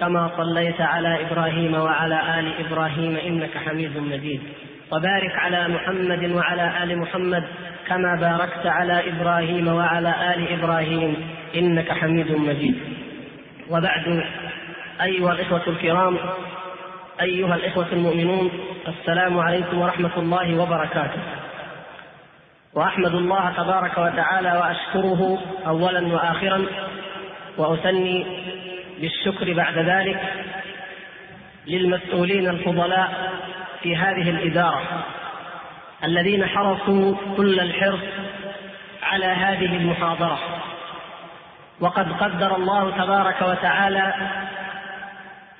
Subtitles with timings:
[0.00, 4.42] كما صليت على إبراهيم وعلى آل إبراهيم إنك حميد مجيد.
[4.92, 7.44] وبارك على محمد وعلى آل محمد
[7.88, 11.16] كما باركت على إبراهيم وعلى آل إبراهيم
[11.54, 12.76] إنك حميد مجيد.
[13.70, 14.24] وبعد
[15.02, 16.18] أيها الإخوة الكرام
[17.20, 18.50] أيها الإخوة المؤمنون
[18.88, 21.22] السلام عليكم ورحمة الله وبركاته.
[22.74, 26.64] وأحمد الله تبارك وتعالى وأشكره اولا واخرا
[27.58, 28.26] وأثني
[29.02, 30.20] بالشكر بعد ذلك
[31.66, 33.32] للمسؤولين الفضلاء
[33.82, 34.82] في هذه الإدارة
[36.04, 38.00] الذين حرصوا كل الحرص
[39.02, 40.38] على هذه المحاضرة.
[41.80, 44.14] وقد قدر الله تبارك وتعالى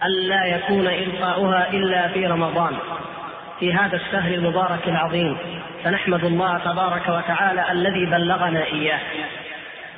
[0.04, 2.76] ألا يكون إلقاؤها إلا في رمضان
[3.60, 5.36] في هذا الشهر المبارك العظيم.
[5.84, 9.00] فنحمد الله تبارك وتعالى الذي بلغنا إياه.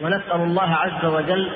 [0.01, 1.51] ونسأل الله عز وجل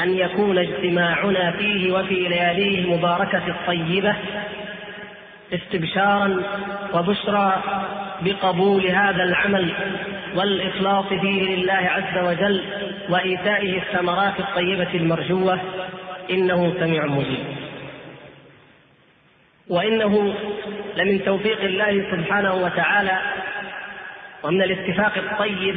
[0.00, 4.16] أن يكون اجتماعنا فيه وفي لياليه المباركة الطيبة
[5.52, 6.42] استبشارا
[6.94, 7.62] وبشرى
[8.20, 9.72] بقبول هذا العمل
[10.34, 12.62] والإخلاص فيه لله عز وجل
[13.08, 15.60] وإيتائه الثمرات الطيبة المرجوة
[16.30, 17.44] إنه سميع مجيب.
[19.68, 20.34] وإنه
[20.96, 23.18] لمن توفيق الله سبحانه وتعالى
[24.42, 25.76] ومن الاتفاق الطيب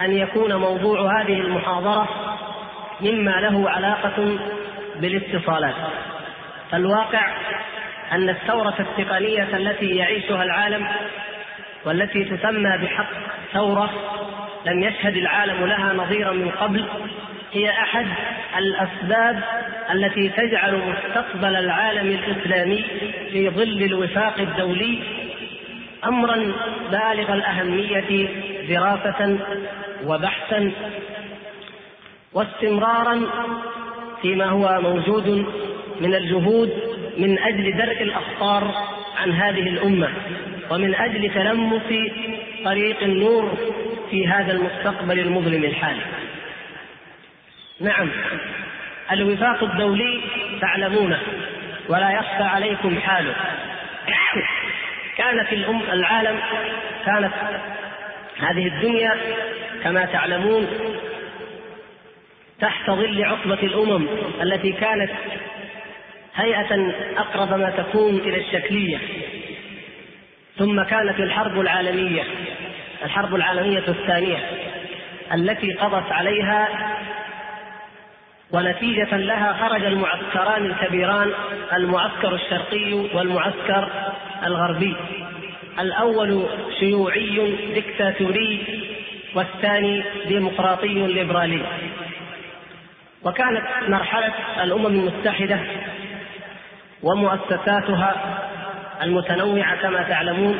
[0.00, 2.08] أن يكون موضوع هذه المحاضرة
[3.02, 4.38] مما له علاقة
[5.00, 5.74] بالاتصالات.
[6.70, 7.20] فالواقع
[8.12, 10.86] أن الثورة التقنية التي يعيشها العالم
[11.84, 13.10] والتي تسمى بحق
[13.52, 13.90] ثورة
[14.66, 16.84] لم يشهد العالم لها نظيرا من قبل
[17.52, 18.06] هي أحد
[18.58, 19.42] الأسباب
[19.92, 22.84] التي تجعل مستقبل العالم الإسلامي
[23.32, 24.98] في ظل الوفاق الدولي
[26.04, 26.52] امرا
[26.90, 28.28] بالغ الأهمية
[28.68, 29.38] دراسة
[30.04, 30.72] وبحثا
[32.34, 33.20] واستمرارا
[34.22, 35.46] فيما هو موجود
[36.00, 36.70] من الجهود
[37.18, 38.74] من أجل درء الاخطار
[39.16, 40.08] عن هذه الأمة
[40.70, 42.10] ومن أجل تلمس
[42.64, 43.56] طريق النور
[44.10, 46.02] في هذا المستقبل المظلم الحالي
[47.80, 48.10] نعم
[49.12, 50.20] الوفاق الدولي
[50.60, 51.18] تعلمونه
[51.88, 53.34] ولا يخفى عليكم حاله.
[55.16, 56.40] كانت الأم العالم
[57.06, 57.32] كانت
[58.38, 59.16] هذه الدنيا
[59.84, 60.66] كما تعلمون
[62.62, 64.06] تحت ظل عقبة الأمم
[64.42, 65.10] التي كانت
[66.34, 68.98] هيئة أقرب ما تكون إلى الشكلية.
[70.58, 72.22] ثم كانت الحرب العالمية
[73.04, 74.38] الحرب العالمية الثانية
[75.34, 76.68] التي قضت عليها
[78.50, 81.30] ونتيجة لها خرج المعسكران الكبيران
[81.72, 83.88] المعسكر الشرقي والمعسكر
[84.46, 84.96] الغربي.
[85.80, 86.46] الأول
[86.78, 88.58] شيوعي دكتاتوري
[89.34, 91.62] والثاني ديمقراطي ليبرالي.
[93.24, 95.58] وكانت مرحلة الأمم المتحدة
[97.02, 98.14] ومؤسساتها
[99.02, 100.58] المتنوعة كما تعلمون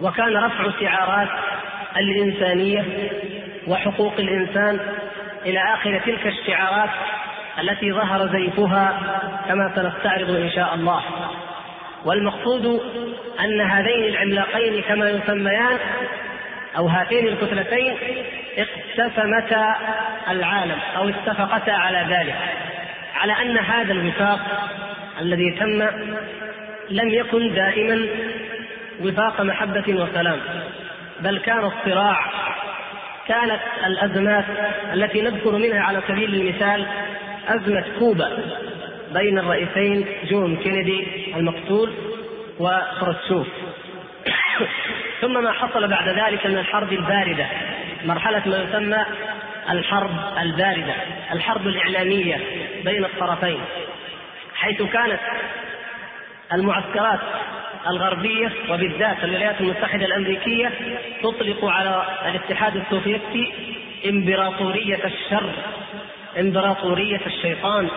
[0.00, 1.28] وكان رفع شعارات
[1.96, 2.84] الإنسانية
[3.68, 4.80] وحقوق الإنسان
[5.46, 6.90] إلى آخر تلك الشعارات
[7.58, 8.98] التي ظهر زيفها
[9.48, 11.02] كما سنستعرض إن شاء الله.
[12.04, 12.82] والمقصود
[13.40, 15.78] أن هذين العملاقين كما يسميان
[16.76, 17.96] أو هاتين الكتلتين
[18.58, 19.76] اقتسمتا
[20.28, 22.36] العالم أو اتفقتا على ذلك
[23.14, 24.70] على أن هذا الوفاق
[25.20, 25.82] الذي تم
[26.90, 28.06] لم يكن دائما
[29.00, 30.38] وفاق محبة وسلام
[31.20, 32.18] بل كان الصراع
[33.28, 34.44] كانت الأزمات
[34.92, 36.86] التي نذكر منها على سبيل المثال
[37.48, 38.38] أزمة كوبا
[39.14, 41.92] بين الرئيسين جون كينيدي المقتول
[42.58, 43.46] وخروتشوف
[45.20, 47.46] ثم ما حصل بعد ذلك من الحرب الباردة
[48.04, 49.04] مرحلة ما يسمى
[49.70, 50.94] الحرب الباردة
[51.32, 52.40] الحرب الإعلامية
[52.84, 53.60] بين الطرفين
[54.54, 55.20] حيث كانت
[56.52, 57.20] المعسكرات
[57.86, 60.72] الغربية وبالذات الولايات المتحدة الأمريكية
[61.22, 63.52] تطلق على الاتحاد السوفيتي
[64.08, 65.50] إمبراطورية الشر
[66.40, 67.88] إمبراطورية الشيطان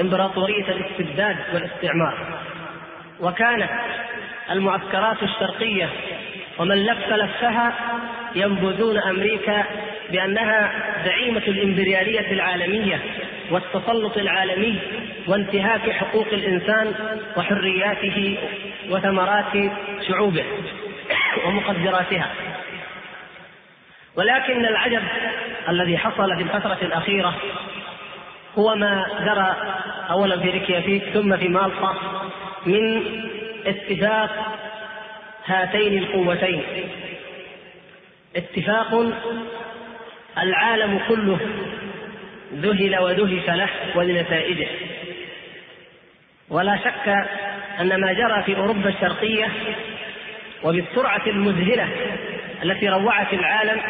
[0.00, 2.38] إمبراطورية الاستبداد والاستعمار.
[3.20, 3.70] وكانت
[4.50, 5.88] المعسكرات الشرقية
[6.60, 7.74] ومن لف لفها
[8.34, 9.64] ينبذون أمريكا
[10.10, 10.72] بأنها
[11.04, 13.00] زعيمة الإمبريالية العالمية
[13.50, 14.78] والتسلط العالمي
[15.26, 16.94] وانتهاك حقوق الإنسان
[17.36, 18.38] وحرياته
[18.90, 19.72] وثمرات
[20.08, 20.44] شعوبه
[21.46, 22.30] ومقدراتها.
[24.16, 25.02] ولكن العجب
[25.68, 27.34] الذي حصل في الفترة الأخيرة
[28.58, 29.56] هو ما جرى
[30.10, 31.94] أولا في ريكيافيك ثم في مالطا
[32.66, 33.02] من
[33.66, 34.30] اتفاق
[35.46, 36.62] هاتين القوتين.
[38.36, 39.12] اتفاق
[40.38, 41.38] العالم كله
[42.54, 44.68] ذهل ودهش له ولنتائجه.
[46.50, 47.08] ولا شك
[47.80, 49.48] أن ما جرى في أوروبا الشرقية
[50.62, 51.88] وبالسرعة المذهلة
[52.62, 53.80] التي روعت العالم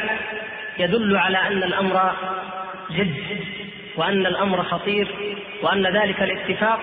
[0.78, 2.12] يدل على أن الأمر
[2.90, 3.14] جد
[3.96, 5.08] وأن الأمر خطير
[5.62, 6.80] وأن ذلك الاتفاق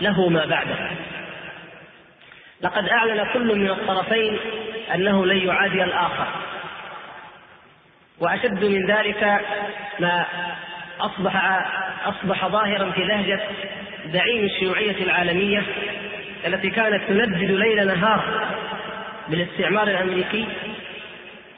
[0.00, 0.90] له ما بعده.
[2.62, 4.38] لقد أعلن كل من الطرفين
[4.94, 6.26] أنه لن يعادي الآخر.
[8.20, 9.40] وأشد من ذلك
[10.00, 10.26] ما
[11.00, 11.66] اصبح
[12.06, 13.40] أصبح ظاهرا في لهجة
[14.12, 15.62] زعيم الشيوعية العالمية
[16.46, 18.48] التي كانت تندد ليل نهار
[19.28, 20.46] بالاستعمار الأمريكي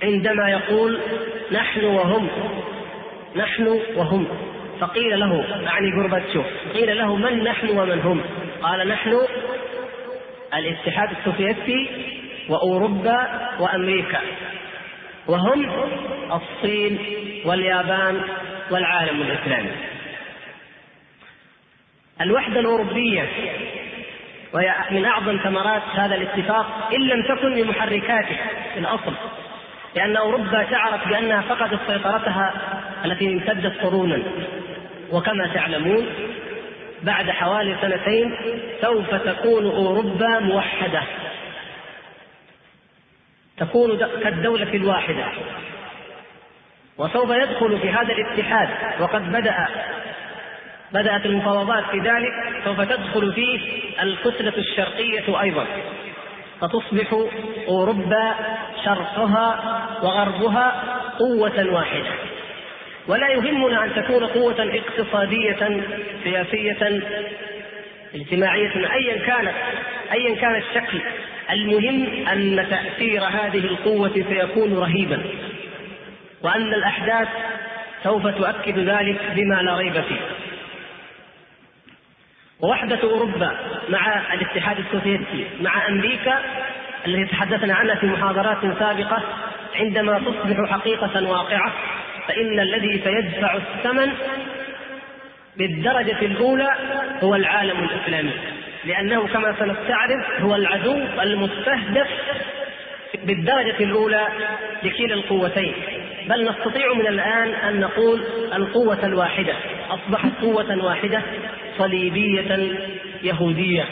[0.02, 1.00] عندما يقول
[1.52, 2.28] نحن وهم
[3.36, 4.28] نحن وهم.
[4.80, 8.20] فقيل له أعني غورباتشوف قيل له من نحن ومن هم؟
[8.62, 9.18] قال نحن
[10.58, 11.88] الاتحاد السوفيتي
[12.48, 14.20] وأوروبا وأمريكا.
[15.26, 15.70] وهم
[16.32, 16.98] الصين
[17.44, 18.20] واليابان
[18.70, 19.70] والعالم الإسلامي.
[22.20, 23.28] الوحدة الأوروبية
[24.52, 28.36] وهي من أعظم ثمرات هذا الاتفاق إن لم تكن بمحركاته
[28.74, 29.14] في الأصل.
[29.96, 32.52] لأن أوروبا شعرت بأنها فقدت سيطرتها
[33.04, 34.22] التي امتدت قرونا.
[35.10, 36.06] وكما تعلمون
[37.04, 38.36] بعد حوالي سنتين
[38.80, 41.02] سوف تكون أوروبا موحدة.
[43.56, 45.26] تكون كالدولة الواحدة.
[46.98, 48.68] وسوف يدخل في هذا الاتحاد
[49.00, 49.68] وقد بدأ
[50.92, 52.32] بدأت المفاوضات في ذلك
[52.64, 53.60] سوف تدخل فيه
[54.02, 55.66] الكتلة الشرقية أيضا.
[56.60, 57.26] فتصبح
[57.68, 58.34] أوروبا
[58.84, 59.60] شرقها
[60.02, 60.82] وغربها
[61.18, 62.33] قوة واحدة.
[63.08, 65.82] ولا يهمنا أن تكون قوة اقتصادية
[66.24, 67.02] سياسية
[68.14, 69.54] اجتماعية أيا كانت
[70.12, 71.00] أيا كان الشكل.
[71.50, 75.22] المهم أن تأثير هذه القوة سيكون رهيبا
[76.42, 77.28] وأن الأحداث
[78.04, 80.20] سوف تؤكد ذلك بما لا ريب فيه.
[82.60, 83.56] ووحدة أوروبا
[83.88, 86.40] مع الاتحاد السوفيتي مع أمريكا
[87.06, 89.22] التي تحدثنا عنها في محاضرات سابقة
[89.74, 91.72] عندما تصبح حقيقة واقعة
[92.28, 94.12] فإن الذي سيدفع الثمن
[95.56, 96.70] بالدرجة الأولى
[97.22, 98.32] هو العالم الإسلامي.
[98.84, 102.08] لأنه كما سنستعرض هو العدو المستهدف
[103.24, 104.28] بالدرجة الأولى
[104.82, 105.74] لكلا القوتين.
[106.28, 108.24] بل نستطيع من الآن أن نقول
[108.54, 109.54] القوة الواحدة.
[109.90, 111.22] أصبحت قوة واحدة
[111.78, 112.76] صليبية
[113.22, 113.84] يهودية.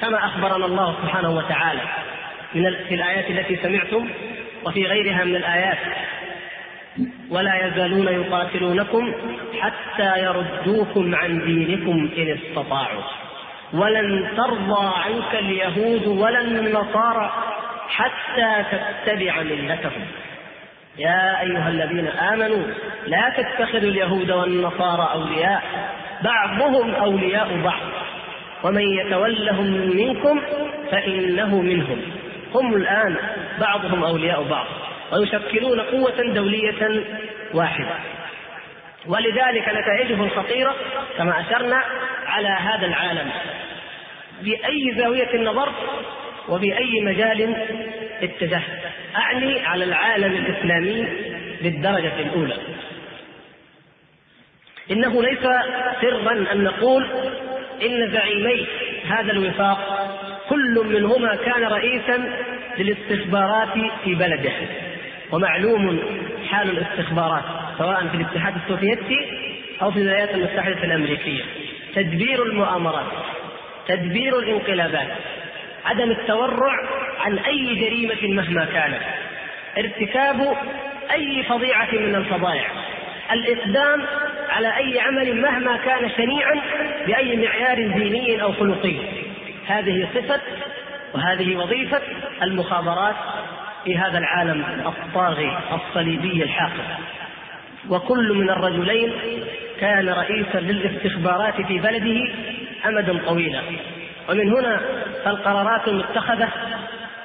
[0.00, 1.80] كما أخبرنا الله سبحانه وتعالى
[2.54, 4.08] من في الآيات التي سمعتم
[4.64, 5.78] وفي غيرها من الآيات.
[7.30, 9.12] ولا يزالون يقاتلونكم
[9.60, 13.02] حتى يردوكم عن دينكم إن استطاعوا.
[13.72, 17.32] ولن ترضى عنك اليهود ولا النصارى
[17.88, 20.06] حتى تتبع ملتهم.
[20.98, 22.62] يا أيها الذين آمنوا
[23.06, 25.62] لا تتخذوا اليهود والنصارى أولياء
[26.24, 27.82] بعضهم أولياء بعض.
[28.64, 29.66] ومن يتولهم
[29.96, 30.40] منكم
[30.90, 32.02] فإنه منهم.
[32.54, 33.16] هم الآن
[33.60, 34.66] بعضهم أولياء بعض.
[35.12, 37.04] ويشكلون قوة دولية
[37.54, 37.94] واحدة.
[39.06, 40.74] ولذلك نتائجه الخطيره
[41.18, 41.82] كما أشرنا
[42.26, 43.30] على هذا العالم.
[44.42, 45.74] بأي زاوية نظرت
[46.48, 47.56] وبأي مجال
[48.22, 48.62] اتجهت
[49.16, 51.06] أعني على العالم الإسلامي
[51.62, 52.56] بالدرجة الأولى.
[54.90, 55.42] إنه ليس
[56.00, 57.06] سرا أن نقول
[57.82, 58.66] إن زعيمي
[59.08, 60.08] هذا الوفاق
[60.48, 62.44] كل منهما كان رئيسا
[62.78, 64.52] للاستخبارات في بلده.
[65.32, 66.00] ومعلوم
[66.50, 67.44] حال الاستخبارات
[67.78, 69.18] سواء في الاتحاد السوفيتي
[69.82, 71.42] أو في الولايات المتحدة الأمريكية.
[71.94, 73.06] تدبير المؤامرات
[73.88, 75.08] تدبير الانقلابات
[75.84, 76.72] عدم التورع
[77.20, 79.02] عن أي جريمة مهما كانت.
[79.78, 80.56] ارتكاب
[81.12, 82.66] أي فظيعة من الفظائع.
[83.32, 84.02] الاقدام
[84.48, 86.60] على أي عمل مهما كان شنيعا
[87.06, 88.96] بأي معيار ديني أو خلقي.
[89.66, 90.40] هذه صفة
[91.14, 92.00] وهذه وظيفة
[92.42, 93.16] المخابرات
[93.86, 96.84] في هذا العالم الطاغي الصليبي الحاقد.
[97.88, 99.12] وكل من الرجلين
[99.80, 102.30] كان رئيسا للاستخبارات في بلده
[102.86, 103.62] امدا طويلا.
[104.28, 104.80] ومن هنا
[105.24, 106.48] فالقرارات المتخذة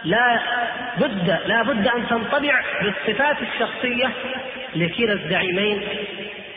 [0.03, 0.39] لا
[0.97, 4.11] بد لا بد أن تنطبع بالصفات الشخصية
[4.75, 5.81] لكلا الزعيمين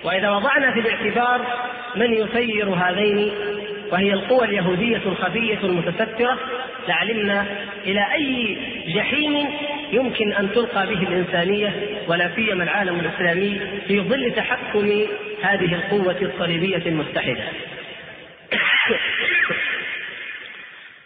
[0.04, 1.46] وإذا وضعنا في الاعتبار
[1.96, 3.32] من يسير هذين
[3.92, 6.38] وهي القوى اليهودية الخفية المتسترة
[6.88, 7.46] لعلمنا
[7.86, 8.58] إلى أي
[8.94, 9.50] جحيم
[9.92, 11.72] يمكن أن تلقى به الإنسانية
[12.08, 15.06] ولا سيما العالم الإسلامي في ظل تحكم
[15.42, 17.44] هذه القوة الصليبية المتحدة.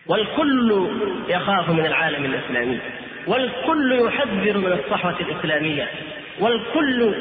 [0.06, 0.88] والكل
[1.28, 2.78] يخاف من العالم الإسلامي
[3.26, 5.88] والكل يحذر من الصحوة الإسلامية
[6.40, 7.14] والكل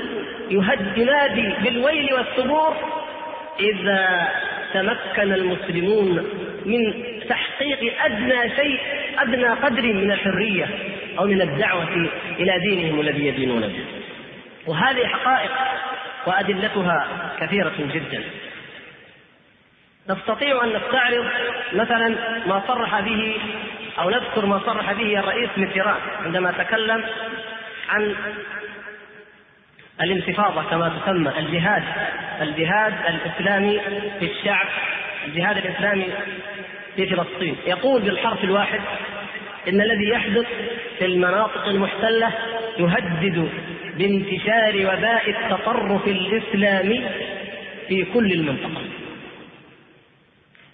[0.97, 2.75] ينادي بالويل والثبور
[3.59, 4.29] إذا
[4.73, 6.25] تمكن المسلمون
[6.65, 6.93] من
[7.29, 8.79] تحقيق أدنى شيء
[9.19, 10.69] أدنى قدر من الحرية
[11.19, 12.09] أو من الدعوة
[12.39, 13.85] إلى دينهم الذي يدينون به.
[14.67, 15.51] وهذه حقائق
[16.27, 17.07] وأدلتها
[17.39, 18.23] كثيرة جدا.
[20.09, 21.25] نستطيع أن نستعرض
[21.73, 22.15] مثلا
[22.47, 23.35] ما صرح به
[23.99, 27.03] أو نذكر ما صرح به الرئيس ميتيران عندما تكلم
[27.89, 28.15] عن
[30.01, 31.83] الانتفاضة كما تسمى الجهاد
[32.41, 33.79] الجهاد الإسلامي
[34.19, 34.67] في الشعب
[35.25, 36.05] الجهاد الإسلامي
[36.95, 37.55] في فلسطين.
[37.67, 38.79] يقول بالحرف الواحد
[39.67, 40.45] إن الذي يحدث
[40.99, 42.31] في المناطق المحتلة
[42.79, 43.49] يهدد
[43.97, 47.03] بانتشار وباء التطرف الإسلامي
[47.87, 48.81] في كل المنطقة.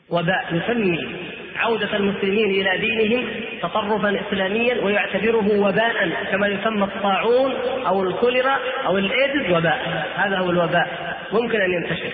[0.10, 1.16] وباء يسمي
[1.56, 3.26] عودة المسلمين إلى دينهم
[3.62, 7.52] تطرفا إسلاميا ويعتبره وباء كما يسمى الطاعون
[7.88, 10.08] أو الكوليرا أو الإيدز وباء.
[10.16, 11.18] هذا هو الوباء.
[11.32, 12.12] ممكن أن ينتشر.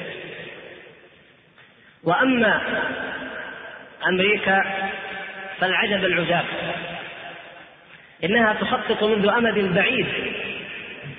[2.03, 2.61] وأما
[4.07, 4.63] أمريكا
[5.59, 6.45] فالعجب العجاب.
[8.23, 10.07] إنها تخطط منذ أمد بعيد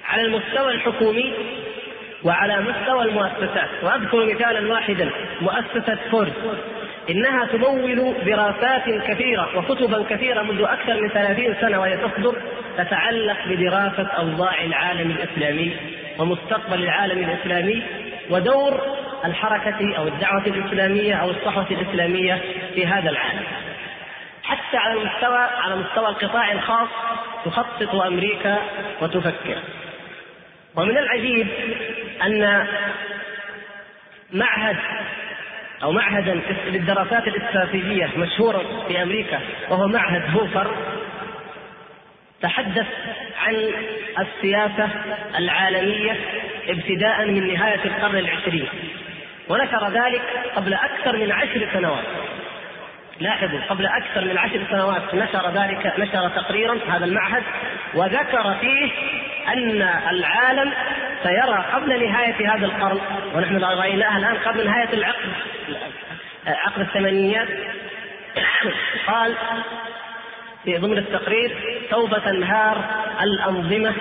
[0.08, 1.34] على المستوى الحكومي
[2.24, 5.10] وعلى مستوى المؤسسات وأذكر مثالا واحدا
[5.40, 6.32] مؤسسة فورد.
[7.10, 12.36] إنها تمول دراسات كثيرة وكتبا كثيرة منذ أكثر من ثلاثين سنة وهي تصدر
[12.78, 15.76] تتعلق بدراسة أوضاع العالم الإسلامي
[16.18, 17.82] ومستقبل العالم الإسلامي
[18.30, 18.80] ودور
[19.24, 22.40] الحركة أو الدعوة الإسلامية أو الصحوة الإسلامية
[22.74, 23.44] في هذا العالم.
[24.42, 26.88] حتى على المستوى على مستوى القطاع الخاص
[27.44, 28.58] تخطط أمريكا
[29.02, 29.56] وتفكر.
[30.76, 31.46] ومن العجيب
[32.22, 32.66] أن
[34.32, 34.76] معهد
[35.82, 40.76] أو معهدا للدراسات الاستراتيجية مشهورا في أمريكا وهو معهد هوفر
[42.42, 42.86] تحدث
[43.38, 43.56] عن
[44.18, 44.88] السياسة
[45.38, 46.16] العالمية
[46.68, 48.68] ابتداء من نهاية القرن العشرين
[49.48, 50.22] ونشر ذلك
[50.56, 52.04] قبل أكثر من عشر سنوات.
[53.20, 57.42] لاحظوا قبل أكثر من عشر سنوات نشر ذلك نشر تقريرا هذا المعهد
[57.94, 58.90] وذكر فيه
[59.48, 60.72] أن العالم
[61.22, 63.00] سيرى قبل نهاية هذا القرن
[63.34, 65.32] ونحن رأيناها الآن قبل نهاية العقد
[66.46, 67.48] عقد الثمانينيات.
[69.06, 69.34] قال
[70.64, 71.56] في ضمن التقرير
[71.90, 72.84] سوف تنهار
[73.22, 73.94] الأنظمة.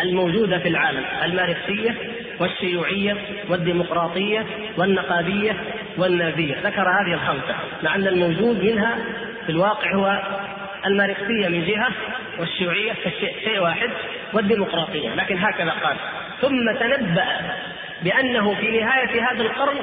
[0.00, 1.94] الموجودة في العالم الماركسية
[2.40, 3.16] والشيوعية
[3.48, 4.46] والديمقراطية
[4.76, 5.56] والنقابية
[5.98, 6.54] والنازية.
[6.64, 8.98] ذكر هذه الخمسة مع أن الموجود منها
[9.46, 10.22] في الواقع هو
[10.86, 11.88] الماركسية من جهة
[12.38, 12.92] والشيوعية
[13.44, 13.90] شيء واحد
[14.32, 15.14] والديمقراطية.
[15.14, 15.96] لكن هكذا قال
[16.40, 17.26] ثم تنبأ
[18.02, 19.76] بأنه في نهاية هذا القرن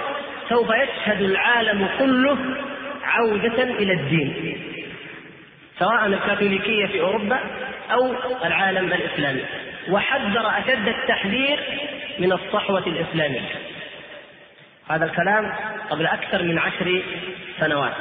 [0.49, 2.37] سوف يشهد العالم كله
[3.03, 4.57] عودة إلى الدين.
[5.79, 7.39] سواء الكاثوليكية في أوروبا
[7.91, 9.41] أو العالم الإسلامي.
[9.89, 11.59] وحذر أشد التحذير
[12.19, 13.41] من الصحوة الإسلامية.
[14.89, 15.51] هذا الكلام
[15.89, 17.01] قبل أكثر من عشر
[17.59, 17.93] سنوات.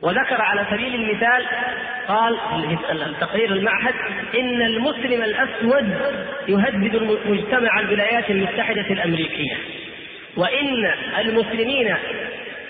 [0.00, 1.46] وذكر على سبيل المثال
[2.08, 2.38] قال
[3.20, 3.94] تقرير المعهد
[4.38, 5.98] إن المسلم الأسود
[6.48, 9.56] يهدد مجتمع الولايات المتحدة الأمريكية.
[10.36, 11.96] وإن المسلمين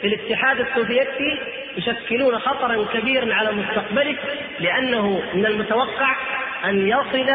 [0.01, 1.39] في الاتحاد السوفيتي
[1.77, 4.17] يشكلون خطرا كبيرا على مستقبله
[4.61, 6.17] لأنه من المتوقع
[6.65, 7.31] أن يصل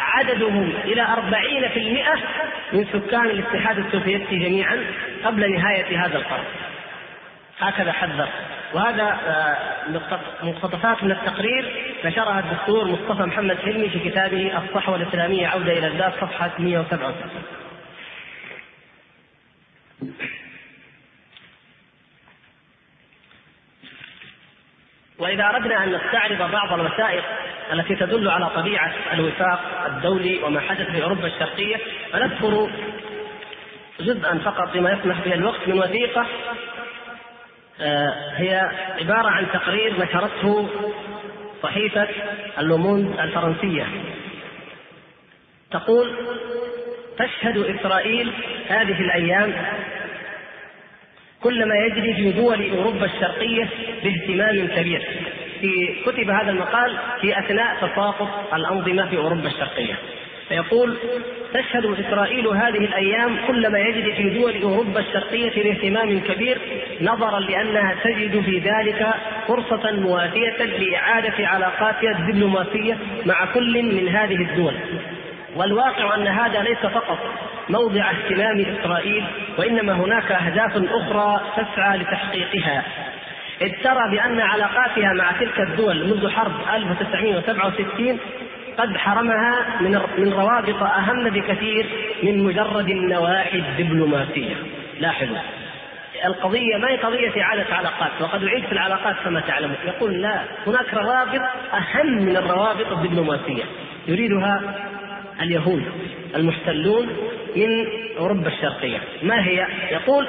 [0.00, 2.14] عددهم إلى أربعين في المئة
[2.72, 4.84] من سكان الاتحاد السوفيتي جميعا
[5.24, 6.44] قبل نهاية هذا القرن.
[7.60, 8.28] هكذا حذر.
[8.74, 9.56] وهذا آه،
[10.42, 11.72] مقتطفات من التقرير
[12.04, 17.24] نشرها الدكتور مصطفى محمد حلمي في كتابه الصحوة الإسلامية عودة إلى الذات صفحة 167
[25.18, 27.24] وإذا أردنا أن نستعرض بعض الوثائق
[27.72, 31.76] التي تدل على طبيعة الوفاق الدولي وما حدث في أوروبا الشرقية
[32.12, 32.70] فنذكر
[34.00, 36.26] جزءا فقط بما يسمح به الوقت من وثيقة
[37.80, 40.68] آه، هي عبارة عن تقرير نشرته
[41.62, 42.08] صحيفة
[42.58, 43.86] اللوموند الفرنسية.
[45.70, 46.12] تقول
[47.18, 48.32] تشهد إسرائيل
[48.68, 49.54] هذه الأيام
[51.44, 53.68] كل ما يجري في دول أوروبا الشرقية
[54.04, 55.02] باهتمام كبير.
[55.60, 59.94] في كتب هذا المقال في أثناء تساقط الأنظمة في أوروبا الشرقية.
[60.48, 60.96] فيقول
[61.54, 66.58] تشهد إسرائيل هذه الأيام كل ما يجري في دول أوروبا الشرقية باهتمام كبير
[67.00, 69.06] نظرا لأنها تجد في ذلك
[69.48, 74.74] فرصة مواتية لإعادة علاقاتها الدبلوماسية مع كل من هذه الدول.
[75.56, 77.18] والواقع أن هذا ليس فقط
[77.68, 79.24] موضع اهتمام إسرائيل
[79.58, 82.84] وإنما هناك أهداف أخرى تسعى لتحقيقها.
[83.60, 88.18] إذ ترى بأن علاقاتها مع تلك الدول منذ حرب 1967
[88.78, 91.86] قد حرمها من من روابط أهم بكثير
[92.22, 94.54] من مجرد النواحي الدبلوماسية.
[95.00, 95.36] لاحظوا.
[96.24, 99.76] القضية ما هي قضية إعادة علاقات؟ وقد أعيد في العلاقات كما تعلمون.
[99.86, 101.42] يقول لا هناك روابط
[101.74, 103.64] أهم من الروابط الدبلوماسية.
[104.08, 104.60] يريدها
[105.40, 105.82] اليهود
[106.36, 107.06] المحتلون
[107.56, 107.86] من
[108.18, 108.98] أوروبا الشرقية.
[109.22, 110.26] ما هي؟ يقول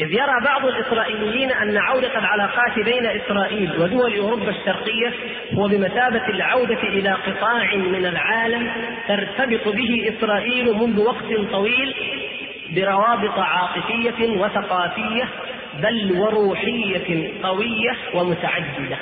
[0.00, 5.12] إذ يرى بعض الإسرائيليين أن عودة العلاقات بين إسرائيل ودول أوروبا الشرقية
[5.54, 8.70] هو بمثابة العودة إلى قطاع من العالم
[9.08, 11.94] ترتبط به إسرائيل منذ وقت طويل
[12.76, 15.28] بروابط عاطفية وثقافية
[15.82, 18.96] بل وروحية قوية ومتعددة.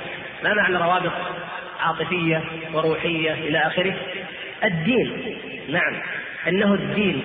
[0.44, 1.12] ما معنى روابط
[1.80, 2.44] عاطفية
[2.74, 3.94] وروحية إلى آخره؟
[4.64, 5.12] الدين.
[5.68, 5.94] نعم.
[6.48, 7.22] أنه الدين.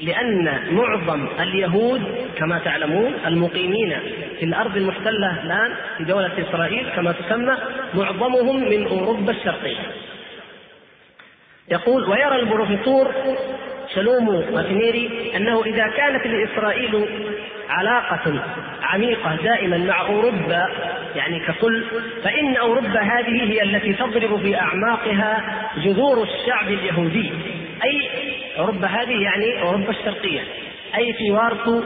[0.00, 2.02] لأن معظم اليهود
[2.38, 3.96] كما تعلمون المقيمين
[4.38, 7.56] في الأرض المحتلة الآن في دولة إسرائيل كما تسمى
[7.94, 9.78] معظمهم من أوروبا الشرقية.
[11.70, 13.14] يقول ويرى البروفيسور
[13.94, 17.06] شلومو ماتنيري أنه إذا كانت لإسرائيل
[17.68, 18.42] علاقة
[18.82, 20.68] عميقة دائما مع أوروبا
[21.16, 21.84] يعني ككل
[22.24, 25.42] فإن أوروبا هذه هي التي تضرب في أعماقها
[25.76, 27.32] جذور الشعب اليهودي.
[27.84, 28.08] أي
[28.58, 30.40] أوروبا هذه يعني أوروبا الشرقية.
[30.96, 31.82] أي في وارسو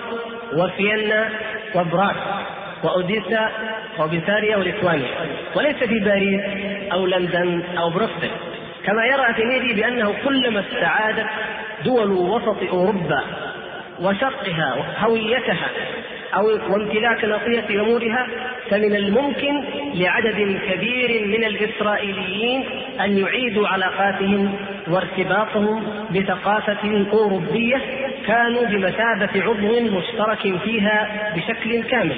[0.52, 1.28] وفيينا
[1.74, 2.14] وبراغ
[2.84, 3.50] وأوديسا
[3.98, 5.08] وبيساريا وليتوانيا.
[5.56, 6.42] وليس في باريس
[6.92, 8.30] أو لندن أو بروكسل
[8.88, 11.26] كما يرى أثينيدي بأنه كلما استعادت
[11.84, 13.22] دول وسط أوروبا
[14.00, 15.68] وشرقها وهويتها
[16.34, 18.26] أو وامتلاك ناصية أمورها
[18.70, 19.64] فمن الممكن
[19.94, 22.64] لعدد كبير من الإسرائيليين
[23.00, 24.54] أن يعيدوا علاقاتهم
[24.88, 27.82] وارتباطهم بثقافة أوروبية
[28.26, 32.16] كانوا بمثابة عضو مشترك فيها بشكل كامل.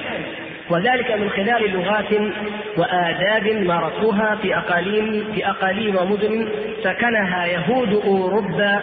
[0.71, 2.31] وذلك من خلال لغات
[2.77, 6.47] وآداب مارسوها في أقاليم في أقاليم ومدن
[6.83, 8.81] سكنها يهود أوروبا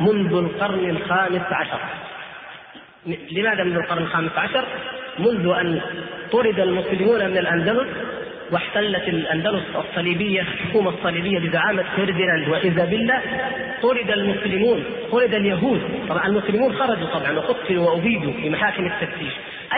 [0.00, 1.80] منذ القرن الخامس عشر
[3.32, 4.64] لماذا منذ القرن الخامس عشر؟
[5.18, 5.80] منذ أن
[6.32, 7.88] طرد المسلمون من الأندلس
[8.50, 13.20] واحتلت الأندلس الصليبية الحكومة الصليبية بزعامه فرديناند وايزابيلا
[13.82, 15.80] طرد المسلمون طرد اليهود.
[16.08, 19.32] طبعا المسلمون خرجوا طبعا وقتلوا وأبيدوا في محاكم التفتيش.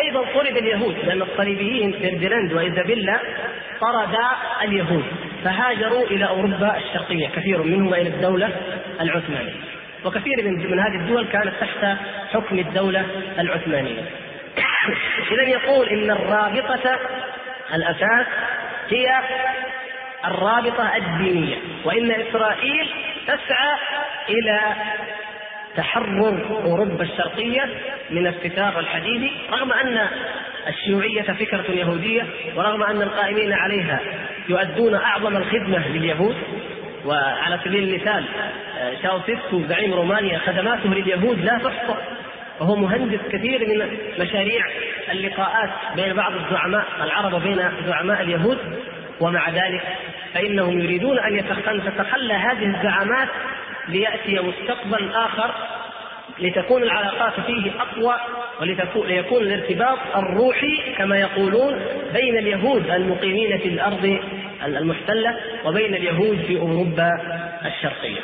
[0.04, 3.20] أيضا طرد اليهود لأن الصليبيين فرديناند وايزابيلا
[3.80, 4.28] طردا
[4.62, 5.04] اليهود.
[5.44, 8.50] فهاجروا إلى أوروبا الشرقية كثير منهم إلى الدولة
[9.00, 9.54] العثمانية.
[10.04, 11.98] وكثير من من هذه الدول كانت تحت
[12.32, 13.06] حكم الدولة
[13.38, 14.02] العثمانية.
[15.32, 16.98] اذا يقول إن الرابطة
[17.74, 18.26] الأساس
[18.90, 19.20] هي
[20.24, 22.88] الرابطة الدينية وإن إسرائيل
[23.26, 23.78] تسعى
[24.28, 24.60] إلى
[25.76, 27.64] تحرر أوروبا الشرقية
[28.10, 30.08] من الستار الحديدي رغم أن
[30.68, 34.00] الشيوعية فكرة يهودية ورغم أن القائمين عليها
[34.48, 36.36] يؤدون أعظم الخدمة لليهود
[37.04, 38.24] وعلى سبيل المثال
[39.02, 41.94] شاوسيسكو زعيم رومانيا خدماته لليهود لا تحصى.
[42.60, 44.64] وهو مهندس كثير من مشاريع
[45.12, 48.58] اللقاءات بين بعض الزعماء العرب وبين زعماء اليهود
[49.20, 49.82] ومع ذلك
[50.34, 51.44] فإنهم يريدون أن
[51.84, 53.28] تتخلى هذه الزعامات
[53.88, 55.54] ليأتي مستقبل آخر
[56.38, 58.14] لتكون العلاقات فيه أقوى
[58.96, 61.80] وليكون الارتباط الروحي كما يقولون
[62.14, 64.18] بين اليهود المقيمين في الأرض
[64.64, 67.10] المحتلة وبين اليهود في أوروبا
[67.66, 68.20] الشرقية.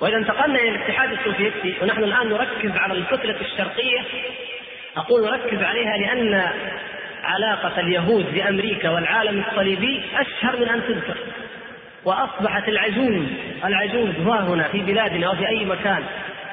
[0.00, 4.00] وإذا انتقلنا إلى الاتحاد السوفيتي ونحن الآن نركز على الكتلة الشرقية
[4.96, 6.50] أقول نركز عليها لأن
[7.24, 11.16] علاقة اليهود بأمريكا والعالم الصليبي أشهر من أن تذكر
[12.04, 13.26] وأصبحت العجوز
[13.64, 16.02] العجوز ها هنا في بلادنا وفي أي مكان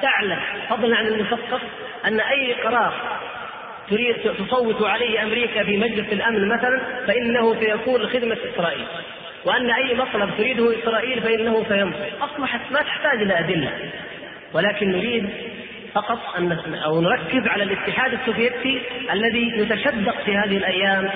[0.02, 0.38] تعلم
[0.70, 1.60] فضلا عن المثقف
[2.06, 2.92] أن أي قرار
[3.90, 8.84] تريد تصوت عليه أمريكا في مجلس الأمن مثلا فإنه سيكون لخدمة إسرائيل.
[9.44, 12.08] وأن أي مطلب تريده إسرائيل فإنه سينصر.
[12.20, 13.70] أصبحت ما تحتاج إلى أدلة
[14.52, 15.28] ولكن نريد
[16.02, 18.82] فقط أن أو نركز على الاتحاد السوفيتي
[19.12, 21.10] الذي نتشدق في هذه الأيام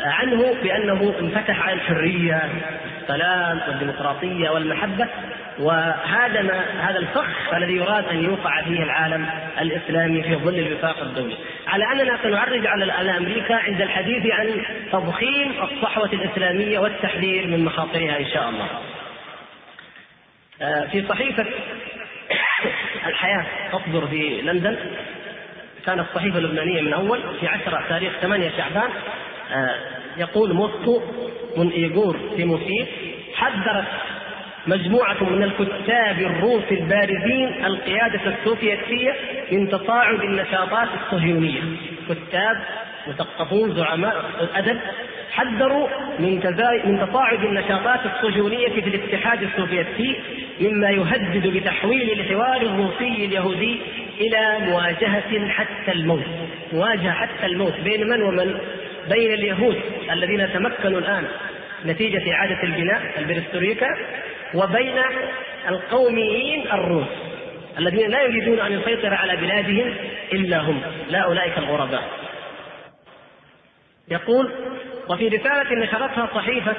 [0.00, 2.50] عنه بأنه انفتح على الحرية
[3.02, 5.08] السلام والديمقراطية والمحبة
[5.58, 9.26] وهذا ما هذا الفخ الذي يراد أن يوقع فيه العالم
[9.60, 11.36] الإسلامي في ظل الوفاق الدولي،
[11.66, 18.26] على أننا سنعرج على أمريكا عند الحديث عن تضخيم الصحوة الإسلامية والتحذير من مخاطرها إن
[18.26, 18.68] شاء الله.
[20.62, 21.46] آه، في صحيفة
[23.06, 24.76] الحياة تصدر في لندن.
[25.86, 28.90] كانت الصحيفة اللبنانية من أول في 10 تاريخ 8 شعبان
[29.52, 29.74] آه،
[30.16, 31.02] يقول موسكو
[31.56, 32.88] من إيغور تيموسيف
[33.34, 33.84] حذرت
[34.66, 39.14] مجموعة من الكتاب الروس البارزين القيادة السوفيتية
[39.52, 41.60] من تصاعد النشاطات الصهيونية.
[42.08, 42.56] كتاب
[43.06, 44.80] مثقفون زعماء الأدب
[45.30, 45.88] حذروا
[46.18, 46.34] من
[46.84, 50.16] من تصاعد النشاطات الصهيونية في الاتحاد السوفيتي
[50.60, 53.80] مما يهدد بتحويل الحوار الروسي اليهودي
[54.20, 56.24] إلى مواجهة حتى الموت
[56.72, 58.58] مواجهة حتى الموت بين من ومن؟
[59.08, 61.24] بين اليهود الذين تمكنوا الآن
[61.86, 63.86] نتيجة إعادة البناء البرستوريكا
[64.54, 64.98] وبين
[65.68, 67.08] القوميين الروس
[67.78, 69.94] الذين لا يريدون أن يسيطر على بلادهم
[70.32, 72.02] إلا هم لا أولئك الغرباء.
[74.10, 74.50] يقول
[75.08, 76.74] وفي رسالة نشرتها صحيفة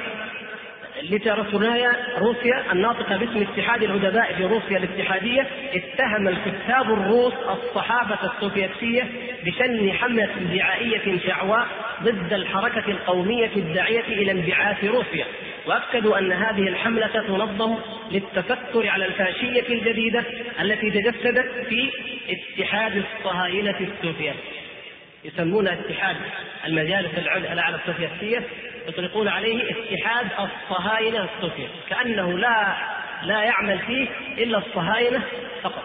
[1.02, 9.06] لترسونايا روسيا الناطقة باسم اتحاد الأدباء في روسيا الاتحادية اتهم الكتاب الروس الصحافة السوفيتية
[9.44, 11.66] بشن حملة دعائية شعواء
[12.02, 15.24] ضد الحركة القومية الداعية إلى انبعاث روسيا.
[15.66, 17.76] واكدوا أن هذه الحملة تنظم
[18.10, 20.24] للتفكر على الفاشية الجديدة
[20.60, 21.90] التي تجسدت في
[22.30, 24.34] اتحاد الصهاينة السوفيتي
[25.24, 26.16] يسمون اتحاد
[26.66, 28.42] المجالس الأعلى السوفيتية
[28.88, 32.76] يطلقون عليه اتحاد الصهاينة السوفيت كأنه لا
[33.22, 35.22] لا يعمل فيه إلا الصهاينة
[35.62, 35.84] فقط.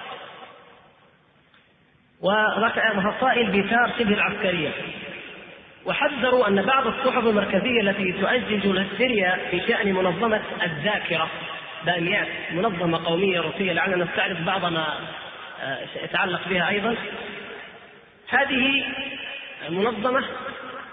[2.21, 4.69] ورسائل بيثار شبه العسكرية.
[5.85, 11.29] وحذروا أن بعض الصحف المركزية التي تؤجج الهستيريا في شأن منظمة الذاكرة
[11.85, 14.85] باميات منظمة قومية روسية لعلنا نستعرض بعض ما
[15.61, 16.95] آه، يتعلق بها أيضا.
[18.29, 18.85] هذه
[19.69, 20.23] المنظمه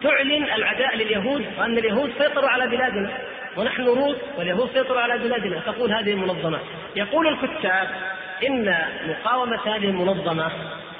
[0.03, 3.19] تعلن العداء لليهود وأن اليهود سيطروا على بلادنا
[3.57, 5.61] ونحن روس واليهود سيطروا على بلادنا.
[5.61, 6.61] تقول هذه المنظمة.
[6.97, 7.89] يقول الكتاب
[8.47, 10.53] إن مقاومة هذه المنظمة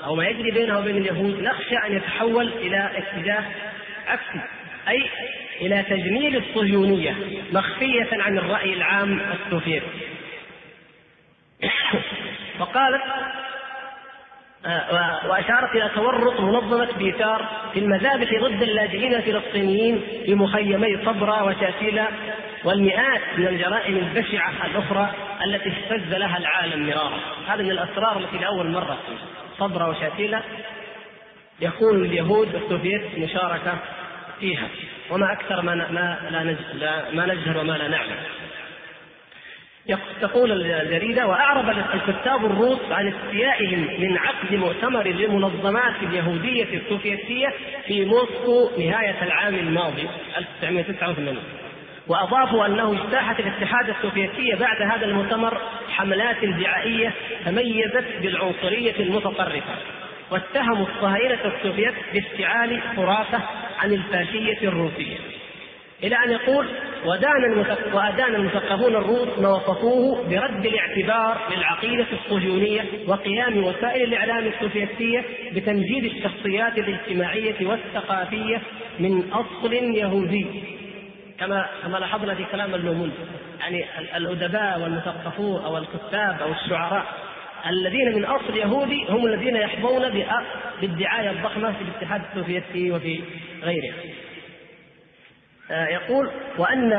[0.05, 3.45] أو ما يجري بينها وبين اليهود نخشى أن يتحول إلى اتجاه
[4.07, 4.41] عكسي
[4.89, 5.09] أي
[5.61, 7.17] إلى تجميل الصهيونية
[7.53, 9.87] مخفية عن الرأي العام السوفيتي.
[12.61, 13.52] وقالت آه،
[15.29, 22.09] وأشارت إلى تورط منظمة بيتار في المذابح ضد اللاجئين الفلسطينيين في مخيمي صبرا وشاتيلا
[22.65, 25.11] والمئات من الجرائم البشعة الأخرى
[25.45, 27.21] التي اهتز لها العالم مرارا.
[27.49, 28.99] هذا من الأسرار التي لأول مرة
[29.59, 30.43] صبرا وشاتيلا
[31.61, 33.79] يكون اليهود والسوفيت مشاركة
[34.41, 34.69] فيها.
[35.11, 36.19] وما أكثر ما ما
[37.13, 38.17] لا نجهل وما لا نعلم.
[40.21, 47.49] تقول الجريدة وأعرب الكتاب الروس عن استيائهم من عقد مؤتمر للمنظمات اليهودية السوفيتية
[47.87, 51.39] في موسكو نهاية العام الماضي 1989
[52.09, 57.13] وأضافوا أنه اجتاحت الاتحاد السوفيتي بعد هذا المؤتمر حملات دعائية
[57.45, 59.75] تميزت بالعنصرية المتطرفة
[60.31, 63.41] واتهموا الصهاينة السوفيت بافتعال خرافة
[63.79, 65.17] عن الفاشية الروسية.
[66.05, 66.69] إلى أن يقول
[67.05, 76.05] ودان وأدان المثقفون الروس ما وصفوه برد الاعتبار للعقيدة الصهيونية وقيام وسائل الإعلام السوفيتية بتمجيد
[76.05, 78.63] الشخصيات الاجتماعية والثقافية
[78.99, 80.47] من أصل يهودي.
[81.39, 83.13] كما كما لاحظنا في كلام اللوموند
[83.61, 83.85] يعني
[84.17, 87.05] الأدباء والمثقفون أو الكتاب أو الشعراء
[87.71, 90.03] الذين من أصل يهودي هم الذين يحظون
[90.81, 93.21] بالدعاية الضخمة في الاتحاد السوفيتي وفي
[93.63, 93.95] غيرها.
[93.95, 94.22] آه،
[95.71, 96.93] يقول وأن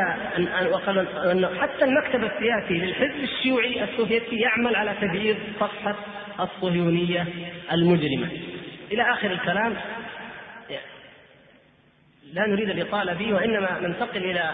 [1.32, 5.96] ان حتى المكتب السياسي للحزب الشيوعي السوفيتي يعمل على تبييض صفحة
[6.40, 7.28] الصهيونية
[7.72, 8.28] المجرمة.
[8.92, 9.76] إلى آخر الكلام
[12.34, 14.52] لا نريد الإطالة فيه وإنما ننتقل إلى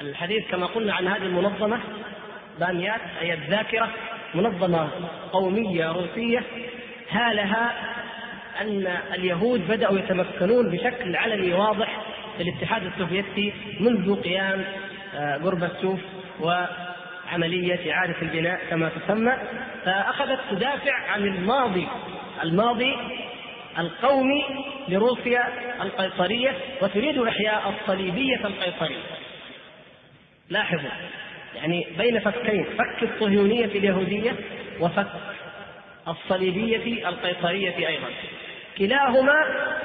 [0.00, 1.80] الحديث كما قلنا عن هذه المنظمة
[2.60, 3.90] باميات أي الذاكرة
[4.34, 4.88] منظمة
[5.32, 6.42] قومية روسية
[7.10, 7.72] هالها
[8.60, 12.02] أن اليهود بدأوا يتمكنون بشكل علني واضح
[12.40, 14.64] الاتحاد السوفيتي منذ قيام
[15.14, 16.66] غورباتشوف آه،
[17.32, 19.32] وعملية إعادة البناء كما تسمى
[19.84, 21.88] فأخذت تدافع عن الماضي
[22.42, 22.96] الماضي
[23.78, 24.44] القومي
[24.88, 25.48] لروسيا
[25.82, 29.02] القيصرية وتريد إحياء الصليبية القيصرية.
[30.50, 30.90] لاحظوا
[31.56, 34.32] يعني بين فكين فك الصهيونية اليهودية
[34.80, 35.06] وفك
[36.08, 38.08] الصليبية القيصرية أيضا.
[38.78, 39.34] كلاهما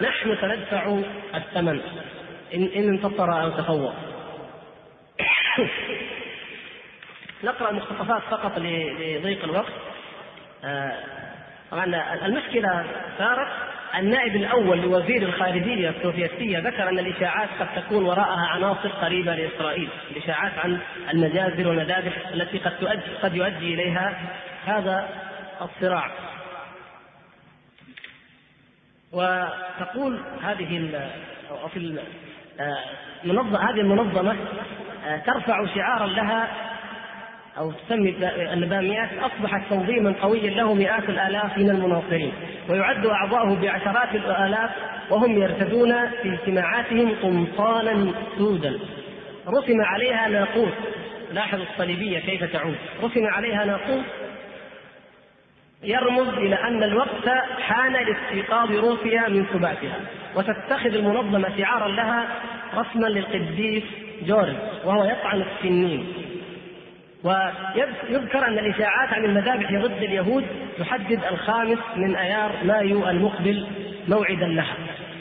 [0.02, 1.00] نحن سندفع
[1.36, 1.82] الثمن.
[2.54, 3.94] إن, إن انتصر أو تفوق.
[7.44, 9.74] نقرأ مقتطفات فقط لضيق الوقت.
[10.64, 11.04] آه،
[11.72, 11.86] طبعا
[12.26, 12.86] المشكلة
[13.18, 13.48] صارت
[13.96, 20.52] النائب الأول لوزير الخارجية السوفيتيه ذكر أن الإشاعات قد تكون وراءها عناصر قريبة لإسرائيل، الإشاعات
[20.58, 20.80] عن
[21.14, 24.22] المجازر والمذابح التي قد تؤدي قد يؤدي إليها
[24.66, 25.10] هذا
[25.62, 26.12] الصراع.
[29.12, 30.78] وتقول هذه
[31.50, 31.68] أو
[32.58, 34.36] في المنظمة هذه المنظمة
[35.08, 36.48] آه، ترفع شعارا لها
[37.58, 38.10] أو تسمي
[38.54, 42.32] اللباميات أصبحت تنظيما قويا له مئات الآلاف من المناصرين
[42.70, 44.70] ويعد أعضاؤه بعشرات الآلاف
[45.10, 48.80] وهم يرتدون في اجتماعاتهم قمصانا سودا.
[49.48, 50.74] رسم عليها ناقوس.
[51.32, 52.76] لاحظ الصليبية كيف تعود.
[53.04, 54.06] رسم عليها ناقوس
[55.84, 60.00] يرمز إلى أن الوقت حان لاستيقاظ روسيا من سباتها
[60.36, 62.28] وتتخذ المنظمة شعارا لها
[62.76, 63.84] رسما للقديس
[64.22, 66.14] جورج وهو يطعن السنين.
[67.24, 70.46] ويذكر أن الإشاعات عن المذابح ضد اليهود
[70.80, 73.68] تحدد الخامس من أيار مايو المقبل
[74.08, 74.76] موعدا لها.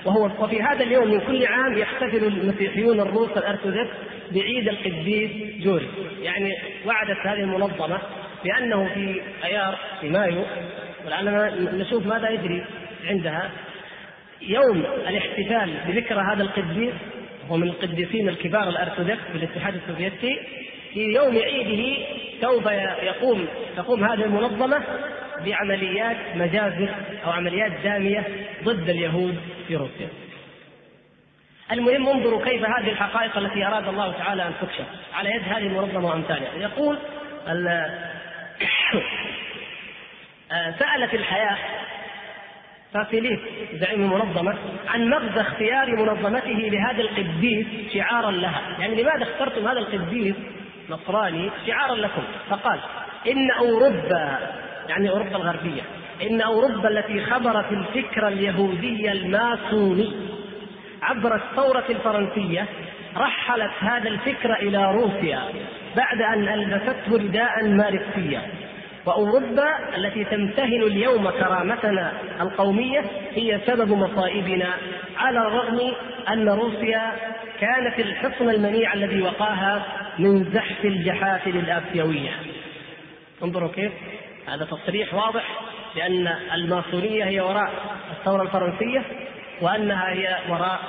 [0.04, 3.96] وهو وفي هذا اليوم من كل عام يحتفل المسيحيون الروس الأرثوذكس
[4.32, 5.30] بعيد القديس
[5.64, 5.86] جورج.
[6.22, 6.54] يعني
[6.86, 7.98] وعدت هذه المنظمة
[8.44, 10.44] بأنه في أيار في مايو
[11.06, 12.64] ولعلنا نشوف ماذا يجري
[13.08, 13.50] عندها.
[14.42, 16.94] يوم الاحتفال بذكرى هذا القديس
[17.50, 20.40] هو من القديسين الكبار الأرثوذكس في الاتحاد السوفيتي
[20.92, 22.02] في يوم عيده
[22.40, 22.66] سوف
[23.02, 23.46] يقوم
[23.76, 24.82] تقوم هذه المنظمة
[25.44, 26.88] بعمليات مجازر
[27.24, 28.24] أو عمليات دامية
[28.64, 29.36] ضد اليهود
[29.68, 30.08] في روسيا.
[31.72, 36.08] المهم انظروا كيف هذه الحقائق التي أراد الله تعالى أن تكشف على يد هذه المنظمة
[36.08, 36.54] وأمثالها.
[36.54, 36.98] يقول
[40.78, 41.56] سألت الحياة
[42.94, 43.40] فاسيليس
[43.74, 44.54] زعيم المنظمة
[44.88, 48.62] عن مغزى اختيار منظمته لهذا القديس شعارا لها.
[48.78, 50.34] يعني لماذا اخترتم هذا القديس
[50.90, 52.80] نصراني شعارا لكم؟ فقال
[53.26, 54.38] إن أوروبا
[54.88, 55.82] يعني أوروبا الغربية
[56.22, 60.12] إن أوروبا التي خبرت الفكر اليهودي الماسوني
[61.02, 62.66] عبر الثورة الفرنسية
[63.16, 65.42] رحلت هذا الفكر إلى روسيا.
[65.96, 68.42] بعد أن ألبسته رداء ماركسيا
[69.06, 73.04] وأوروبا التي تمتهن اليوم كرامتنا القومية
[73.34, 74.68] هي سبب مصائبنا
[75.16, 75.92] على الرغم
[76.28, 77.12] أن روسيا
[77.60, 79.86] كانت الحصن المنيع الذي وقاها
[80.18, 82.30] من زحف الجحافل الآسيوية
[83.42, 83.92] انظروا كيف
[84.48, 85.44] هذا تصريح واضح
[85.94, 87.70] بأن الماسونية هي وراء
[88.10, 89.02] الثورة الفرنسية.
[89.60, 90.80] وأنها هي وراء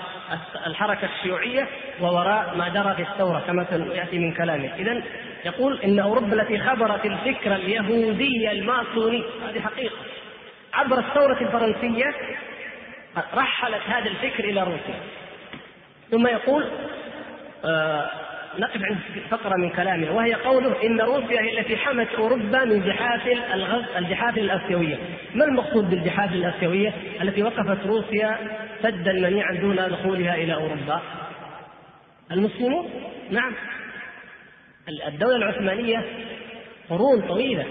[0.67, 1.67] الحركة الشيوعية
[2.01, 4.75] ووراء ما جرى في الثورة كما سيأتي من كلامه.
[4.75, 5.03] إذا
[5.45, 9.95] يقول إن أوروبا التي خبرت الفكر اليهودي الماسوني هذه حقيقة.
[10.73, 12.15] عبر الثورة الفرنسية
[13.33, 14.99] رحلت هذا الفكر إلى روسيا.
[16.11, 16.69] ثم يقول
[17.65, 18.09] آه
[18.59, 18.97] نقف عند
[19.29, 23.37] فقرة من كلامه وهي قوله إن روسيا هي التي حمت أوروبا من جحافل
[23.97, 24.97] الجحافل الآسيوية
[25.35, 28.37] ما المقصود بالجحافل الآسيوية التي وقفت روسيا
[28.83, 31.01] سدا منيعا دون دخولها إلى أوروبا.
[32.31, 32.89] المسلمون؟
[33.31, 33.53] نعم.
[35.07, 36.03] الدولة العثمانية
[36.89, 37.65] قرون طويلة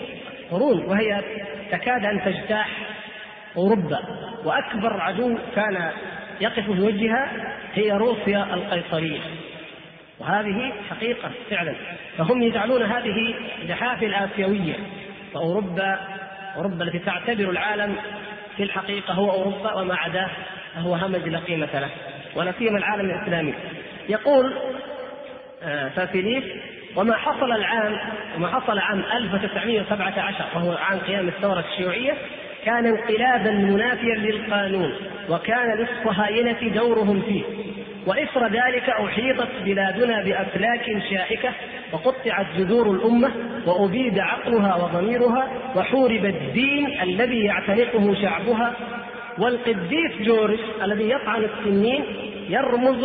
[0.51, 1.22] قرون وهي
[1.70, 2.68] تكاد أن تجتاح
[3.57, 4.01] أوروبا.
[4.44, 5.90] وأكبر عدو كان
[6.40, 9.20] يقف في وجهها هي روسيا القيصرية.
[10.21, 11.75] وهذه حقيقة فعلا.
[12.19, 13.35] فهم يجعلون هذه
[13.69, 14.75] جحافل آسيوية
[15.35, 15.99] فأوروبا
[16.57, 17.97] أوروبا التي تعتبر العالم
[18.57, 20.31] في الحقيقة هو أوروبا وما عداه
[20.75, 21.91] فهو همج لا قيمة له
[22.37, 23.55] ولا سيما العالم الإسلامي.
[24.09, 24.53] يقول
[25.63, 26.45] آه، فافيليس
[26.97, 27.99] وما حصل العام
[28.37, 32.15] وما حصل عام 1917 وهو عام قيام الثورة الشيوعية
[32.65, 34.95] كان انقلابا منافيا للقانون
[35.29, 37.43] وكان للصهاينة دورهم فيه.
[38.07, 41.53] وإثر ذلك أحيطت بلادنا بأفلاك شائكة
[41.92, 43.33] وقطعت جذور الأمة
[43.66, 48.77] وأبيد عقلها وضميرها وحورب الدين الذي يعتنقه شعبها.
[49.38, 52.05] والقديس جورج الذي يطعن السنين
[52.49, 53.05] يرمز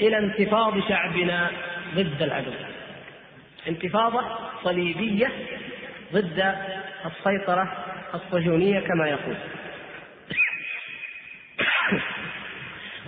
[0.00, 1.50] إلى انتفاض شعبنا
[1.94, 2.50] ضد العدو.
[3.68, 4.24] انتفاضة
[4.64, 5.32] صليبية
[6.12, 6.54] ضد
[7.06, 7.72] السيطرة
[8.14, 9.36] الصهيونية كما يقول.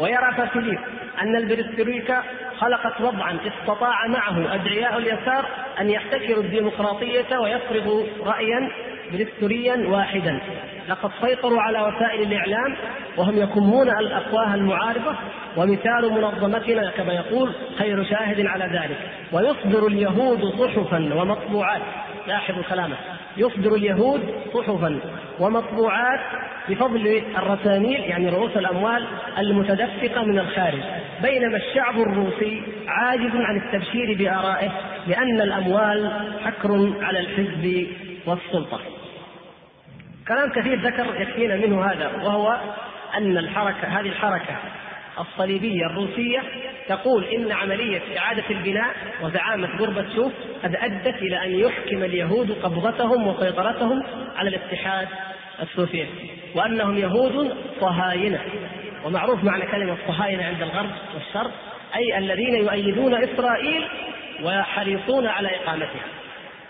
[0.02, 0.78] ويرى فاسيليس
[1.22, 2.22] أن البرسترويكا
[2.58, 5.44] خلقت وضعا استطاع معه أدعياء اليسار
[5.80, 8.70] أن يحتكروا الديمقراطية ويفرضوا رأيا
[9.12, 10.40] برستوريا واحدا.
[10.88, 12.76] لقد سيطروا على وسائل الإعلام
[13.16, 15.16] وهم يكمون الأفواه المعارضة
[15.56, 18.98] ومثال منظمتنا كما يقول خير شاهد على ذلك.
[19.32, 21.82] ويصدر اليهود صحفا ومطبوعات.
[22.26, 22.96] لاحظوا كلامه
[23.36, 25.00] يصدر اليهود صحفا
[25.40, 26.20] ومطبوعات
[26.68, 29.06] بفضل الرساميل يعني رؤوس الأموال
[29.38, 30.80] المتدفقة من الخارج
[31.22, 34.70] بينما الشعب الروسي عاجز عن التبشير بآرائه
[35.06, 36.12] لأن الأموال
[36.44, 37.86] حكر على الحزب
[38.26, 38.80] والسلطة.
[40.28, 42.60] كلام كثير ذكر يكفينا منه هذا وهو
[43.16, 44.56] أن الحركة هذه الحركة
[45.18, 46.42] الصليبية الروسية
[46.88, 50.32] تقول إن عملية إعادة البناء وزعامة غربتشوف
[50.64, 54.02] قد أدت إلى أن يحكم اليهود قبضتهم وسيطرتهم
[54.36, 55.08] على الاتحاد
[55.62, 58.40] السوفيتي وأنهم يهود صهاينة.
[59.04, 61.52] ومعروف معنى كلمة صهاينة عند الغرب والشرق
[61.96, 63.84] أي الذين يؤيدون إسرائيل
[64.42, 66.04] ويحرصون على إقامتها.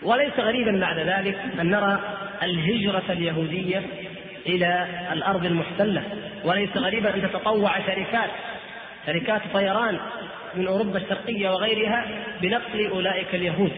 [0.03, 2.01] وليس غريبا بعد ذلك أن نرى
[2.43, 3.83] الهجرة اليهودية
[4.47, 6.03] إلى الأرض المحتلة
[6.45, 8.31] وليس غريبا أن تتطوع شركات
[9.07, 9.99] شركات طيران
[10.55, 12.07] من أوروبا الشرقية وغيرها
[12.41, 13.73] بنقل أولئك اليهود.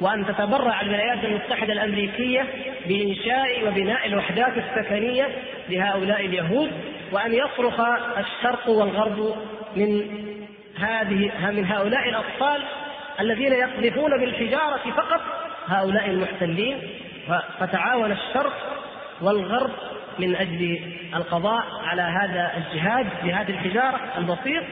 [0.00, 2.46] وأن تتبرع الولايات المتحدة الأمريكية
[2.86, 5.28] بإنشاء وبناء الوحدات السكنية
[5.68, 6.70] لهؤلاء اليهود
[7.12, 7.80] وأن يصرخ
[8.18, 9.36] الشرق والغرب
[9.76, 10.06] من
[10.78, 12.62] هذه من هؤلاء الأطفال
[13.20, 15.20] الذين يقذفون بالحجارة فقط
[15.66, 16.78] هؤلاء المحتلين.
[17.58, 18.52] فتعاون الشرق
[19.20, 19.70] والغرب
[20.18, 20.80] من أجل
[21.14, 24.64] القضاء على هذا الجهاد جهاد الحجارة البسيط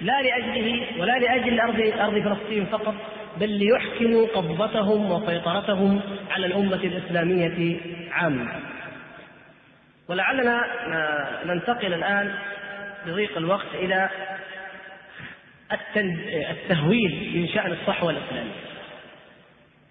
[0.00, 2.94] لا لأجله ولا لأجل أرض أرض فلسطين فقط
[3.40, 7.80] بل ليحكموا قبضتهم وسيطرتهم على الأمة الإسلامية
[8.12, 8.52] عامة.
[10.08, 10.64] ولعلنا
[11.44, 12.34] ننتقل الآن
[13.06, 14.08] بضيق الوقت إلى
[16.50, 18.66] التهويل من شأن الصحوة الإسلامية.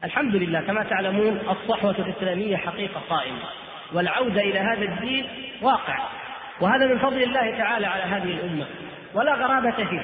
[0.04, 5.26] الحمد لله كما تعلمون الصحوة الإسلامية حقيقة قائمة والعودة إلى هذا الدين
[5.62, 6.00] واقع.
[6.62, 8.66] وهذا من فضل الله تعالى على هذه الأمة.
[9.14, 10.04] ولا غرابة فيه.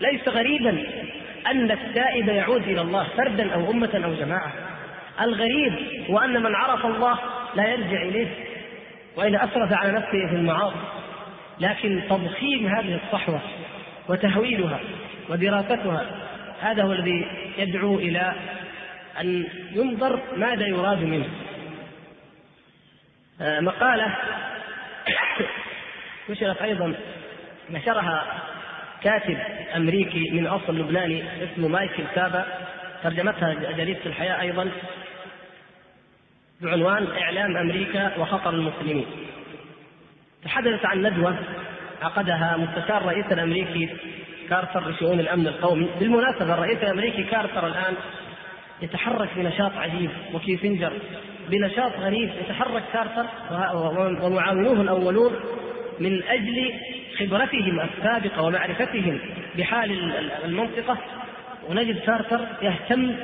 [0.00, 0.86] ليس غريبا
[1.46, 4.52] أن التائب يعود إلى الله فردا أو أمة أو جماعة.
[5.20, 5.72] الغريب
[6.10, 7.18] هو أن من عرف الله
[7.54, 8.28] لا يرجع إليه
[9.16, 10.76] وإذا أسرف على نفسه في المعاصي.
[11.60, 13.40] لكن تضخيم هذه الصحوة
[14.08, 14.80] وتهويلها
[15.28, 16.06] ودراستها
[16.60, 17.26] هذا هو الذي
[17.58, 18.34] يدعو إلى
[19.20, 21.28] أن ينظر ماذا يراد منه.
[23.42, 24.16] مقالة
[26.30, 26.94] نشرت أيضا
[27.70, 28.24] نشرها
[29.02, 29.38] كاتب
[29.76, 32.46] أمريكي من أصل لبناني اسمه مايكل سابا
[33.02, 34.70] ترجمتها جريدة الحياة أيضا
[36.60, 39.06] بعنوان إعلام أمريكا وخطر المسلمين.
[40.44, 41.38] تحدثت عن ندوة
[42.02, 43.88] عقدها مستشار الرئيس الأمريكي
[44.48, 45.88] كارتر لشؤون الأمن القومي.
[46.00, 47.94] بالمناسبة الرئيس الأمريكي كارتر الآن
[48.82, 50.92] يتحرك بنشاط عجيب وكيسنجر.
[51.50, 53.26] بنشاط غريب يتحرك كارتر
[54.24, 55.32] ومعاونوه الأولون
[56.00, 56.72] من أجل
[57.18, 59.18] خبرتهم السابقة ومعرفتهم
[59.58, 60.12] بحال
[60.44, 60.98] المنطقة.
[61.68, 63.14] ونجد كارتر يهتم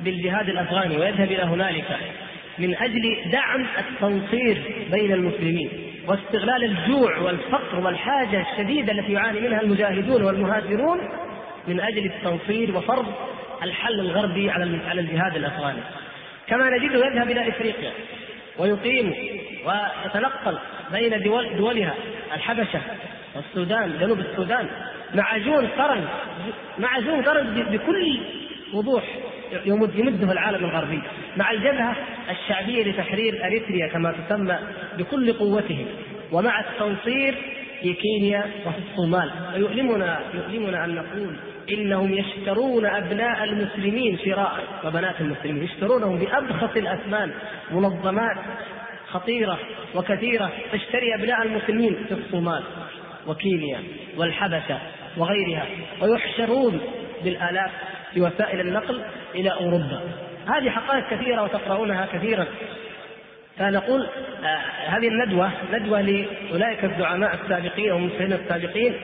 [0.00, 1.98] بالجهاد الأفغاني ويذهب إلى هنالك
[2.58, 5.70] من أجل دعم التنصير بين المسلمين
[6.06, 10.98] واستغلال الجوع والفقر والحاجة الشديدة التي يعاني منها المجاهدون والمهاجرون
[11.68, 13.06] من أجل التنصير وفرض
[13.62, 15.80] الحل الغربي على على الجهاد الأفغاني.
[16.46, 17.92] كما نجده يذهب إلى إفريقيا
[18.58, 19.14] ويقيم
[19.64, 20.58] ويتنقل
[20.92, 21.94] بين دول دولها
[22.34, 22.80] الحبشة
[23.36, 24.68] والسودان جنوب السودان
[25.14, 26.04] معجون قرن
[26.78, 28.20] معجون قرن بكل
[28.74, 29.04] وضوح
[29.66, 31.02] يمد يمده العالم الغربي
[31.36, 31.96] مع الجبهة
[32.30, 34.58] الشعبية لتحرير أريتريا كما تسمى
[34.98, 35.86] بكل قوتهم
[36.32, 37.34] ومع التنصير
[37.82, 39.30] في كينيا وفي الصومال.
[39.54, 41.36] ويؤلمنا يؤلمنا أن نقول
[41.72, 47.32] إنهم يشترون أبناء المسلمين شراء وبنات المسلمين يشترونهم بأبخس الأثمان
[47.70, 48.36] منظمات
[49.08, 49.58] خطيرة
[49.94, 52.62] وكثيرة تشتري أبناء المسلمين في الصومال
[53.26, 53.82] وكينيا
[54.16, 54.78] والحبشة
[55.16, 55.66] وغيرها
[56.00, 56.80] ويحشرون
[57.24, 57.70] بالآلاف
[58.14, 59.02] في وسائل النقل
[59.34, 60.00] إلى أوروبا.
[60.46, 62.46] هذه حقائق كثيرة وتقرؤونها كثيرا.
[63.58, 64.08] فنقول
[64.44, 64.46] آه
[64.86, 68.94] هذه الندوة ندوة لأولئك الزعماء السابقين والمسلمين السابقين.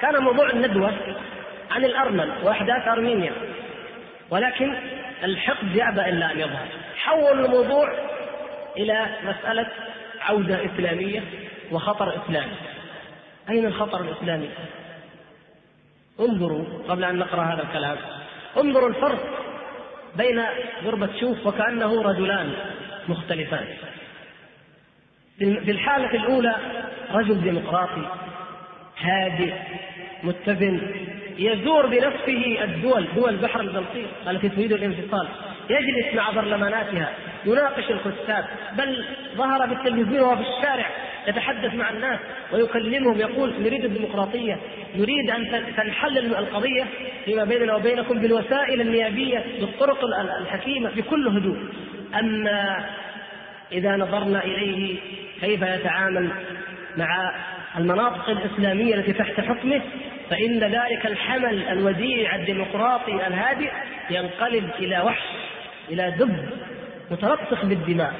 [0.00, 0.92] كان موضوع الندوة
[1.70, 3.32] عن الأرمن وأحداث أرمينيا
[4.30, 4.76] ولكن
[5.24, 6.66] الحقد يأبى إلا أن يظهر.
[6.96, 7.92] حول الموضوع
[8.76, 9.66] إلى مسألة
[10.20, 11.22] عودة إسلامية
[11.72, 12.56] وخطر إسلامي.
[13.50, 14.50] أين الخطر الإسلامي؟
[16.20, 17.96] انظروا قبل أن نقرأ هذا الكلام.
[18.56, 19.18] انظروا الفرق
[20.16, 20.42] بين
[20.84, 22.52] غربتشوف وكأنه رجلان
[23.08, 23.66] مختلفان.
[25.38, 26.56] في الحالة الأولى
[27.10, 28.27] رجل ديمقراطي
[29.00, 29.52] هادئ
[30.22, 30.80] متزن
[31.38, 35.28] يزور بنفسه الدول دول بحر البلطيق التي تريد الانفصال.
[35.70, 37.12] يجلس مع برلماناتها
[37.46, 38.44] يناقش الكتاب
[38.78, 39.04] بل
[39.36, 40.86] ظهر بالتلفزيون وفي الشارع
[41.28, 42.18] يتحدث مع الناس
[42.52, 44.58] ويكلمهم يقول نريد الديمقراطية
[44.96, 46.84] نريد أن تنحل القضية
[47.24, 50.04] فيما بيننا وبينكم بالوسائل النيابية بالطرق
[50.40, 51.58] الحكيمة بكل هدوء.
[52.18, 52.88] أما
[53.72, 54.96] إذا نظرنا إليه
[55.40, 56.30] كيف يتعامل
[56.96, 57.34] مع
[57.76, 59.80] المناطق الإسلامية التي تحت حكمه
[60.30, 63.70] فإن ذلك الحمل الوديع الديمقراطي الهادئ
[64.10, 65.22] ينقلب إلى وحش
[65.90, 66.48] إلى دب
[67.10, 68.14] متلطخ بالدماء.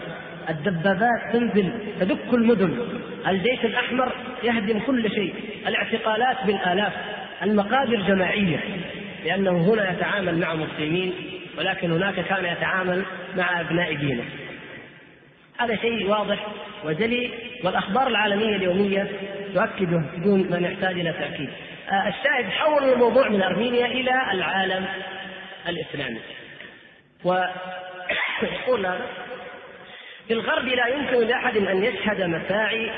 [0.48, 2.78] الدبابات تنزل تدك المدن.
[3.28, 5.34] الجيش الأحمر يهدم كل شيء.
[5.66, 6.92] الاعتقالات بالآلاف.
[7.42, 8.58] المقابر جماعية.
[9.24, 11.12] لأنه هنا يتعامل مع مسلمين
[11.58, 13.02] ولكن هناك كان يتعامل
[13.36, 14.24] مع أبناء دينه.
[15.58, 16.46] هذا شيء واضح
[16.84, 17.30] وجلي
[17.64, 19.10] والأخبار العالمية اليومية
[19.54, 21.50] تؤكده بدون ما نحتاج إلى تأكيد.
[21.90, 24.86] آه، الشاهد حول الموضوع من أرمينيا إلى العالم
[25.68, 26.20] الإسلامي.
[27.24, 29.06] ويقول هذا
[30.28, 32.90] في الغرب لا يمكن لأحد أن يشهد مساعي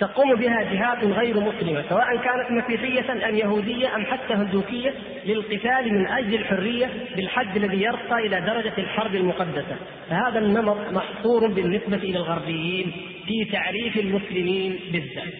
[0.00, 4.94] تقوم بها جهات غير مسلمة سواء كانت مسيحية أم يهودية أم حتى هندوكية
[5.26, 9.76] للقتال من أجل الحرية بالحد الذي يرقى إلى درجة الحرب المقدسة.
[10.10, 12.92] فهذا النمط محصور بالنسبة إلى الغربيين
[13.26, 15.34] في تعريف المسلمين بالذات.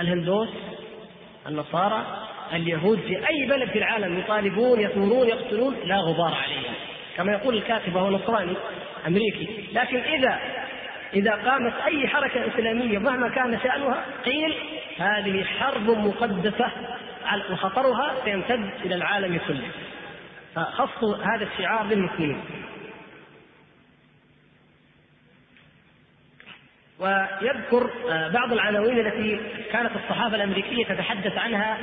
[0.00, 0.48] الهندوس
[1.48, 2.06] النصارى
[2.52, 6.74] اليهود في أي بلد في العالم يطالبون يثورون يقتلون لا غبار عليهم.
[7.16, 8.52] كما يقول الكاتب وهو نصراني
[9.06, 9.48] أمريكي.
[9.72, 10.38] لكن إذا
[11.14, 14.54] إذا قامت أي حركة إسلامية مهما كان شأنها قيل
[14.98, 16.70] هذه حرب مقدسة
[17.50, 19.68] وخطرها سيمتد إلى العالم كله.
[20.54, 22.40] فخصوا هذا الشعار للمسلمين.
[26.98, 29.40] ويذكر آه، بعض العناوين التي
[29.72, 31.78] كانت الصحافه الأمريكية تتحدث عنها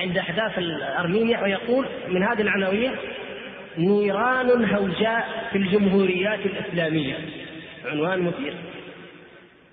[0.00, 0.58] عند أحداث
[0.98, 2.96] ارمينيا ويقول من هذه العناوين
[3.78, 7.16] نيران هوجاء في الجمهوريات الإسلامية.
[7.84, 8.54] عنوان مثير.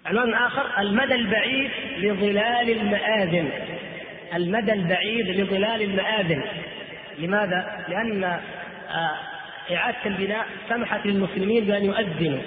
[0.06, 3.50] عنوان آخر المدى البعيد لظلال المآذن.
[4.36, 6.44] المدى البعيد لظلال المآذن.
[7.18, 9.18] لماذا؟ لأن آه،
[9.76, 12.42] إعادة البناء سمحت للمسلمين بأن يؤذنوا.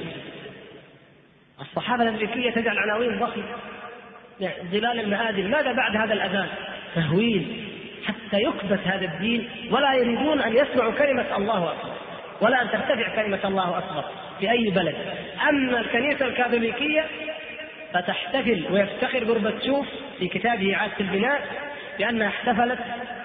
[1.61, 3.45] الصحافة الأمريكية تجعل عناوين ضخمة.
[4.41, 5.51] يعني ظلال المآذن.
[5.51, 6.49] ماذا بعد هذا الأذان؟
[6.95, 7.67] تهويل.
[8.07, 11.93] حتى يكبت هذا الدين ولا يريدون أن يسمعوا كلمة الله أكبر
[12.41, 14.05] ولا أن ترتفع كلمة الله أكبر
[14.41, 14.97] في أي بلد.
[15.49, 17.05] أما الكنيسة الكاثوليكية
[17.95, 19.87] فتحتفل ويفتخر غورباتشوف
[20.19, 21.43] في كتابه إعادة البناء
[21.99, 22.79] بأنها احتفلت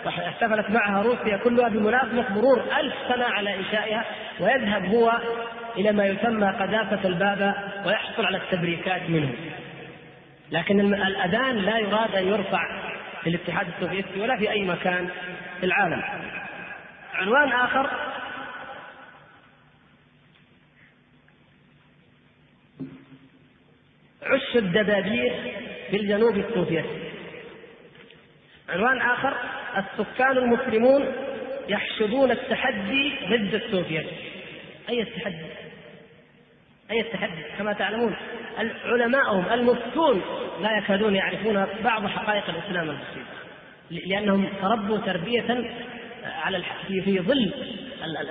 [0.07, 4.05] احتفلت معها روسيا كلها بمناسبة مرور ألف سنة على إنشائها
[4.39, 5.11] ويذهب هو
[5.78, 7.53] إلى ما يسمى قذافة البابا
[7.86, 9.34] ويحصل على التبريكات منه.
[10.51, 12.82] لكن الأذان لا يراد أن يرفع
[13.24, 15.09] في الاتحاد السوفيتي ولا في أي مكان
[15.59, 16.03] في العالم.
[17.13, 17.89] عنوان آخر
[24.24, 25.34] عش الدبابير
[25.91, 27.07] في الجنوب السوفيتي
[28.70, 29.34] عنوان آخر
[29.78, 31.05] السكان المسلمون
[31.70, 34.05] يحشدون التحدي ضد السوفيت
[34.89, 35.45] أي التحدي؟
[36.91, 38.15] أي التحدي؟ كما تعلمون
[38.86, 40.22] علماءهم المفتون
[40.61, 43.26] لا يكادون يعرفون بعض حقائق الإسلام المسلم
[43.91, 45.72] لأنهم تربوا تربية
[46.24, 47.53] على في في ظل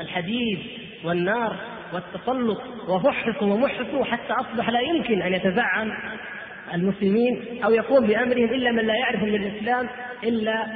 [0.00, 0.58] الحديد
[1.04, 1.56] والنار
[1.92, 5.92] والتسلط وفحصوا ومحصوا حتى أصبح لا يمكن أن يتزعم
[6.74, 9.88] المسلمين أو يقوم بأمرهم إلا من لا يعرف من الإسلام
[10.24, 10.66] إلا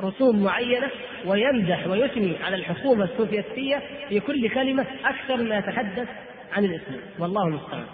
[0.00, 0.90] رسوم معينة
[1.26, 6.08] ويمدح ويثني على الحكومة السوفيتية في كل كلمة أكثر ما يتحدث
[6.52, 7.84] عن الإسلام والله المستعان.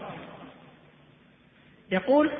[1.93, 2.31] يقول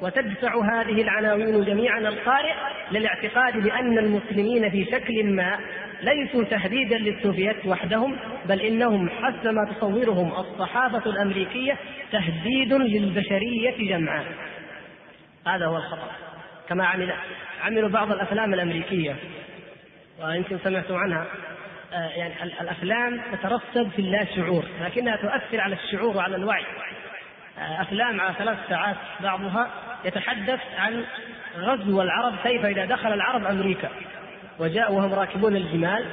[0.00, 2.54] وتدفع هذه العناوين جميعا القارئ
[2.92, 5.58] للاعتقاد بأن المسلمين في شكل ما
[6.02, 11.76] ليسوا تهديدا للسوفيت وحدهم بل إنهم حسب ما تصورهم الصحافة الأمريكية
[12.12, 14.26] تهديد للبشرية جمعاء.
[15.46, 16.10] هذا هو الخطأ
[16.68, 17.12] كما عمل
[17.64, 19.16] عملوا بعض الأفلام الأمريكية.
[20.22, 21.26] ويمكن سمعتم عنها.
[21.92, 26.64] آه، يعني الأفلام تترسب في اللا شعور لكنها تؤثر على الشعور وعلى الوعي.
[27.58, 29.70] آه، أفلام على ثلاث ساعات بعضها
[30.04, 31.04] يتحدث عن
[31.56, 33.88] غزو العرب كيف إذا دخل العرب أمريكا.
[34.60, 36.04] وجاءوا وهم راكبون الجمال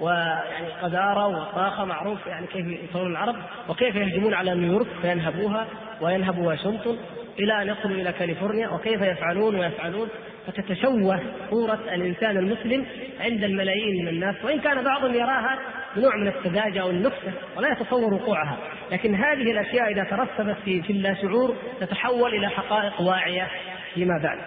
[0.00, 3.36] ويعني قذارة وطاقة معروف يعني كيف يصورون العرب
[3.68, 5.66] وكيف يهجمون على نيويورك فينهبوها
[6.00, 6.96] وينهبوا واشنطن
[7.38, 10.08] إلى أن يصلوا إلى كاليفورنيا وكيف يفعلون ويفعلون
[10.46, 11.20] فتتشوه
[11.50, 12.86] صورة الإنسان المسلم
[13.20, 15.58] عند الملايين من الناس وإن كان بعضهم يراها
[15.96, 18.58] بنوع من السذاجة أو النكتة ولا يتصور وقوعها.
[18.92, 23.48] لكن هذه الأشياء إذا ترسبت في في اللاشعور تتحول إلى حقائق واعية
[23.94, 24.38] فيما بعد.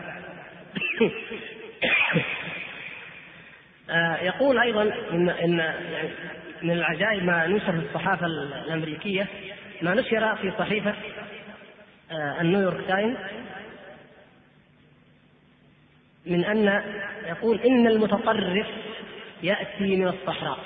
[4.22, 4.82] يقول أيضا
[5.12, 6.10] ان إن يعني
[6.62, 9.28] من العجائب ما نشر في الصحافة الأمريكية
[9.82, 10.94] ما نشر في صحيفة
[12.12, 13.18] آه، النيويورك تايمز
[16.26, 16.84] من أن
[17.28, 18.68] يقول إن المتطرف
[19.44, 20.58] يأتي من الصحراء.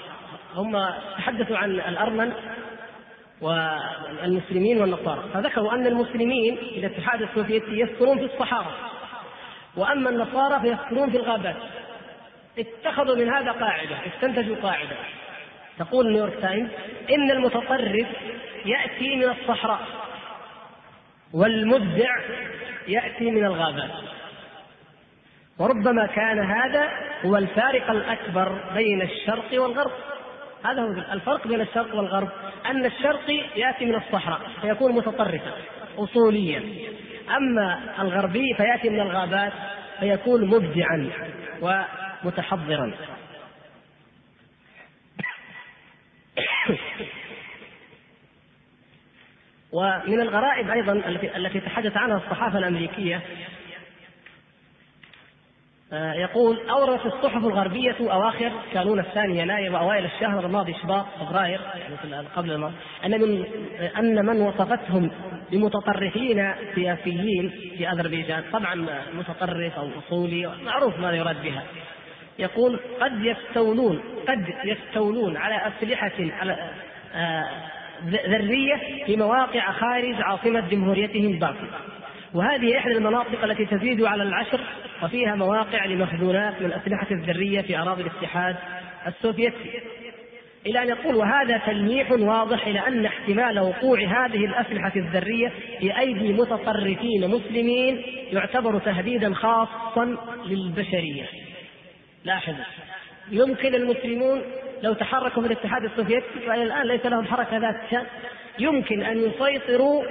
[0.55, 2.33] هم تحدثوا عن الأرمن
[3.41, 8.75] والمسلمين والنصارى فذكروا أن المسلمين في الاتحاد السوفيتي يسكنون في الصحارى
[9.75, 11.55] وأما النصارى فيسكنون في الغابات.
[12.57, 14.95] اتخذوا من هذا قاعدة استنتجوا قاعدة.
[15.79, 16.69] تقول نيويورك تايمز
[17.15, 18.07] إن المتطرف
[18.65, 19.79] يأتي من الصحراء
[21.33, 22.19] والمبدع
[22.87, 23.91] يأتي من الغابات.
[25.59, 26.89] وربما كان هذا
[27.25, 29.91] هو الفارق الأكبر بين الشرق والغرب.
[30.65, 32.29] هذا هو الفرق بين الشرق والغرب
[32.65, 35.51] أن الشرقي يأتي من الصحراء فيكون متطرفا
[35.97, 36.63] أصوليا.
[37.37, 39.53] أما الغربي فيأتي من الغابات
[39.99, 41.09] فيكون مبدعا.
[42.23, 42.93] ومتحضرا
[49.71, 53.21] ومن الغرائب أيضا التي التي تحدث عنها الصحافة الأمريكية
[55.93, 62.27] آه، يقول أوردت الصحف الغربية أواخر كانون الثاني يناير وأوائل الشهر الماضي شباط فبراير يعني
[62.35, 63.45] قبل الماضي أن من
[63.97, 65.11] أن من وصفتهم
[65.51, 68.43] بمتطرفين سياسيين في أذربيجان.
[68.53, 71.63] طبعا متطرف أو أصولي معروف ماذا يراد بها.
[72.39, 76.69] يقول قد يستولون قد يستولون على أسلحة على
[77.15, 77.45] آه،
[78.05, 81.65] ذرية في مواقع خارج عاصمة جمهوريتهم باكو
[82.33, 84.61] وهذه إحدى المناطق التي تزيد على العشر
[85.03, 88.55] وفيها مواقع لمخزونات من الأسلحة الذرية في أراضي الاتحاد
[89.07, 89.81] السوفيتي.
[90.65, 96.33] إلى أن يقول وهذا تلميح واضح إلى أن احتمال وقوع هذه الأسلحة الذرية في أيدي
[96.33, 101.25] متطرفين مسلمين يعتبر تهديدا خاصا للبشرية.
[102.23, 102.65] لاحظوا.
[103.31, 104.41] يمكن المسلمون
[104.83, 108.05] لو تحركوا في الاتحاد السوفيتي وإلى الآن ليس لهم حركة ذات شأن
[108.59, 110.03] يمكن أن يسيطروا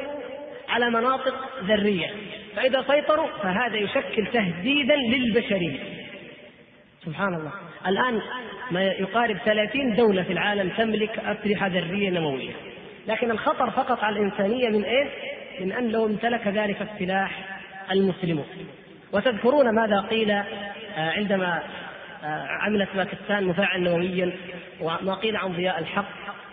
[0.68, 1.34] على مناطق
[1.64, 2.10] ذرية.
[2.56, 5.78] فإذا سيطروا فهذا يشكل تهديدا للبشرية.
[7.04, 7.52] سبحان الله.
[7.86, 8.22] الآن
[8.70, 12.52] ما يقارب 30 دولة في العالم تملك أسلحة ذرية نووية.
[13.06, 15.08] لكن الخطر فقط على الإنسانية من إيه؟
[15.60, 17.58] من أن لو امتلك ذلك السلاح
[17.90, 18.46] المسلمون.
[19.12, 21.62] وتذكرون ماذا قيل آه، عندما
[22.24, 24.32] آه، عملت باكستان مفاعل نوويا
[24.80, 26.08] وما قيل عن ضياء الحق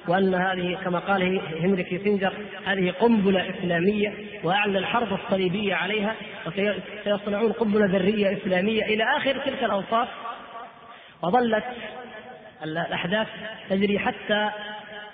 [0.07, 2.33] وأن هذه كما قال هنري كيسنجر
[2.65, 4.13] هذه قنبلة إسلامية
[4.43, 6.15] وأعلن الحرب الصليبية عليها
[6.47, 10.07] وسيصنعون قنبلة ذرية إسلامية إلى آخر تلك الأوصاف
[11.21, 11.63] وظلت
[12.63, 13.27] الأحداث
[13.69, 14.49] تجري حتى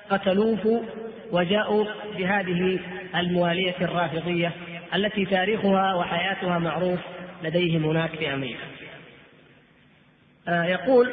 [0.09, 0.83] قتلوه
[1.31, 1.85] وجاءوا
[2.17, 2.79] بهذه
[3.15, 4.51] الموالية الرافضية
[4.95, 6.99] التي تاريخها وحياتها معروف
[7.43, 8.80] لديهم هناك في أمريكا.
[10.47, 11.11] آه، يقول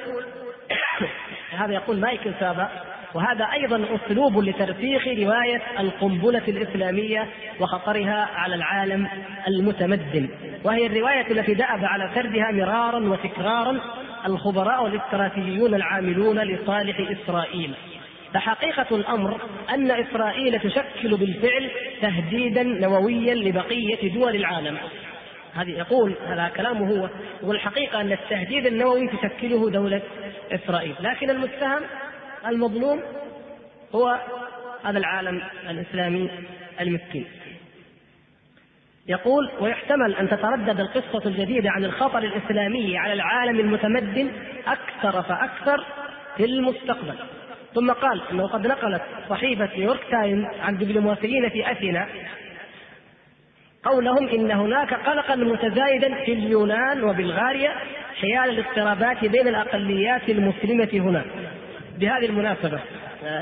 [1.59, 2.69] هذا يقول مايكل سابا.
[3.15, 7.29] وهذا أيضا أسلوب لترسيخ رواية القنبلة الإسلامية
[7.61, 9.09] وخطرها على العالم
[9.49, 10.29] المتمدن.
[10.65, 13.81] وهي الرواية التي دأب على سردها مرارا وتكرارا
[14.27, 17.75] الخبراء والإستراتيجيون العاملون لصالح إسرائيل.
[18.35, 21.71] فحقيقة الأمر أن إسرائيل تشكل بالفعل
[22.01, 24.79] تهديدا نوويا لبقية دول العالم.
[25.55, 27.09] هذه يقول هذا كلامه هو
[27.43, 30.03] والحقيقة أن التهديد النووي تشكله دولة
[30.53, 30.95] إسرائيل.
[31.01, 31.83] لكن المتهم
[32.47, 33.03] المظلوم
[33.95, 34.19] هو
[34.85, 36.31] هذا العالم الإسلامي
[36.81, 37.27] المسكين
[39.09, 44.31] يقول ويحتمل أن تتردد القصة الجديدة عن الخطر الإسلامي على العالم المتمدن
[44.67, 45.85] أكثر فأكثر
[46.37, 47.15] في المستقبل.
[47.75, 52.09] ثم قال إنه قد نقلت صحيفة نيويورك تايمز عن دبلوماسيين في أثينا
[53.85, 57.73] قولهم إن هناك قلقا متزايدا في اليونان وبلغاريا
[58.21, 61.27] حيال الاضطرابات بين الأقليات المسلمة هناك.
[61.99, 62.81] بهذه المناسبة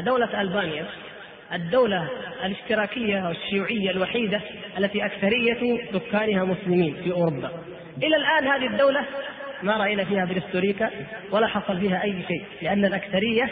[0.00, 0.84] دولة ألبانيا
[1.52, 2.08] الدولة
[2.44, 4.40] الاشتراكية والشيوعية الوحيدة
[4.78, 7.50] التي أكثرية سكانها مسلمين في أوروبا.
[8.02, 9.04] إلى الآن هذه الدولة
[9.62, 10.90] ما رأينا فيها بريستوريكا
[11.30, 13.50] ولا حصل فيها أي شيء لأن الأكثرية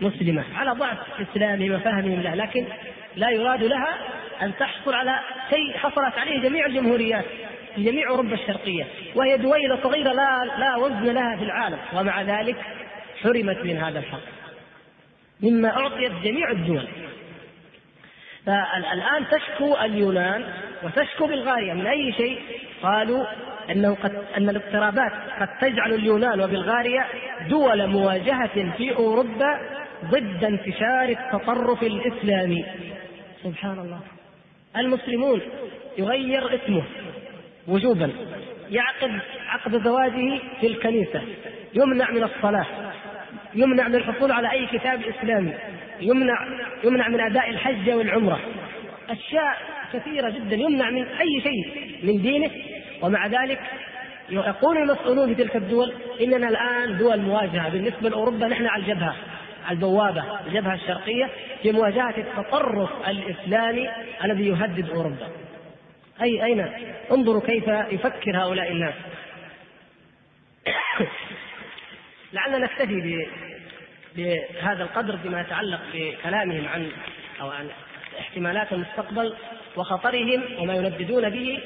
[0.00, 2.64] مسلمة على ضعف إسلامهم وفهمهم له لكن
[3.16, 3.98] لا يراد لها
[4.42, 5.20] أن تحصل على
[5.50, 7.24] شيء حصلت عليه جميع الجمهوريات
[7.74, 12.56] في جميع أوروبا الشرقية وهي دويلة صغيرة لا لا وزن لها في العالم ومع ذلك
[13.22, 14.20] حرمت من هذا الحق.
[15.42, 16.88] مما أعطيت جميع الدول.
[18.46, 20.44] فالآن تشكو اليونان
[20.82, 22.40] وتشكو بلغاريا من أي شيء؟
[22.82, 23.24] قالوا
[23.70, 27.04] أنه قد أن الاضطرابات قد تجعل اليونان وبلغاريا
[27.48, 29.60] دول مواجهة في أوروبا
[30.04, 32.64] ضد انتشار التطرف الإسلامي.
[33.44, 34.00] سبحان الله.
[34.76, 35.40] المسلمون
[35.98, 36.82] يغير اسمه
[37.68, 38.10] وجوبا
[38.70, 41.22] يعقد عقد زواجه في الكنيسة
[41.74, 42.66] يمنع من الصلاة
[43.54, 45.54] يمنع من الحصول على أي كتاب إسلامي
[46.00, 46.34] يمنع
[46.84, 48.40] يمنع من أداء الحج والعمرة.
[49.10, 49.56] أشياء
[49.92, 52.50] كثيرة جدا يمنع من أي شيء من دينه.
[53.02, 53.60] ومع ذلك
[54.30, 59.14] يقول المسؤولون في تلك الدول إننا الآن دول مواجهة بالنسبة لأوروبا نحن على الجبهة.
[59.70, 61.30] البوابة الجبهة الشرقية
[61.62, 63.88] في مواجهة التطرف الإسلامي
[64.24, 65.28] الذي يهدد أوروبا.
[66.22, 66.60] أي أين؟
[67.12, 68.94] انظروا كيف يفكر هؤلاء الناس.
[72.32, 73.26] لعلنا نكتفي
[74.16, 76.90] بهذا القدر فيما يتعلق بكلامهم عن
[77.40, 77.68] أو عن
[78.18, 79.34] احتمالات المستقبل
[79.76, 81.60] وخطرهم وما ينددون به.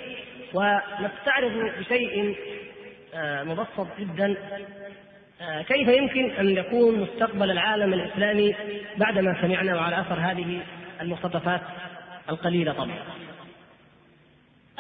[0.54, 2.36] ونستعرض بشيء
[3.14, 4.36] آه، مبسط جدا
[5.68, 8.54] كيف يمكن أن يكون مستقبل العالم الإسلامي
[8.96, 10.60] بعدما سمعنا وعلى أثر هذه
[11.00, 11.60] المقتطفات
[12.30, 12.98] القليلة طبعا.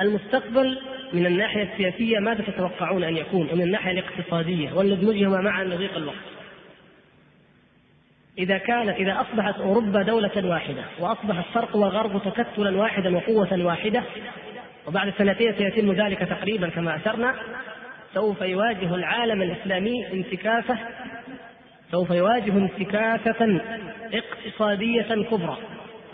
[0.00, 0.78] المستقبل
[1.12, 6.16] من الناحية السياسية ماذا تتوقعون أن يكون؟ ومن الناحية الاقتصادية وندمجهما معا لضيق الوقت.
[8.38, 14.02] إذا كانت إذا أصبحت أوروبا دولة واحدة وأصبح الشرق والغرب تكتلا واحدا وقوة واحدة
[14.86, 17.34] وبعد سنتين سيتم ذلك تقريبا كما أشرنا
[18.14, 20.78] سوف يواجه العالم الإسلامي انتكاسة
[21.90, 23.60] سوف يواجه انتكاسة
[24.12, 25.58] اقتصادية كبرى.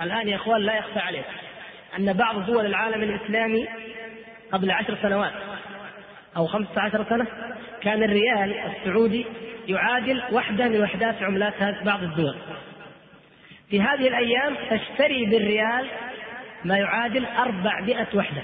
[0.02, 1.24] الآن يا إخوان لا يخفى عليك
[1.98, 3.68] أن بعض دول العالم الإسلامي
[4.52, 5.32] قبل عشر سنوات
[6.46, 7.26] خمسة عشر سنة
[7.82, 9.26] كان الريال السعودي
[9.68, 12.36] يعادل وحدة من وحدات عملات بعض الدول.
[13.70, 15.86] في هذه الأيام تشتري بالريال
[16.64, 18.42] ما يعادل 400 وحدة.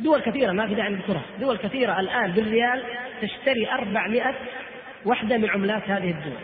[0.00, 1.22] دول كثيرة ما في داعي نذكرها.
[1.40, 2.82] دول كثيرة الآن بالريال
[3.22, 4.34] تشتري 400
[5.06, 6.38] وحدة من عملات هذه الدول.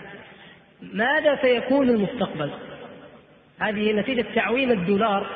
[0.83, 2.51] ماذا سيكون المستقبل؟
[3.61, 5.27] هذه نتيجة تعويم الدولار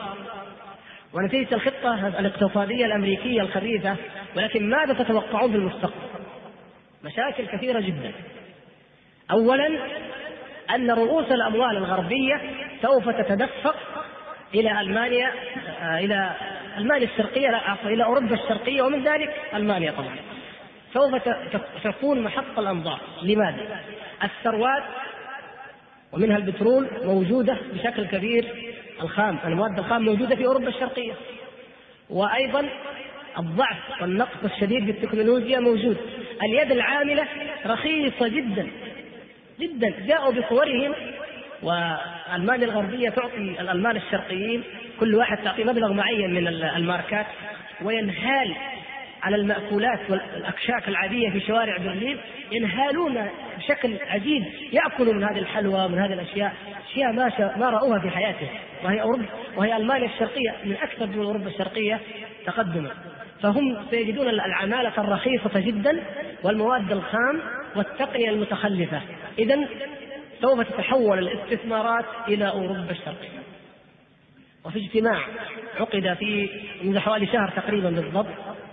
[1.12, 3.96] ونتيجة الخطة الاقتصادية الأمريكية الخبيثة
[4.36, 6.10] ولكن ماذا تتوقعون في المستقبل؟
[7.04, 8.12] مشاكل كثيرة جدا.
[9.30, 9.68] أولا
[10.74, 12.40] أن رؤوس الأموال الغربية
[12.82, 13.76] سوف تتدفق
[14.54, 15.32] إلى ألمانيا
[15.82, 16.30] آه، إلى
[16.78, 20.16] ألمانيا الشرقية لا عفوا إلى أوروبا الشرقية ومن ذلك ألمانيا طبعا.
[20.94, 21.28] سوف
[21.84, 23.00] تكون محط الأنظار.
[23.22, 23.80] لماذا؟
[24.24, 24.82] الثروات
[26.12, 28.44] ومنها البترول موجودة بشكل كبير
[29.02, 31.12] الخام المواد الخام موجودة في أوروبا الشرقية.
[32.10, 32.68] وأيضا
[33.38, 35.96] الضعف والنقص الشديد في التكنولوجيا موجود.
[36.42, 37.26] اليد العاملة
[37.66, 38.70] رخيصة جدا
[39.60, 40.94] جدا جاءوا بصورهم
[41.62, 44.62] والمانيا الغربية تعطي الألمان الشرقيين
[45.00, 47.26] كل واحد تعطي مبلغ معين من الماركات
[47.82, 48.54] وينهال
[49.22, 52.18] على المأكولات والأكشاك العادية في شوارع برلين
[52.52, 56.52] ينهالون بشكل عجيب يأكلوا من هذه الحلوى من هذه الأشياء
[56.90, 58.48] أشياء ما ما رأوها في حياتهم.
[58.84, 59.24] وهي أوروبا
[59.56, 62.00] وهي ألمانيا الشرقية من أكثر دول أوروبا الشرقية
[62.46, 62.90] تقدما.
[63.42, 66.02] فهم سيجدون العمالة الرخيصة جدا
[66.42, 67.40] والمواد الخام
[67.76, 69.00] والتقنية المتخلفة.
[69.38, 69.68] إذا
[70.40, 73.40] سوف تتحول الاستثمارات إلى أوروبا الشرقية.
[74.64, 75.26] وفي اجتماع
[75.80, 76.50] عقد في
[76.82, 78.26] منذ حوالي شهر تقريبا بالضبط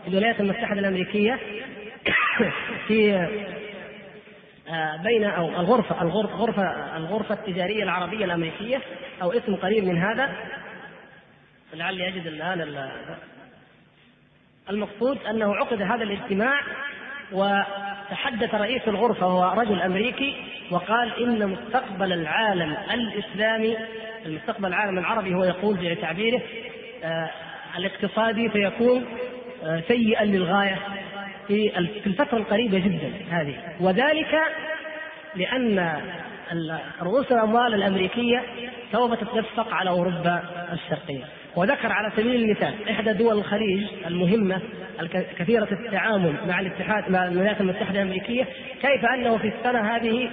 [0.04, 1.40] في الولايات المتحدة الأمريكية
[2.88, 3.16] في
[4.70, 8.82] آه، بين أو الغرفة الغرفه الغرفة التجارية العربية الأمريكية
[9.22, 10.36] أو اسم قريب من هذا.
[11.74, 12.90] لعلي أجد الآن
[14.70, 16.62] المقصود أنه عقد هذا الاجتماع
[17.32, 20.36] وتحدث رئيس الغرفة وهو رجل أمريكي
[20.72, 23.78] وقال إن مستقبل العالم الإسلامي
[24.26, 26.42] المستقبل العالم العربي هو يقول بتعبيره
[27.04, 27.30] آه
[27.78, 29.06] الاقتصادي سيكون
[29.64, 30.78] آه سيئا للغاية
[31.48, 33.56] في الفترة القريبة جدا هذه.
[33.80, 34.40] وذلك
[35.36, 36.02] لأن
[37.02, 38.44] رؤوس الأموال الأمريكية
[38.92, 41.24] سوف تتدفق على أوروبا الشرقية.
[41.56, 44.62] وذكر على سبيل المثال إحدى دول الخليج المهمة
[45.40, 48.48] كثيرة التعامل مع الاتحاد مع الولايات المتحدة الأمريكية
[48.82, 50.30] كيف أنه في السنة هذه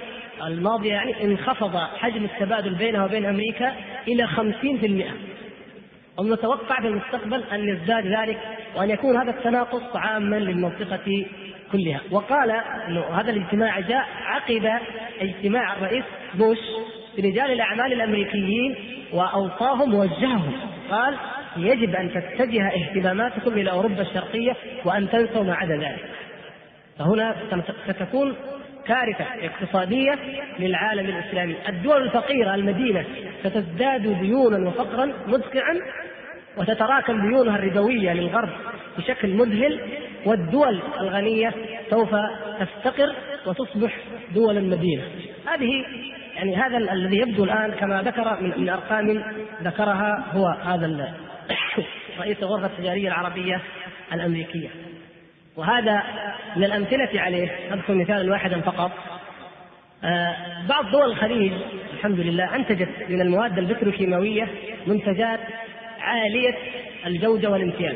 [0.47, 3.73] الماضية يعني انخفض حجم التبادل بينها وبين أمريكا
[4.07, 8.37] إلى 50% ونتوقع في المستقبل أن يزداد ذلك
[8.75, 11.25] وأن يكون هذا التناقص عاما للمنطقة
[11.71, 12.01] كلها.
[12.11, 12.51] وقال
[12.87, 14.79] أنه هذا الاجتماع جاء عقب
[15.21, 16.03] اجتماع الرئيس
[16.33, 16.57] بوش
[17.17, 18.75] برجال الأعمال الأمريكيين
[19.13, 20.53] وأوصاهم ووجههم.
[20.91, 21.15] قال
[21.57, 24.55] يجب أن تتجه اهتماماتكم إلى أوروبا الشرقية
[24.85, 26.05] وأن تنسوا ما عدا ذلك.
[26.99, 27.35] فهنا
[27.87, 28.35] ستكون
[28.85, 30.19] كارثة اقتصادية
[30.59, 31.55] للعالم الإسلامي.
[31.69, 33.05] الدول الفقيرة المدينة
[33.43, 35.79] ستزداد ديونا وفقرا مدقعا
[36.57, 38.49] وتتراكم ديونها الربوية للغرب
[38.97, 39.81] بشكل مذهل
[40.25, 41.53] والدول الغنية
[41.89, 42.15] سوف
[42.59, 43.15] تفتقر
[43.45, 43.97] وتصبح
[44.35, 45.03] دول المدينة.
[45.45, 45.85] هذه
[46.35, 49.23] يعني هذا الذي يبدو الآن كما ذكر من, أرقام
[49.63, 51.13] ذكرها هو هذا
[52.19, 53.61] رئيس الغرفة التجارية العربية
[54.13, 54.69] الأمريكية.
[55.55, 56.03] وهذا
[56.55, 57.73] من الأمثلة عليه.
[57.73, 58.91] أذكر مثالا واحدا فقط.
[60.03, 60.35] آه،
[60.69, 61.53] بعض دول الخليج
[61.93, 64.47] الحمد لله أنتجت من المواد البتروكيماوية
[64.87, 65.39] منتجات
[65.99, 66.55] عالية
[67.05, 67.95] الجودة والامتياز.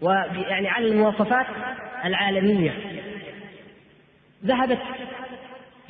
[0.00, 1.46] ويعني على المواصفات
[2.04, 2.72] العالمية.
[4.44, 4.78] ذهبت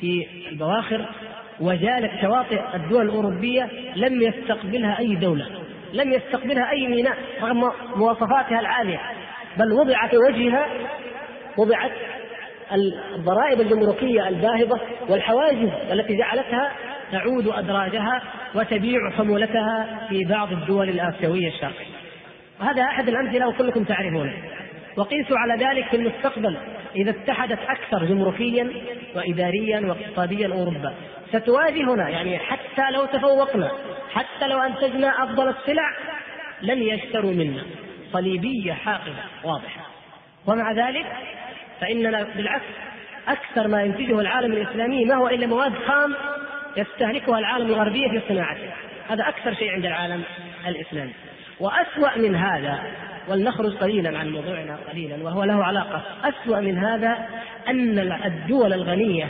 [0.03, 1.05] في البواخر
[1.59, 5.45] وجالت شواطئ الدول الأوروبية لم يستقبلها أي دولة
[5.93, 8.99] لم يستقبلها أي ميناء رغم مواصفاتها العالية
[9.57, 10.67] بل وضع في وجهها
[11.57, 11.91] وضعت
[13.15, 14.79] الضرائب الجمركية الباهظة
[15.09, 16.71] والحواجز التي جعلتها
[17.11, 18.21] تعود أدراجها
[18.55, 21.93] وتبيع حمولتها في بعض الدول الآسيوية الشرقية.
[22.61, 24.33] وهذا أحد الأمثلة وكلكم تعرفونه
[24.97, 26.57] وقيسوا على ذلك في المستقبل
[26.95, 28.71] إذا اتحدت أكثر جمركيا
[29.15, 30.93] وإداريا واقتصاديا أوروبا.
[31.29, 33.71] ستواجهنا يعني حتى لو تفوقنا
[34.13, 35.93] حتى لو أنتجنا أفضل السلع
[36.61, 37.63] لن يشتروا منا.
[38.13, 39.87] صليبية حاقدة واضحة.
[40.47, 41.05] ومع ذلك
[41.81, 42.65] فإننا بالعكس
[43.27, 46.15] أكثر ما ينتجه العالم الإسلامي ما هو إلا مواد خام
[46.77, 48.69] يستهلكها العالم الغربي في صناعته.
[49.09, 50.23] هذا أكثر شيء عند العالم
[50.67, 51.13] الإسلامي.
[51.59, 52.83] وأسوأ من هذا
[53.27, 56.01] ولنخرج قليلا عن موضوعنا قليلا وهو له علاقة.
[56.23, 57.17] أسوأ من هذا
[57.67, 59.25] أن الدول الغنية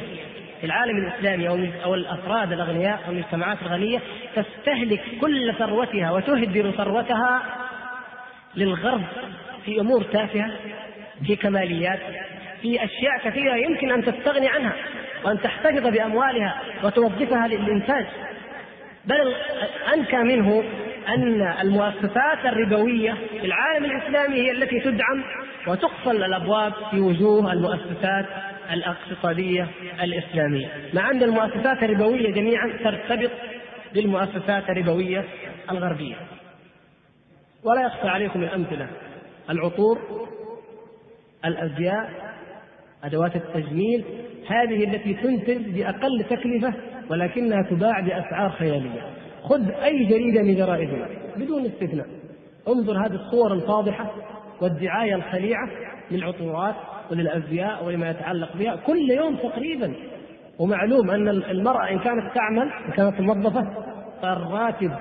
[0.59, 3.99] في العالم الإسلامي أو أو الأفراد الأغنياء أو المجتمعات الغنية
[4.35, 7.41] تستهلك كل ثروتها وتهدر ثروتها
[8.55, 9.01] للغرب
[9.65, 10.51] في أمور تافهة
[11.27, 11.99] في كماليات
[12.61, 14.73] في أشياء كثيرة يمكن أن تستغني عنها
[15.25, 18.05] وأن تحتفظ بأموالها وتوظفها للإنتاج.
[19.05, 19.33] بل
[19.93, 20.63] أنكى منه
[21.07, 25.23] أن المؤسسات الربوية في العالم الإسلامي هي التي تدعم
[25.67, 28.25] وتقفل الأبواب في وجوه المؤسسات
[28.71, 29.67] الاقتصادية
[30.03, 30.67] الإسلامية.
[30.93, 33.31] مع أن المؤسسات الربوية جميعا ترتبط
[33.93, 35.25] بالمؤسسات الربوية
[35.71, 36.15] الغربية.
[37.63, 38.87] ولا يخفى عليكم الأمثلة.
[39.49, 39.99] العطور
[41.45, 42.09] الأزياء
[43.03, 44.05] أدوات التجميل
[44.47, 46.73] هذه التي تنتج بأقل تكلفة
[47.09, 49.12] ولكنها تباع بأسعار خيالية.
[49.43, 52.07] خذ أي جريدة من جرائدنا بدون استثناء.
[52.67, 54.11] انظر هذه الصور الفاضحة
[54.61, 55.69] والدعاية الخليعة
[56.11, 56.75] للعطورات
[57.11, 59.95] وللأزياء ولما يتعلق بها كل يوم تقريبا.
[60.59, 63.67] ومعلوم أن المرأة إن كانت تعمل إن كانت موظفة
[64.21, 64.91] فالراتب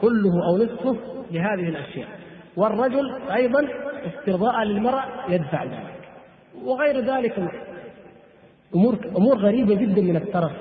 [0.00, 0.96] كله أو نصفه
[1.30, 2.08] لهذه الأشياء.
[2.56, 3.68] والرجل أيضا
[4.06, 6.02] استرضاء للمرأة يدفع ذلك.
[6.64, 7.38] وغير ذلك
[8.74, 10.52] أمور أمور غريبة جدا من الترف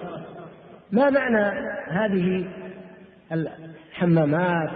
[0.91, 2.45] ما معنى هذه
[3.31, 4.69] الحمامات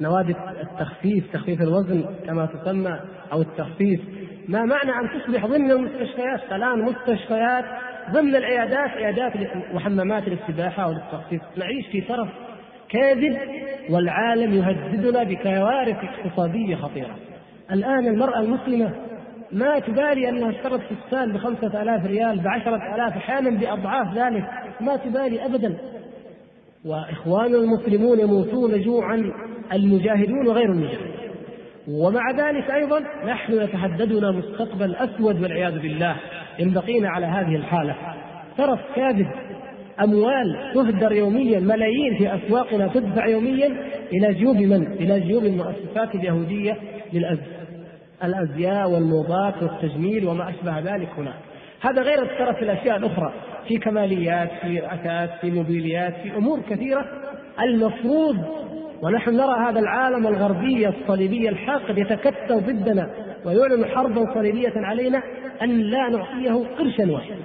[0.00, 3.00] نوادي التخفيف تخفيف الوزن كما تسمى
[3.32, 4.00] أو التخفيف.
[4.48, 7.64] ما معنى أن تصبح ضمن المستشفيات؟ الان مستشفيات
[8.10, 9.32] ضمن العيادات عيادات
[9.74, 12.28] وحمامات للسباحه وللتخفيف نعيش في ترف
[12.88, 13.38] كاذب
[13.90, 17.16] والعالم يهددنا بكوارث اقتصادية خطيرة.
[17.72, 18.90] الآن المرأة المسلمة
[19.52, 24.44] ما تبالي أنها اشترت فستان بخمسة آلاف ريال بعشرة آلاف أحيانا بأضعاف ذلك.
[24.80, 25.76] ما تبالي ابدا.
[26.84, 29.32] واخواننا المسلمون يموتون جوعا
[29.72, 31.16] المجاهدون وغير المجاهدين
[31.88, 36.16] ومع ذلك أيضا نحن يتحددنا مستقبل أسود والعياذ بالله
[36.60, 37.96] إن بقينا على هذه الحالة
[38.58, 39.26] ترف كاذب
[40.00, 43.66] أموال تهدر يوميا ملايين في أسواقنا تدفع يوميا
[44.12, 46.76] إلى جيوب من؟ إلى جيوب المؤسسات اليهودية
[48.24, 51.45] الأزياء والموضات والتجميل وما أشبه ذلك هناك.
[51.80, 53.32] هذا غير الترف الأشياء الأخرى
[53.68, 57.04] في كماليات في اثاث في موبيليات في أمور كثيرة.
[57.62, 58.36] المفروض
[59.02, 63.10] ونحن نرى هذا العالم الغربي الصليبي الحاقد يتكتل ضدنا
[63.44, 65.22] ويعلن حربا صليبية علينا
[65.62, 67.36] أن لا نعطيه قرشا واحدا.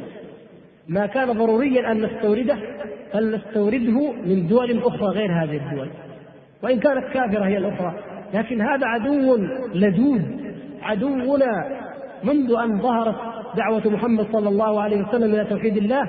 [0.88, 2.58] ما كان ضروريا أن نستورده
[3.14, 5.90] فلنستورده من دول أخرى غير هذه الدول.
[6.64, 7.94] وإن كانت كافرة هي الأخرى.
[8.34, 9.38] لكن هذا عدو
[9.76, 10.42] لدود
[10.82, 11.82] عدونا
[12.24, 16.02] منذ أن ظهرت دعوة محمد صلى الله عليه وسلم إلى توحيد الله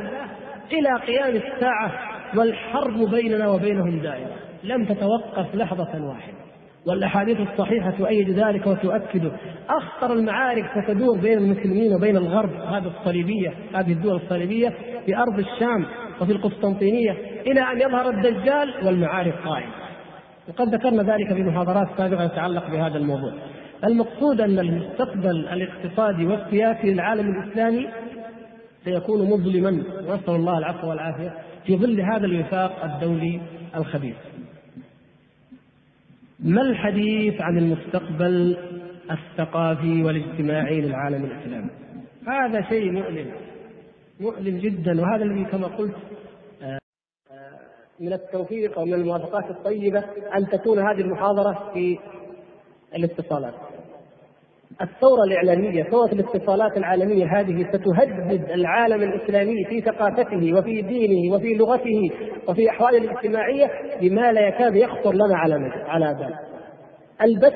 [0.72, 1.92] إلى قيام الساعة
[2.36, 4.30] والحرب بيننا وبينهم دائرة
[4.64, 6.42] لم تتوقف لحظة واحدة.
[6.86, 9.32] والأحاديث الصحيحة تؤيد ذلك وتؤكده
[9.68, 14.68] أخطر المعارك ستدور بين المسلمين وبين الغرب هذه الصليبية هذه الدول الصليبية
[15.06, 15.86] في أرض الشام
[16.20, 17.16] وفي القسطنطينية
[17.46, 19.72] إلى أن يظهر الدجال والمعارك قائمة.
[20.48, 23.32] وقد ذكرنا ذلك في محاضرات سابقة تتعلق بهذا الموضوع.
[23.84, 27.88] المقصود أن المستقبل الاقتصادي والسياسي للعالم الإسلامي
[28.84, 29.70] سيكون مظلما
[30.02, 31.34] نسال الله العفو والعافية
[31.66, 33.40] في ظل هذا الوفاق الدولي
[33.76, 34.16] الخبيث.
[36.40, 38.56] ما الحديث عن المستقبل
[39.10, 41.70] الثقافي والاجتماعي للعالم الإسلامي؟
[42.28, 43.30] هذا شيء مؤلم
[44.20, 45.94] مؤلم جدا وهذا الذي كما قلت
[46.62, 46.78] آه،
[48.00, 50.04] من التوفيق ومن الموافقات الطيبة
[50.36, 51.98] أن تكون هذه المحاضرة في
[52.94, 53.54] الاتصالات
[54.80, 62.10] الثورة الإعلامية ثورة الاتصالات العالمية هذه ستهدد العالم الإسلامي في ثقافته وفي دينه وفي لغته
[62.48, 63.70] وفي أحواله الاجتماعية
[64.00, 65.54] بما لا يكاد يخطر لنا على
[65.86, 66.34] على بال.
[67.22, 67.54] البث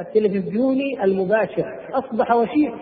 [0.00, 2.74] التلفزيوني المباشر أصبح وشيك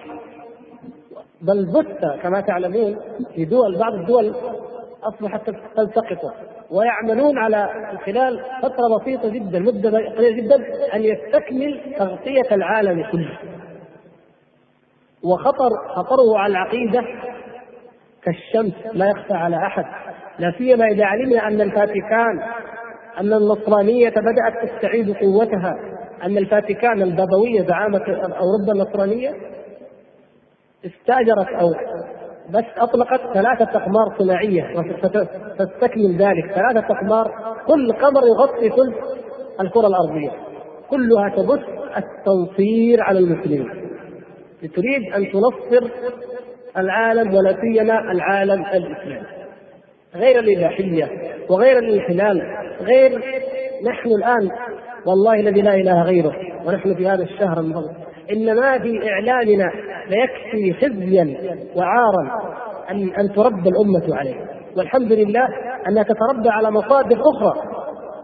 [1.43, 2.97] بل بث كما تعلمون
[3.35, 4.35] في دول بعض الدول
[5.03, 6.35] أصبحت تلتقطه
[6.71, 7.69] ويعملون على
[8.07, 10.57] خلال فترة بسيطة جدا مدة قليلة جدا
[10.95, 13.39] أن يستكمل تغطية العالم كله
[15.25, 17.05] وخطر خطره على العقيدة
[18.23, 19.85] كالشمس لا يخفى على أحد.
[20.39, 22.41] لا سيما إذا علمنا أن الفاتيكان
[23.21, 25.77] أن النصرانية بدأت تستعيد قوتها.
[26.23, 29.35] أن الفاتيكان البابويه زعامه اوروبا النصرانية
[30.87, 31.69] استاجرت أو
[32.51, 34.65] بس أطلقت ثلاثة أقمار صناعية.
[34.79, 36.53] وستستكمل ذلك.
[36.55, 38.97] ثلاثة أقمار كل قمر يغطي ثلث
[39.61, 40.31] الكرة الأرضية.
[40.91, 41.65] كلها تبث
[41.97, 43.80] التنصير على المسلمين.
[44.69, 45.91] تريد أن تنصر
[46.77, 49.27] العالم ولا سيما العالم الإسلامي.
[50.15, 51.09] غير الاباحيه
[51.49, 52.43] وغير الانحلال
[52.81, 53.19] غير
[53.87, 54.51] نحن الآن
[55.07, 56.33] والله الذي لا إله غيره
[56.67, 57.91] ونحن في هذا الشهر المفضل
[58.33, 59.73] ان ما في اعلامنا
[60.09, 61.37] ليكفي خزيا
[61.77, 62.41] وعارا
[62.91, 64.35] ان أن تربى الأمة عليه.
[64.77, 65.49] والحمد لله
[65.89, 67.63] انها تتربى على مصادر أخرى.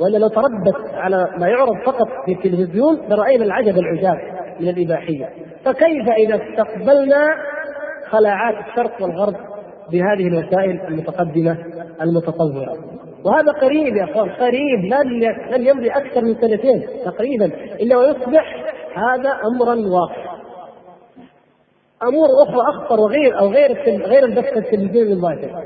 [0.01, 4.18] وإلا لو تربت على ما يعرض فقط في التلفزيون لرأينا العجب العجاب
[4.61, 5.28] من الإباحية.
[5.67, 7.37] فكيف إذا استقبلنا
[8.11, 9.37] خلاعات الشرق والغرب
[9.91, 11.59] بهذه الوسائل المتقدمة
[12.01, 12.77] المتطورة؟
[13.25, 17.45] وهذا قريب يا أخوان قريب لن لن يمضي أكثر من سنتين تقريبا
[17.81, 18.64] إلا ويصبح
[18.95, 20.37] هذا امرا واقعا
[22.03, 23.73] أمور أخرى أخطر وغير أو غير
[24.07, 25.64] غير البث التلفزيوني المباشر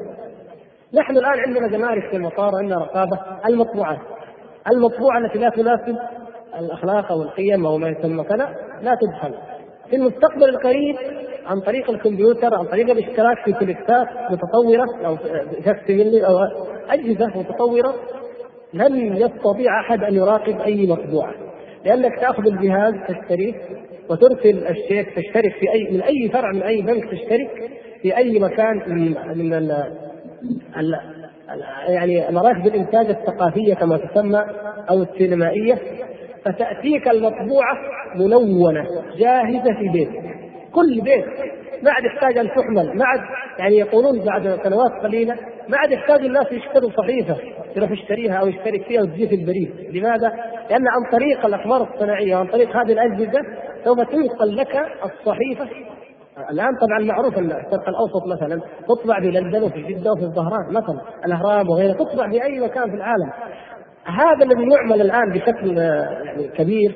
[0.94, 3.98] نحن الآن عندنا جمارك في المطار عندنا رقابة المطبوعات.
[4.70, 5.98] المطبوعة التي لا تناسب
[6.58, 9.34] الأخلاق أو القيم أو ما يسمى كذا لا تدخل.
[9.90, 10.96] في المستقبل القريب
[11.46, 15.16] عن طريق الكمبيوتر عن طريق الاشتراك في تلكسات متطورة أو
[16.26, 16.38] أو
[16.90, 17.94] أجهزة متطورة
[18.74, 21.34] لن يستطيع أحد أن يراقب أي مطبوعه
[21.84, 23.54] لأنك تأخذ الجهاز تشتريه
[24.08, 27.70] وترسل الشيك تشترك في اي من أي فرع من أي بنك تشترك
[28.02, 29.70] في أي مكان من من ال
[30.76, 31.00] ال
[31.88, 34.44] يعني مراكز الإنتاج الثقافية كما تسمى
[34.90, 35.78] أو السينمائية.
[36.44, 37.76] فتأتيك المطبوعة
[38.14, 38.86] منونة
[39.18, 40.20] جاهزة في بيتك.
[40.72, 41.24] كل بيت
[41.82, 43.20] ما عاد يحتاج أن تحمل ما عاد
[43.58, 45.34] يعني يقولون بعد سنوات قليلة
[45.68, 47.36] ما عاد يحتاج الناس يشتروا صحيفة
[47.76, 50.28] يروح يشتريها أو يشترك فيها وتجي في البريد، لماذا؟
[50.70, 53.40] لأن عن طريق الاقمار الصناعية وعن طريق هذه الأجهزة
[53.84, 55.68] سوف تنقل لك الصحيفة.
[56.50, 61.68] الآن طبعا معروف الشرق الأوسط مثلا تطبع في لندن وفي جدة وفي الظهران مثلا الأهرام
[61.68, 63.30] وغيرها تطبع في أي مكان في العالم.
[64.04, 66.94] هذا الذي يعمل الآن بشكل يعني كبير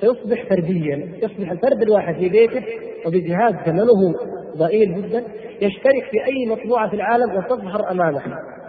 [0.00, 2.62] سيصبح فرديا يصبح الفرد الواحد في بيته
[3.06, 4.14] وبجهاز ثمنه
[4.56, 5.24] ضئيل جدا
[5.62, 8.22] يشترك في أي مطبوعة في العالم وتظهر أمامه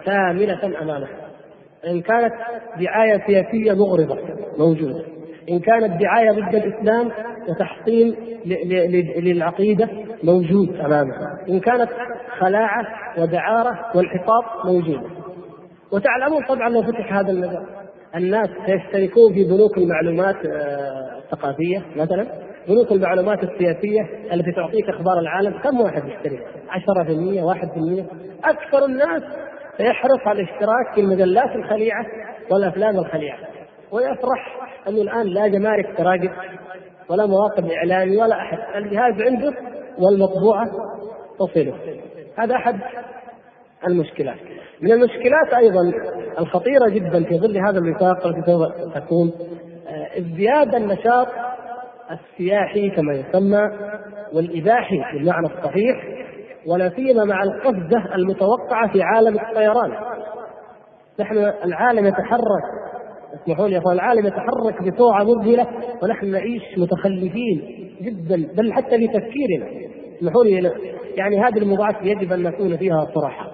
[0.05, 1.07] كاملة أمامه.
[1.88, 2.34] إن كانت
[2.79, 4.17] دعاية سياسية مغرضة
[4.59, 5.03] موجودة.
[5.49, 7.11] إن كانت دعاية ضد الإسلام
[7.49, 8.15] وتحطيم
[9.17, 9.89] للعقيدة
[10.23, 11.13] موجود أمامه.
[11.49, 11.89] إن كانت
[12.39, 12.86] خلاعة
[13.17, 15.22] ودعارة وانحطاط موجود.
[15.93, 17.65] وتعلمون طبعا لو فتح هذا المجال
[18.15, 22.27] الناس سيشتركون في بنوك المعلومات آه، الثقافية مثلا
[22.67, 24.01] بنوك المعلومات السياسية
[24.33, 25.59] التي تعطيك أخبار العالم.
[25.63, 28.05] كم واحد يشترك؟ 10% 1%
[28.45, 29.23] أكثر الناس
[29.77, 32.05] سيحرص على الاشتراك في المجلات الخليعة
[32.51, 33.37] والأفلام الخليعة.
[33.91, 36.31] ويفرح أنه الآن لا جمارك تراقب
[37.09, 38.57] ولا مواقف إعلامي ولا أحد.
[38.75, 39.53] الجهاز عنده
[39.99, 40.65] والمطبوعة
[41.39, 41.73] تصله.
[42.37, 42.79] هذا أحد
[43.88, 44.38] المشكلات.
[44.81, 45.91] من المشكلات أيضا
[46.39, 49.31] الخطيرة جدا في ظل هذا الوفاق التي سوف تكون
[49.88, 51.27] آه، ازدياد النشاط
[52.11, 53.61] السياحي كما يسمى
[54.34, 56.03] والإباحي بالمعنى الصحيح
[56.67, 59.91] ولا سيما مع القفزة المتوقعة في عالم الطيران.
[61.19, 62.63] نحن العالم يتحرك
[63.43, 65.67] اسمحوا لي يا اخوان العالم يتحرك بسرعة مذهلة
[66.03, 69.67] ونحن نعيش متخلفين جدا بل حتى في تفكيرنا.
[70.17, 70.71] اسمحوا لي
[71.15, 73.52] يعني هذه المباعث يجب أن نكون فيها صراحة.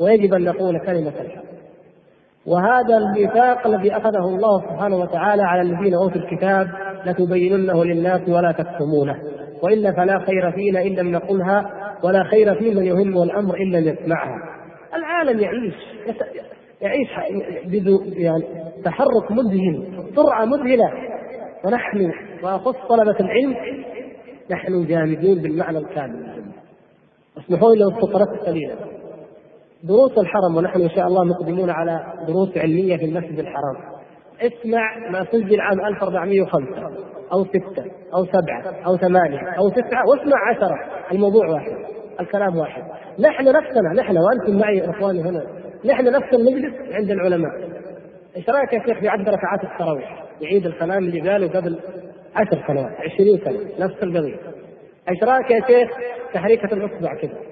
[0.00, 1.44] ويجب أن نقول كلمة الحق.
[2.46, 6.68] وهذا الميثاق الذي أخذه الله سبحانه وتعالى على الذين أوتوا الكتاب
[7.06, 9.22] لتبيننه للناس ولا تكتمونه.
[9.62, 11.70] والا فلا خير فينا إن لم نقلها
[12.02, 14.38] ولا خير في من يهمه الأمر إن لم يسمعها.
[14.94, 15.74] العالم يعيش
[16.80, 17.08] يعيش
[18.16, 18.44] يعني
[18.84, 19.86] تحرك مذهل
[20.16, 20.92] سرعة مذهلة.
[21.64, 23.56] ونحن وأخص طلبة العلم
[24.50, 26.44] نحن جامدون بالمعنى الكامل.
[27.38, 28.74] اسمحوا لي لو استطردت قليلا.
[29.82, 33.76] دروس الحرم ونحن إن شاء الله مقدمون على دروس علمية في المسجد الحرام.
[34.40, 36.90] اسمع ما سجل عام 1405
[37.32, 40.78] أو ستة أو سبعة أو ثمانية أو تسعة واسمع عشرة.
[41.12, 41.72] الموضوع واحد
[42.20, 42.82] الكلام واحد.
[43.20, 45.46] نحن نفسنا نحن وأنتم معي إخواني هنا
[45.84, 47.52] نحن نفس المجلس عند العلماء.
[48.36, 51.78] إيش رأيك يا شيخ في عد ركعات التراويح؟ يعيد الكلام اللي قاله قبل
[52.34, 54.36] عشر سنوات عشرين سنة نفس القضية.
[55.08, 55.90] إيش رأيك يا شيخ
[56.34, 57.45] تحريكة الأصبع كذا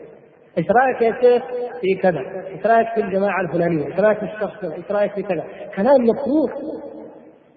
[0.59, 1.43] إيش رأيك يا شيخ
[1.81, 5.45] في كذا؟ إيش رأيك في الجماعة الفلانية؟ إيش رأيك في الشخص إيش رأيك في كذا؟
[5.77, 6.51] كلام مكروه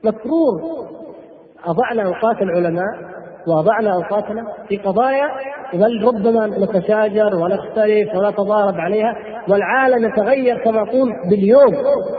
[0.03, 0.87] مكروه
[1.65, 3.17] أضعنا أوقات العلماء
[3.47, 5.29] وأضعنا أوقاتنا في قضايا
[5.73, 9.15] بل ربما نتشاجر ونختلف ونتضارب عليها
[9.49, 11.71] والعالم يتغير كما أقول باليوم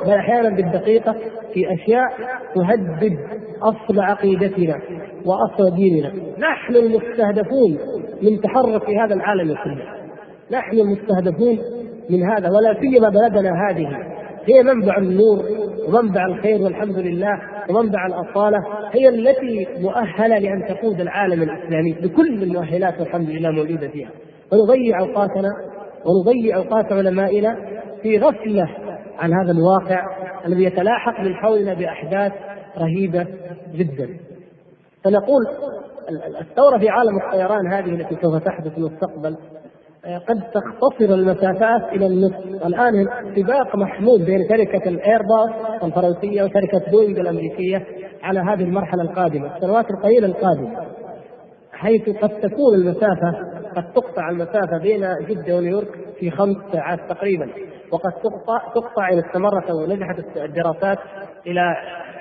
[0.07, 1.15] بل أحيانا بالدقيقة
[1.55, 2.09] في أشياء
[2.55, 3.19] تهدد
[3.63, 4.81] أصل عقيدتنا
[5.27, 7.79] وأصل ديننا نحن المستهدفون
[8.23, 9.98] من تحرك في هذا العالم كله
[10.51, 11.59] نحن المستهدفون
[12.11, 13.89] من هذا ولا سيما بلدنا هذه.
[14.45, 15.45] هي منبع النور
[15.89, 17.41] ومنبع الخير والحمد لله
[17.71, 18.59] ومنبع الأصالة.
[18.93, 24.11] هي التي مؤهلة لأن تقود العالم الإسلامي بكل المؤهلات والحمد لله موجودة فيها.
[24.53, 25.49] ونضيع أوقاتنا
[26.05, 27.57] ونضيع أوقات علمائنا
[28.03, 28.69] في غفلة
[29.19, 30.07] عن هذا الواقع
[30.47, 32.33] الذي يتلاحق من حولنا بأحداث
[32.79, 33.27] رهيبة
[33.75, 34.09] جدا.
[35.05, 35.47] فنقول
[36.41, 39.37] الثورة في عالم الطيران هذه التي سوف تحدث في المستقبل
[40.17, 42.67] قد تختصر المسافات إلى النصف.
[42.67, 45.51] الان سباق محموم بين شركة الايرباص
[45.83, 47.87] الفرنسية وشركة بوينغ الأمريكية
[48.23, 50.87] على هذه المرحلة القادمة السنوات القليلة القادمة.
[51.73, 53.35] حيث قد تكون المسافة
[53.77, 55.89] قد تقطع المسافة بين جدة ونيويورك
[56.21, 57.51] في خمس ساعات تقريبا.
[57.93, 60.99] وقد تقطع تقطع ان استمرت ونجحت الدراسات
[61.47, 61.63] إلى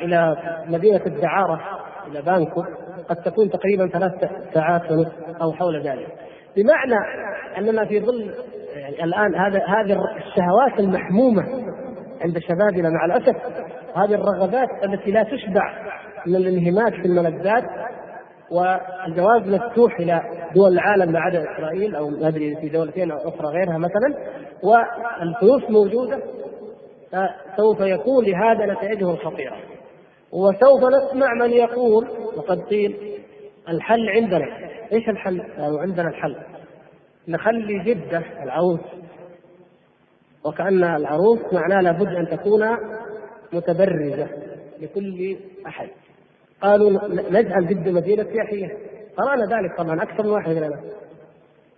[0.01, 0.35] إلى
[0.67, 1.61] مدينة الدعارة
[2.07, 2.65] إلى بانكوك
[3.09, 6.26] قد تكون تقريبا ثلاث ساعات ونصف أو حول ذلك.
[6.57, 6.95] بمعنى
[7.57, 8.31] أننا في ظل
[8.75, 11.43] يعني الآن هذا هذه الشهوات المحمومة
[12.21, 13.35] عند شبابنا مع الأسف
[13.95, 15.73] هذه الرغبات التي لا تشبع
[16.25, 17.63] من الانهماك في الملذات
[18.51, 20.21] والجواز مفتوح إلى
[20.55, 24.13] دول العالم ما عدا إسرائيل أو ما أدري في دولتين أو أخرى غيرها مثلا
[24.63, 26.19] والفلوس موجودة
[27.57, 29.55] سوف يكون لهذا نتائجه الخطيرة.
[30.31, 32.95] وسوف نسمع من يقول وقد قيل
[33.69, 34.45] الحل عندنا.
[34.93, 36.35] إيش الحل؟ أو عندنا الحل.
[37.27, 38.79] نخلي جدة العروس.
[40.45, 42.77] وكأن العروس معناه لابد أن تكون
[43.53, 44.27] متبرجة
[44.81, 45.89] لكل أحد.
[46.61, 46.91] قالوا
[47.31, 48.77] نجعل جدة مدينة سياحية.
[49.17, 50.81] قرأنا ذلك طبعا أكثر من واحد لنا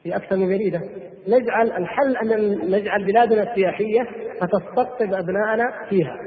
[0.03, 0.81] في أكثر من جريدة
[1.27, 4.01] نجعل الحل أن نجعل بلادنا سياحية
[4.41, 6.17] فتستقطب أبناءنا فيها.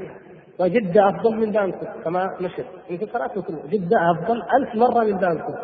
[0.59, 5.57] وجدة أفضل من بانكوك كما نشر يمكن قرأته كله جدة أفضل ألف مرة من بانكوك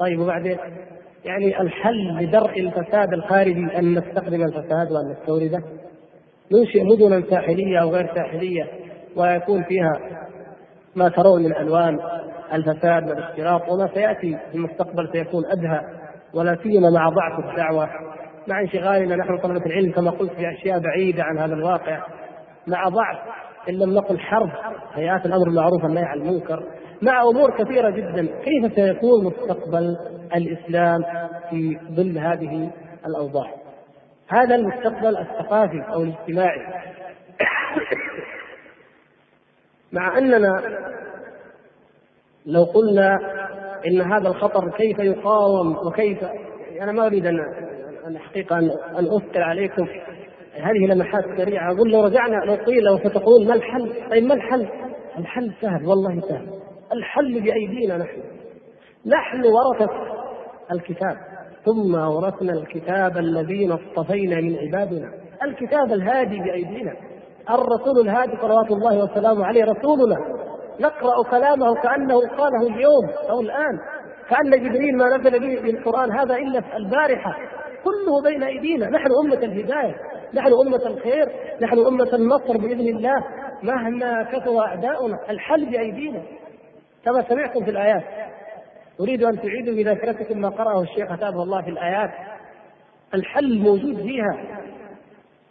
[0.00, 0.58] طيب وبعدين
[1.24, 5.62] يعني الحل لدرء الفساد الخارجي أن نستخدم الفساد وأن نستورده؟
[6.52, 8.66] ننشئ مدنا ساحلية أو غير ساحلية
[9.16, 10.00] ويكون فيها
[10.96, 11.98] ما ترون من ألوان
[12.52, 15.80] الفساد والاختلاط وما سيأتي في المستقبل سيكون أدهى
[16.34, 17.88] ولا سيما مع ضعف الدعوة.
[18.48, 22.02] مع انشغالنا نحن طلبة العلم كما قلت في أشياء بعيدة عن هذا الواقع
[22.66, 23.18] مع ضعف
[23.68, 24.50] إن لم نقل حرب
[24.94, 26.64] هيئات الأمر بالمعروف والنهي عن المنكر.
[27.02, 29.96] مع أمور كثيرة جدا كيف سيكون مستقبل
[30.36, 31.04] الإسلام
[31.50, 32.70] في ظل هذه
[33.06, 33.54] الأوضاع؟
[34.28, 36.60] هذا المستقبل الثقافي أو الاجتماعي.
[39.92, 40.62] مع أننا
[42.46, 43.18] لو قلنا
[43.86, 46.18] إن هذا الخطر كيف يقاوم وكيف
[46.80, 47.40] أنا ما أريد ان
[48.06, 49.88] أن حقيقه أن أثقل عليكم.
[50.54, 54.68] هذه لمحات سريعة أقول لو رجعنا لو قيل وستقول ما الحل؟ طيب ما الحل؟
[55.18, 56.46] الحل سهل والله سهل.
[56.92, 58.20] الحل بأيدينا نحن.
[59.06, 59.92] نحن ورثة
[60.72, 61.16] الكتاب.
[61.64, 65.12] ثم ورثنا الكتاب الذين اصطفينا من عبادنا.
[65.42, 66.92] الكتاب الهادي بأيدينا.
[67.50, 70.16] الرسول الهادي صلوات الله وسلامه عليه رسولنا.
[70.80, 73.78] نقرأ كلامه كأنه قاله اليوم أو الآن.
[74.30, 77.36] كأن جبريل ما نزل به بالقران هذا إلا البارحة.
[77.84, 78.90] كله بين أيدينا.
[78.90, 80.09] نحن أمة الهداية.
[80.34, 83.24] نحن أمة الخير نحن أمة النصر بإذن الله.
[83.62, 86.22] مهما كثر أعداؤنا الحل بأيدينا.
[87.04, 88.04] كما سمعتم في الآيات.
[89.00, 92.10] أريد أن تعيدوا بذاكرتكم ما قرأه الشيخ أتابه الله في الآيات.
[93.14, 94.60] الحل موجود فيها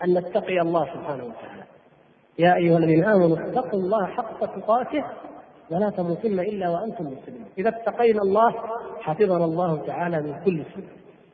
[0.03, 1.63] أن نتقي الله سبحانه وتعالى.
[2.39, 5.03] يا أيها الذين آمنوا اتقوا الله حق تقاته
[5.71, 7.45] ولا تموتن إلا وأنتم مسلمون.
[7.57, 8.53] إذا اتقينا الله
[9.01, 10.83] حفظنا الله تعالى من كل سوء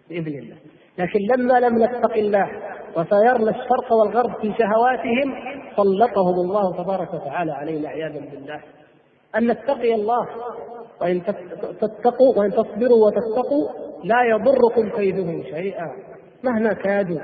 [0.10, 0.56] بإذن الله.
[0.98, 2.50] لكن لما لم نتق الله
[2.96, 5.36] وسيرنا الشرق والغرب في شهواتهم
[5.76, 8.60] سلطهم الله تبارك وتعالى علينا عياذا بالله.
[9.36, 10.28] أن نتقي الله
[11.02, 11.24] وإن
[11.82, 13.68] تتقوا وإن تصبروا وتتقوا
[14.04, 15.92] لا يضركم كيدهم شيئا.
[16.44, 17.20] مهما كادوا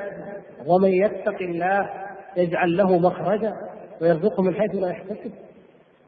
[0.68, 1.90] ومن يتق الله
[2.38, 3.54] يجعل له مخرجا
[4.02, 5.32] ويرزقه من حيث لا يحتسب.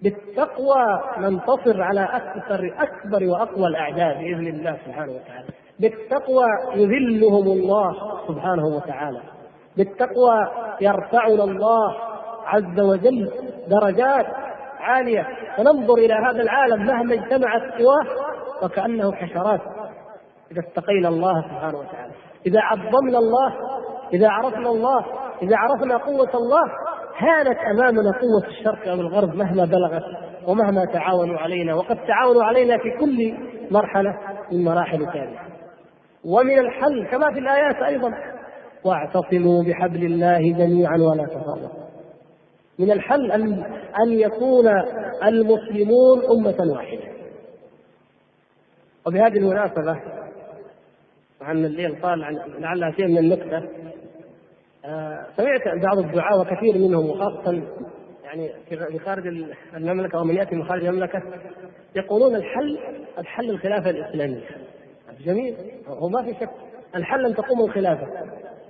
[0.02, 5.48] بالتقوى ننتصر على أكثر أكبر وأقوى الأعداء بإذن الله سبحانه وتعالى.
[5.80, 6.46] بالتقوى
[6.76, 7.94] يذلهم الله
[8.28, 9.22] سبحانه وتعالى.
[9.78, 10.48] بالتقوى
[10.82, 11.96] يرفعنا الله
[12.46, 13.32] عز وجل
[13.68, 14.26] درجات
[14.80, 15.28] عالية.
[15.58, 18.06] فننظر إلى هذا العالم مهما اجتمعت سواه
[18.64, 19.62] وكأنه حشرات
[20.52, 22.12] إذا اتقينا الله سبحانه وتعالى.
[22.46, 23.54] إذا عظمنا الله
[24.14, 25.06] إذا عرفنا الله
[25.42, 26.64] إذا عرفنا قوة الله
[27.18, 30.04] هانت أمامنا قوة الشرق أو الغرب مهما بلغت
[30.48, 31.76] ومهما تعاونوا علينا.
[31.76, 33.38] وقد تعاونوا علينا في كل
[33.72, 34.18] مرحلة
[34.52, 35.40] من مراحل ثانية
[36.26, 38.14] ومن الحل كما في الآيات أيضا
[38.86, 41.84] واعتصموا بحبل الله جميعا ولا تفرقوا.
[42.80, 43.64] من الحل أن
[44.06, 44.68] أن يكون
[45.24, 47.14] المسلمون أمة واحدة.
[49.08, 50.00] وبهذه المناسبة
[51.42, 53.70] عن الليل طال عن لعلها شيء من النكتة
[54.86, 57.62] آه سمعت بعض الدعاة وكثير منهم وخاصة
[58.24, 59.28] يعني في خارج
[59.74, 61.22] المملكة أو من يأتي من خارج المملكة
[61.96, 62.80] يقولون الحل
[63.20, 64.48] الحل الخلافة الإسلامية.
[65.26, 65.56] جميل
[65.88, 66.50] هو ما في شك.
[66.96, 68.08] الحل أن تقوم الخلافة.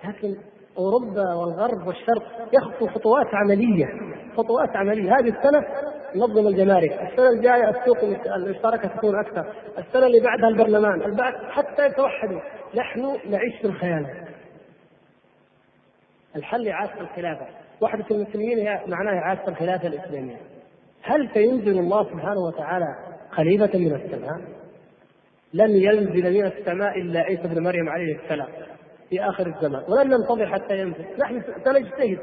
[0.08, 0.36] لكن
[0.78, 3.86] أوروبا والغرب والشرق يخطو خطوات عملية
[4.38, 5.20] خطوات عملية.
[5.20, 5.66] هذه السنة
[6.16, 7.98] نظم الجمارك، السنة الجاية السوق
[8.36, 12.42] المشتركة تكون أكثر، السنة اللي بعدها البرلمان، البعد حتى يتوحدوا،
[12.76, 14.08] نحن نعيش في الخيال.
[16.36, 17.46] الحل اعاده الخلافة،
[17.82, 20.38] وحده المسلمين هي معناها اعاده الخلافة الإسلامية.
[21.04, 22.88] هل سينزل الله سبحانه وتعالى
[23.32, 24.42] خليفة من السماء؟
[25.54, 28.48] لن ينزل من السماء إلا عيسى ابن مريم عليه السلام.
[29.14, 31.06] في آخر الزمان ولن ننتظر حتى ينزل.
[31.20, 32.20] نحن سنجتهد.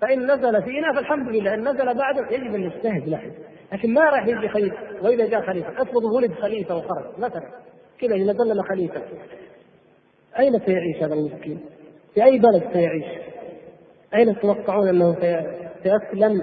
[0.00, 1.54] فإن نزل فينا فالحمد لله.
[1.54, 3.30] إن نزل بعده يجب أن نجتهد نحن
[3.72, 7.48] لكن ما راح يجي خليفة؟ وإذا جاء خليفة؟ افرض ولد خليفة وخرج مثلا.
[8.00, 9.02] كذا إذا نزل خليفة.
[10.38, 11.60] أين سيعيش هذا المسكين؟
[12.14, 13.06] في أي بلد سيعيش؟
[14.14, 15.16] أين تتوقعون أنه
[15.82, 16.42] سيسلم؟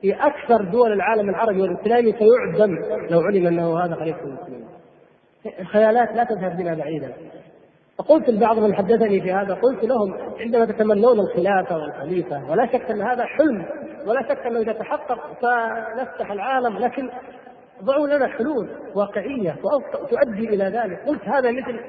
[0.00, 2.78] في أكثر دول العالم العربي والإسلامي سيعدم
[3.10, 4.64] لو علم أنه هذا خليفة المسلمين.
[5.60, 7.12] الخيالات لا تذهب بنا بعيدا.
[8.00, 13.02] فقلت لبعض من حدثني في هذا؟ قلت لهم عندما تتمنون الخلافه والخليفة ولا شك أن
[13.02, 13.64] هذا حلم
[14.06, 17.10] ولا شك أنه إذا تحقق سنفتح العالم لكن
[17.82, 19.56] ضعوا لنا حلول واقعية
[20.10, 21.02] تؤدي إلى ذلك.
[21.06, 21.80] قلت هذا مثل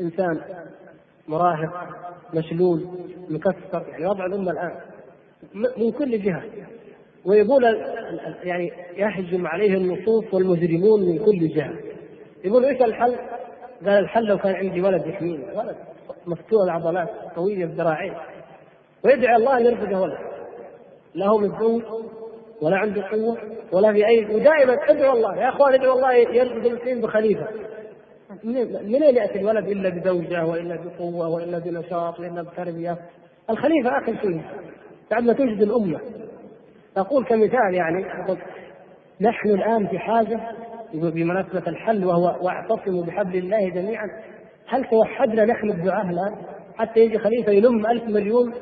[0.00, 0.40] إنسان
[1.28, 1.88] مراهق
[2.34, 2.86] مشلول
[3.30, 4.72] مكسر يعني وضع الأمة الآن
[5.54, 6.42] من كل جهة.
[7.24, 7.64] ويقول
[8.42, 11.74] يعني يهجم عليه النصوص والمجرمون من كل جهة.
[12.44, 13.16] يقول إيش الحل؟
[13.86, 15.44] قال الحل لو كان عندي ولد يحميني.
[15.54, 15.76] ولد
[16.26, 18.14] مفتوح العضلات قوية الذراعين.
[19.04, 20.18] ويدعي الله أن يرزقه ولد.
[21.14, 21.82] لا هو مزعوم
[22.62, 23.38] ولا عنده قوة
[23.72, 25.36] ولا في أي ودائما ادعوا الله.
[25.36, 27.46] يا أخوان ادعوا الله يرزق المسلمين بخليفة.
[28.44, 32.98] من اين يأتي الولد؟ إلا بزوجة وإلا بقوة وإلا بنشاط وإلا بتربية.
[33.50, 34.42] الخليفة آخر شيء.
[35.10, 36.00] بعد ما توجد الأمة.
[36.96, 38.06] أقول كمثال يعني.
[39.20, 40.40] نحن الآن في حاجة
[40.94, 44.06] بمناسبة الحل وهو واعتصموا بحبل الله جميعا
[44.68, 46.36] هل توحدنا نحن الدعاة الآن؟
[46.76, 48.52] حتى يجي خليفة يلم ألف مليون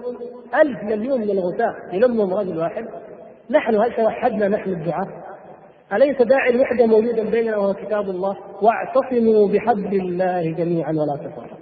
[0.55, 2.85] ألف مليون من الغثاء يلمهم رجل واحد.
[3.51, 5.07] نحن هل توحدنا نحن الدعاة
[5.93, 11.61] أليس داعي الوحدة موجودا بيننا وهو كتاب الله؟ واعتصموا بحبل الله جميعا ولا تفرقوا.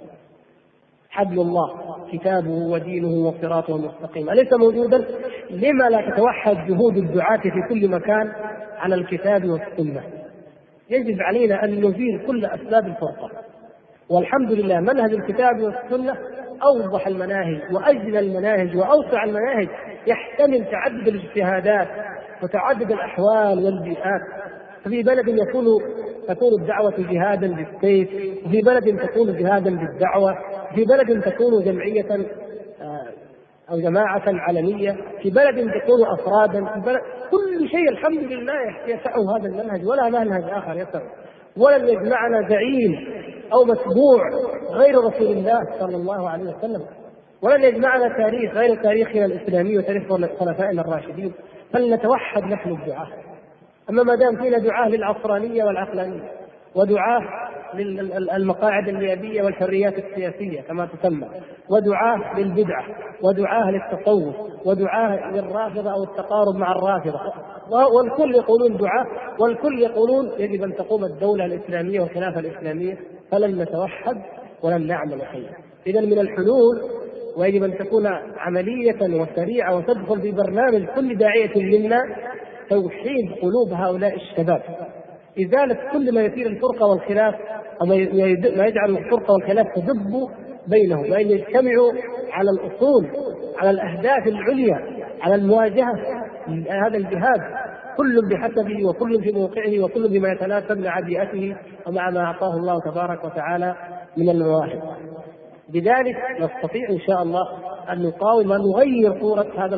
[1.09, 1.69] حبل الله
[2.11, 4.97] كتابه ودينه وصراطه المستقيم أليس موجودا؟
[5.49, 8.31] لما لا تتوحد جهود الدعاة في كل مكان
[8.77, 10.18] على الكتاب والسنة؟
[10.89, 13.31] يجب علينا أن نزيل كل أسباب الفرقة.
[14.09, 16.15] والحمد لله منهج الكتاب والسنة
[16.63, 19.67] أوضح المناهج واجلى المناهج وأوسع المناهج
[20.07, 21.87] يحتمل تعدد الاجتهادات
[22.43, 24.21] وتعدد الأحوال والبيئات.
[24.85, 25.65] ففي بلد يكون
[26.27, 28.09] تكون الدعوة جهادا بالسيف
[28.45, 30.35] وفي بلد تكون جهادا بالدعوة
[30.75, 32.25] في بلد تكون جمعية
[33.71, 34.91] أو جماعة علنية
[35.21, 37.01] في بلد تكون أفرادا في بلد
[37.31, 38.53] كل شيء الحمد لله
[38.87, 41.01] يسعه هذا المنهج ولا منهج آخر يسع.
[41.57, 43.07] ولن يجمعنا زعيم
[43.53, 44.29] أو متبوع
[44.71, 46.81] غير رسول الله صلى الله عليه وسلم.
[47.41, 50.03] ولن يجمعنا تاريخ غير تاريخنا الإسلامي وتاريخ
[50.39, 51.33] خلفائنا الراشدين.
[51.73, 53.07] فلنتوحد نحن الدعاة.
[53.89, 56.38] أما ما دام فينا دعاة للعصرانية والعقلانية.
[56.79, 57.21] ودعاة
[58.37, 61.27] للمقاعد النيابية والحريات السياسية كما تسمى.
[61.69, 62.85] ودعاة للبدعة
[63.23, 64.35] ودعاة للتصوف
[64.65, 67.19] ودعاة للرافضة أو التقارب مع الرافضة.
[67.95, 69.05] والكل يقولون دعاة
[69.39, 72.97] والكل يقولون يجب أن تقوم الدولة الإسلامية والخلافة الإسلامية
[73.31, 74.17] فلن نتوحد
[74.63, 75.53] ولن نعمل خيرا.
[75.87, 76.81] إذا من الحلول
[77.37, 78.07] ويجب أن تكون
[78.37, 82.01] عملية وسريعة وتدخل في برنامج كل داعية منا
[82.69, 84.61] توحيد قلوب هؤلاء الشباب.
[85.45, 87.35] إزالة كل ما يثير الفرقة والخلاف
[87.81, 87.85] أو
[88.57, 90.29] ما يجعل الفرقة والخلاف تدب
[90.67, 91.91] بينهم وأن يجتمعوا
[92.31, 93.07] على الأصول
[93.57, 94.79] على الأهداف العليا
[95.21, 95.93] على المواجهة
[96.69, 97.41] هذا الجهاد
[97.97, 101.55] كل بحسبه وكل في موقعه وكل بما يتناسب مع بيئته
[101.87, 103.75] ومع ما أعطاه الله تبارك وتعالى
[104.17, 104.81] من المواهب
[105.69, 107.43] بذلك نستطيع إن شاء الله
[107.89, 109.77] أن نقاوم وان نغير صورة هذا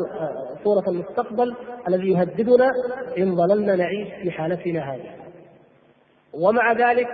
[0.64, 1.56] صورة المستقبل
[1.88, 2.70] الذي يهددنا
[3.18, 5.21] إن ظللنا نعيش في حالتنا هذه.
[6.34, 7.08] ومع ذلك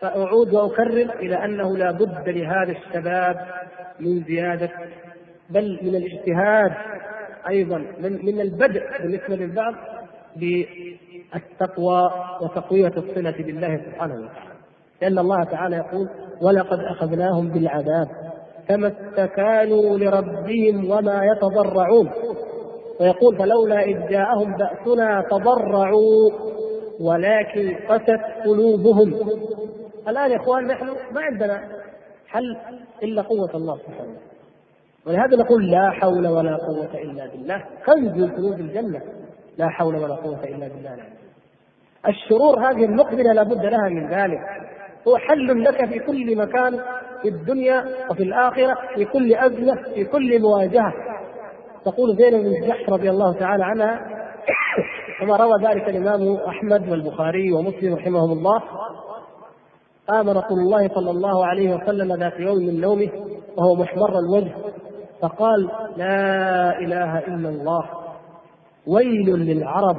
[0.00, 3.36] فأعود وأكرر إلى أنه لا بد لهذا الشباب
[4.00, 4.70] من زيادة
[5.50, 6.72] بل من الاجتهاد
[7.48, 9.74] أيضا من, من البدء بالنسبة للبعض
[10.36, 12.10] بالتقوى
[12.42, 14.50] وتقوية الصلة بالله سبحانه وتعالى.
[15.02, 16.08] لأن الله تعالى يقول
[16.42, 18.08] ولقد أخذناهم بالعذاب
[18.68, 22.10] فما استكانوا لربهم وما يتضرعون.
[23.00, 26.30] ويقول فلولا إذ جاءهم بأسنا تضرعوا.
[27.00, 29.14] ولكن قست قلوبهم.
[30.08, 31.68] الآن يا إخوان نحن ما عندنا
[32.28, 32.56] حل
[33.02, 34.16] إلا قوة الله سبحانه
[35.06, 37.64] ولهذا نقول لا حول ولا قوة إلا بالله.
[37.86, 39.00] كنز من الجنة
[39.58, 40.96] لا حول ولا قوة إلا بالله.
[42.08, 44.40] الشرور هذه المقبلة لابد لها من ذلك.
[45.08, 46.80] هو حل لك في كل مكان
[47.22, 50.92] في الدنيا وفي الآخرة في كل أزمة في كل مواجهة.
[51.84, 54.20] تقول زينب بن رضي الله تعالى عنها
[55.20, 58.62] كما روى ذلك الإمام أحمد والبخاري ومسلم رحمهم الله.
[60.08, 63.10] قام رسول الله صلى الله عليه وسلم ذات يوم من نومه
[63.56, 64.54] وهو محمر الوجه
[65.22, 67.90] فقال لا إله إلا الله
[68.86, 69.96] ويل للعرب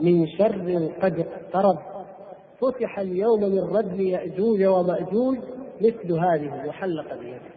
[0.00, 1.78] من شر قد اقترب
[2.60, 5.38] فتح اليوم من ردم يأجوج ومأجوج
[5.80, 7.50] مثل هذه وحلق بيده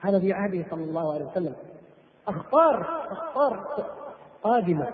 [0.00, 1.54] هذا في عهده صلى الله عليه وسلم.
[2.28, 3.66] أخبار أخبار
[4.42, 4.88] قادمة.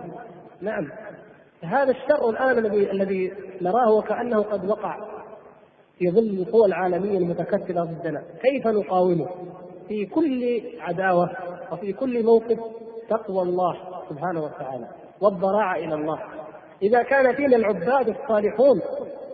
[0.61, 0.89] نعم.
[1.63, 3.33] هذا الشر الآن الذي الذي
[3.63, 4.97] نراه وكأنه قد وقع
[5.99, 8.23] في ظل القوى العالمية المتكتلة ضدنا.
[8.43, 9.29] كيف نقاومه؟
[9.89, 11.31] في كل عداوة
[11.73, 12.59] وفي كل موقف
[13.09, 13.77] تقوى الله
[14.09, 14.89] سبحانه وتعالى
[15.21, 16.19] والضراعة إلى الله.
[16.83, 18.81] إذا كان فينا العباد الصالحون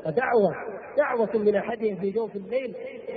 [0.05, 0.55] فدعوة
[0.97, 2.75] دعوة من أحدهم في جوف الليل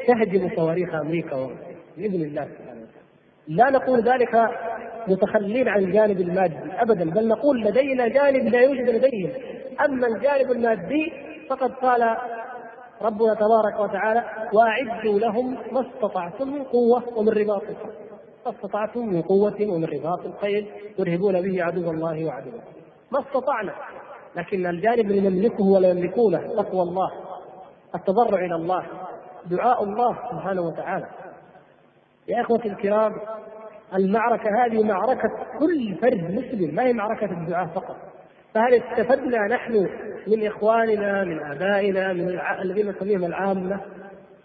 [0.08, 1.50] تهدم صواريخ أمريكا
[1.98, 2.88] بإذن الله سبحانه
[3.48, 4.36] لا نقول ذلك
[5.08, 7.10] متخلين عن الجانب المادي ابدا.
[7.10, 9.32] بل نقول لدينا جانب لا يوجد لديهم
[9.86, 11.14] أما الجانب المادي
[11.50, 12.18] فقد قال
[13.02, 14.24] ربنا تبارك وتعالى
[14.54, 17.64] وأعدوا لهم ما استطعتم من قوة ومن رباط
[18.46, 20.68] ما استطعتم من قوة ومن رباط الخيل
[20.98, 22.62] ترهبون به عدو الله وعدوه
[23.12, 23.74] ما استطعنا
[24.36, 27.12] لكن الجانب اللي نملكه ولا يملكونه تقوى الله
[27.96, 28.84] التضرع إلى الله
[29.46, 31.08] دعاء الله سبحانه وتعالى.
[32.28, 33.14] يا اخوتي الكرام
[33.94, 37.96] المعركة هذه معركة كل فرد مسلم ما هي معركة الدعاء فقط.
[38.54, 39.90] فهل استفدنا نحن
[40.28, 43.82] من إخواننا من آبائنا من الذين نسميهم العامة.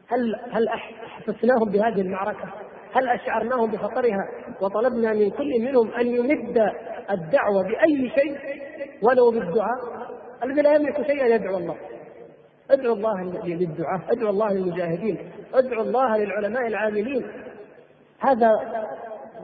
[0.09, 2.49] هل هل أحسسناهم بهذه المعركة؟
[2.95, 4.29] هل أشعرناهم بخطرها؟
[4.61, 6.59] وطلبنا من كل منهم أن يمد
[7.11, 8.39] الدعوة بأي شيء
[9.03, 10.09] ولو بالدعاء.
[10.45, 11.77] الذي لا يملك شيئا يدعو الله.
[12.71, 15.19] ادعو الله للدعاء ادعو الله للمجاهدين
[15.55, 17.27] ادعو الله للعلماء العاملين.
[18.21, 18.49] هذا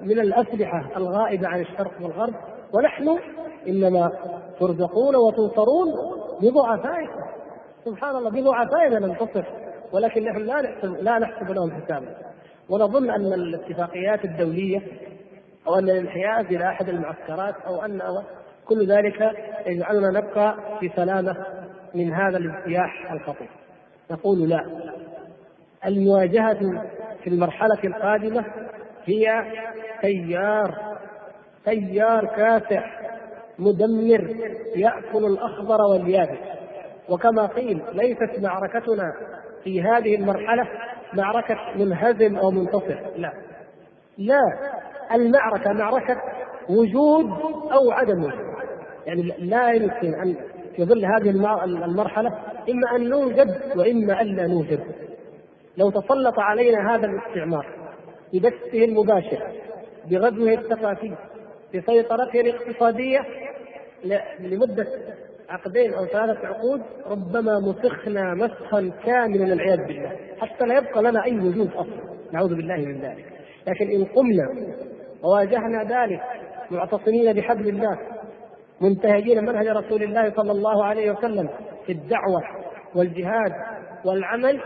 [0.02, 2.34] من الأسلحة الغائبة عن الشرق والغرب
[2.72, 3.18] ونحن
[3.68, 4.12] إنما
[4.60, 5.88] ترزقون وتنصرون
[6.42, 7.20] بضعفائكم
[7.84, 9.44] سبحان الله بضعفائنا ننتصر
[9.92, 12.14] ولكن نحن لا نحسب لا نحسب لهم حسابا.
[12.68, 14.82] ونظن أن الاتفاقيات الدولية
[15.66, 18.02] أو أن الانحياز إلى أحد المعسكرات أو أن
[18.66, 19.32] كل ذلك
[19.66, 21.36] يجعلنا نبقى في سلامة
[21.94, 23.50] من هذا الاجتياح الخطير.
[24.10, 24.64] نقول لا.
[25.86, 26.58] المواجهة
[27.24, 28.44] في المرحلة القادمة
[29.09, 29.44] هي
[30.02, 30.98] تيار
[31.64, 33.01] تيار كاسح
[33.59, 34.36] مدمر
[34.76, 36.39] يأكل الأخضر واليابس.
[37.09, 39.12] وكما قيل ليست معركتنا
[39.64, 40.68] في هذه المرحلة
[41.14, 42.98] معركة منهزم أو منتصر.
[43.16, 43.32] لا.
[44.18, 44.40] لا
[45.14, 46.22] المعركة معركة
[46.68, 47.30] وجود
[47.72, 48.48] أو عدم وجود.
[49.06, 50.36] يعني لا يمكن أن
[50.76, 51.30] في ظل هذه
[51.64, 52.28] المرحلة
[52.70, 54.80] إما أن نوجد وإما أن لا نوجد.
[55.76, 57.77] لو تسلط علينا هذا الاستعمار
[58.32, 59.42] ببثه المباشر
[60.10, 61.14] بغزوه الثقافي
[61.74, 63.20] بسيطرته الاقتصادية
[64.40, 64.86] لمدة
[65.48, 71.38] عقدين أو ثلاثة عقود ربما مسخنا مسخا كاملا والعياذ بالله حتى لا يبقى لنا أي
[71.38, 73.24] وجود أصلا نعوذ بالله من ذلك.
[73.66, 74.74] لكن إن قمنا
[75.22, 76.20] وواجهنا ذلك
[76.70, 77.98] معتصمين بحبل الله
[78.80, 81.48] منتهجين منهج رسول الله صلى الله عليه وسلم
[81.86, 82.42] في الدعوة
[82.94, 83.52] والجهاد
[84.05, 84.60] والعمل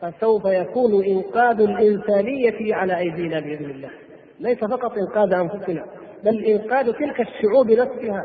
[0.00, 3.90] فسوف يكون إنقاذ الإنسانية على أيدينا بإذن الله.
[4.40, 5.84] ليس فقط إنقاذ أنفسنا
[6.24, 8.24] بل إنقاذ تلك الشعوب نفسها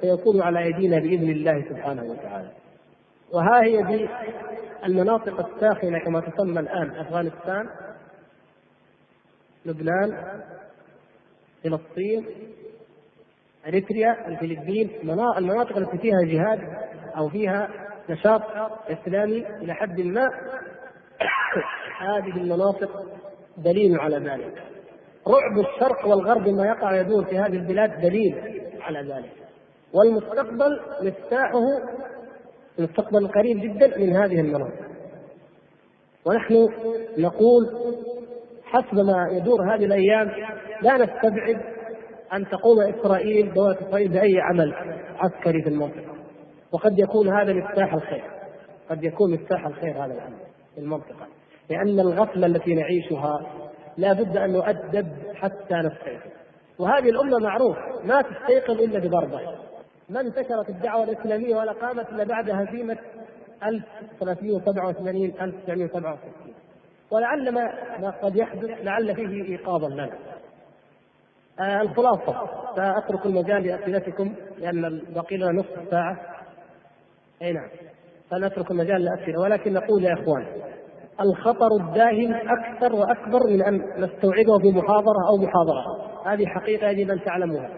[0.00, 2.50] سيكون على أيدينا بإذن الله سبحانه وتعالى.
[3.32, 4.08] وها هي دي
[4.84, 7.68] المناطق الساخنة كما تسمى الآن أفغانستان
[9.66, 10.40] لبنان
[11.64, 12.26] فلسطين
[13.66, 14.90] أريتريا الفلبين
[15.38, 16.60] المناطق التي فيها جهاد
[17.16, 17.68] أو فيها
[18.10, 18.42] نشاط
[18.88, 20.28] إسلامي إلى حد ما
[22.00, 23.02] هذه المناطق
[23.56, 24.62] دليل على ذلك.
[25.28, 29.32] رعب الشرق والغرب ما يقع يدور في هذه البلاد دليل على ذلك.
[29.92, 31.60] والمستقبل مفتاحه
[32.78, 34.88] المستقبل القريب جدا من هذه المناطق.
[36.24, 36.68] ونحن
[37.18, 37.68] نقول
[38.64, 40.30] حسب ما يدور هذه الأيام
[40.82, 41.60] لا نستبعد
[42.32, 44.74] أن تقوم إسرائيل دوله اسرائيل بأي عمل
[45.16, 46.14] عسكري في المنطقة.
[46.72, 48.24] وقد يكون هذا مفتاح الخير.
[48.90, 50.47] قد يكون مفتاح الخير هذا الامر
[50.78, 51.26] في المنطقة.
[51.70, 53.40] لأن الغفلة التي نعيشها
[53.96, 56.30] لا بد أن نؤدب حتى نستيقظ.
[56.78, 59.40] وهذه الأمة معروف ما تستيقظ إلا بضربة.
[60.08, 62.98] ما انتشرت الدعوة الإسلامية ولا قامت إلا بعد هزيمه
[63.64, 66.18] 1387 1967
[67.10, 70.10] ولعل ما قد يحدث لعل فيه ايقاظا لنا.
[71.60, 72.50] آه الخلاصة.
[72.76, 76.16] سأترك المجال لأسئلتكم لأن بقي لنا نصف ساعة.
[77.42, 77.68] أي نعم.
[78.30, 80.67] فنترك المجال للأسئلة ولكن نقول يا إخوان
[81.20, 85.84] الخطر الداهم أكثر وأكبر من أن نستوعبه في محاضرة أو محاضرة.
[86.26, 87.70] هذه حقيقة يجب أن تعلموها.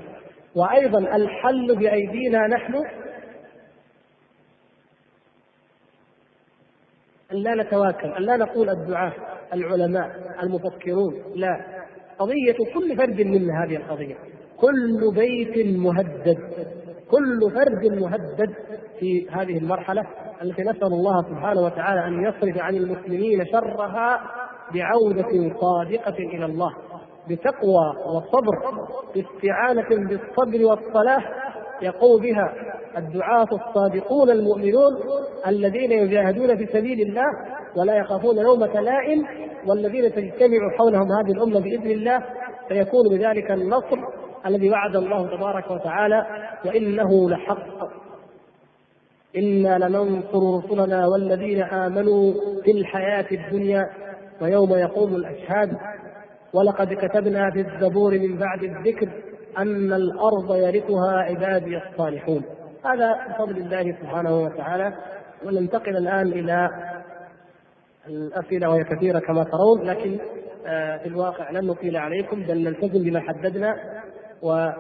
[0.56, 2.74] وأيضا الحل بأيدينا نحن
[7.32, 9.12] أن لا نتواكل أن لا نقول الدعاة
[9.52, 10.10] العلماء
[10.42, 11.84] المفكرون لا.
[12.18, 14.16] قضية كل فرد منا هذه القضية.
[14.56, 16.38] كل بيت مهدد.
[17.10, 18.54] كل فرد مهدد.
[19.00, 20.02] في هذه المرحلة
[20.42, 24.20] التي نسأل الله سبحانه وتعالى أن يصرف عن المسلمين شرها
[24.74, 26.70] بعودة صادقة إلى الله
[27.28, 31.30] بتقوى وصبر باستعانة بالصبر والصلاح
[31.82, 32.54] يقوم بها
[32.98, 34.92] الدعاة الصادقون المؤمنون
[35.46, 37.26] الذين يجاهدون في سبيل الله
[37.76, 39.26] ولا يخافون لومة لائم
[39.66, 42.22] والذين تجتمع حولهم هذه الأمة بإذن الله
[42.68, 43.98] فيكون بذلك النصر
[44.46, 46.26] الذي وعد الله تبارك وتعالى
[46.64, 47.99] وإنه لحق.
[49.36, 52.32] إنا لننصر رسلنا والذين آمنوا
[52.64, 53.90] في الحياة الدنيا
[54.40, 55.76] ويوم يقوم الأشهاد.
[56.52, 59.08] ولقد كتبنا في الزبور من بعد الذكر
[59.58, 62.42] أن الأرض يرثها عبادي الصالحون.
[62.84, 64.92] هذا بفضل الله سبحانه وتعالى.
[65.46, 66.68] وننتقل الآن إلى
[68.08, 70.18] الأسئلة وهي كثيرة كما ترون لكن
[70.66, 73.76] آه، في الواقع لن نطيل عليكم بل نلتزم بما حددنا.
[74.42, 74.70] و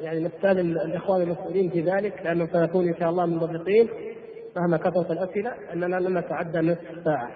[0.00, 3.88] يعني نستاذن الإخوان المسؤولين في ذلك لأنه سنكون إن شاء الله منضبطين
[4.56, 7.30] مهما كثرت الأسئلة أننا لن نتعدى نصف ساعة.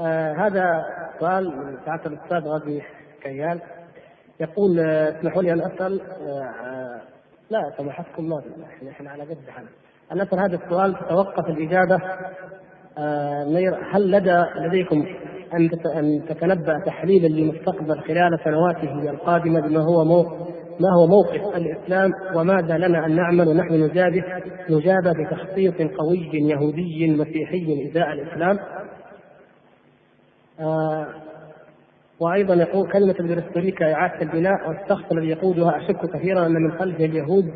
[0.00, 0.84] آه هذا
[1.18, 2.82] سؤال من سعاده الأستاذ غازي
[3.22, 3.60] كيال
[4.40, 7.00] يقول آه، اسمحوا لي أن أسأل آه, آه،
[7.50, 8.42] لا سماحتكم ما
[8.90, 9.68] إحنا على قد حنا
[10.12, 12.00] أن أسأل هذا السؤال تتوقف الإجابة
[13.92, 15.06] هل لدى لديكم
[15.54, 20.04] أن أن تتنبأ تحليلا للمستقبل خلال سنواته القادمة بما هو
[20.80, 24.24] ما هو موقف الإسلام وماذا لنا أن نعمل ونحن نجابه؟
[24.70, 28.58] نجابه بتخطيط قوي يهودي مسيحي إزاء الإسلام.
[30.60, 31.06] آه
[32.20, 37.52] وأيضا يقول كلمة البرستوليكا إعادة البناء والشخص الذي يقودها أشك كثيرا أن من خلفه اليهود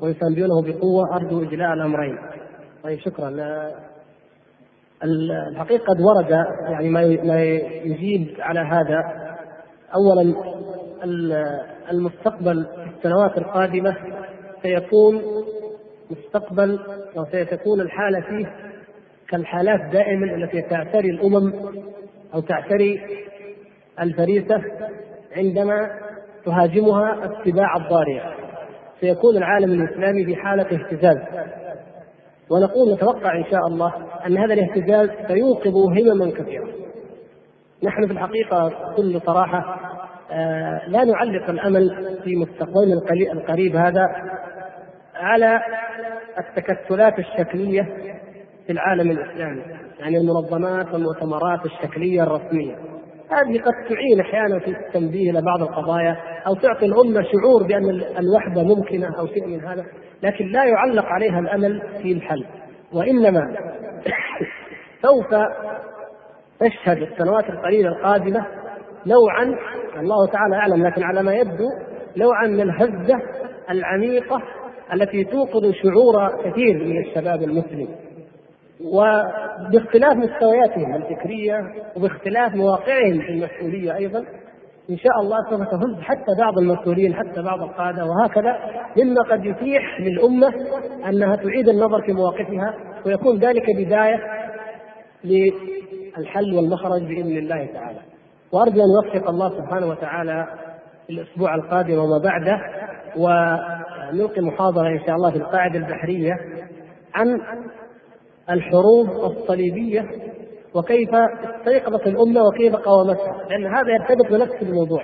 [0.00, 2.18] ويساندونه بقوة أرجو إجلاء الأمرين.
[2.84, 3.30] طيب شكرا.
[5.04, 6.30] الحقيقة قد ورد
[6.70, 6.88] يعني
[7.24, 7.42] ما
[7.84, 9.28] يجيب على هذا.
[9.94, 10.34] اولا
[11.90, 13.96] المستقبل في السنوات القادمة
[14.62, 15.22] سيكون
[16.10, 16.78] مستقبل
[17.16, 18.52] وسيتكون الحالة فيه
[19.28, 21.52] كالحالات دائما التي تعتري الأمم
[22.34, 23.00] أو تعتري
[24.00, 24.62] الفريسة
[25.36, 25.90] عندما
[26.44, 28.22] تهاجمها السباع الضاريه
[29.00, 31.18] سيكون العالم الإسلامي في حالة اهتزاز.
[32.50, 33.92] ونقول نتوقع إن شاء الله
[34.26, 36.68] أن هذا الاهتزاز سيوقظ همما كثيره
[37.82, 39.80] نحن في الحقيقة بكل صراحة
[40.30, 43.00] آه لا نعلق الأمل في مستقبلنا
[43.32, 44.06] القريب هذا
[45.14, 45.60] على
[46.38, 47.82] التكتلات الشكلية
[48.66, 49.62] في العالم الإسلامي
[50.00, 52.76] يعني المنظمات والمؤتمرات الشكلية الرسمية.
[53.30, 58.62] هذه قد تعين أحيانا في التنبيه إلى بعض القضايا أو تعطي الأمة شعور بأن الوحدة
[58.62, 59.84] ممكنة أو شيء من هذا
[60.22, 62.44] لكن لا يعلق عليها الأمل في الحل.
[62.92, 63.56] وإنما
[65.02, 65.26] سوف
[66.60, 68.46] تشهد السنوات القليلة القادمة
[69.06, 69.58] نوعا
[69.96, 71.68] الله تعالى أعلم لكن على ما يبدو
[72.16, 73.20] نوعا من الهزة
[73.70, 74.42] العميقة
[74.92, 77.88] التي توقظ شعور كثير من الشباب المسلم
[78.84, 84.24] وباختلاف مستوياتهم الفكرية وباختلاف مواقعهم في المسؤولية أيضا
[84.90, 88.56] إن شاء الله سوف تهز حتى بعض المسؤولين حتى بعض القادة وهكذا
[88.96, 90.52] مما قد يتيح للأمة
[91.08, 92.74] أنها تعيد النظر في مواقفها
[93.06, 94.18] ويكون ذلك بداية
[95.24, 97.98] للحل والمخرج بإذن الله تعالى.
[98.52, 100.46] وأرجو أن يوفق الله سبحانه وتعالى
[101.10, 102.60] الأسبوع القادم وما بعده
[103.16, 106.32] ونلقي محاضرة إن شاء الله في القاعدة البحرية
[107.14, 107.40] عن
[108.50, 110.04] الحروب الصليبية
[110.74, 113.36] وكيف استيقظت الأمة وكيف قاومتها.
[113.50, 115.02] لأن هذا يرتبط بنفس الموضوع.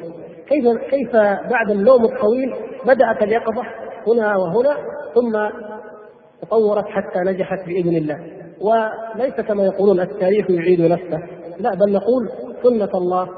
[0.48, 1.16] كيف كيف
[1.50, 2.54] بعد النوم الطويل
[2.84, 3.62] بدأت اليقظة
[4.06, 4.76] هنا وهنا
[5.14, 5.58] ثم
[6.42, 8.18] تطورت حتى نجحت بإذن الله.
[8.60, 11.18] وليس كما يقولون التاريخ يعيد نفسه.
[11.60, 12.30] لا بل نقول
[12.62, 13.28] سنة الله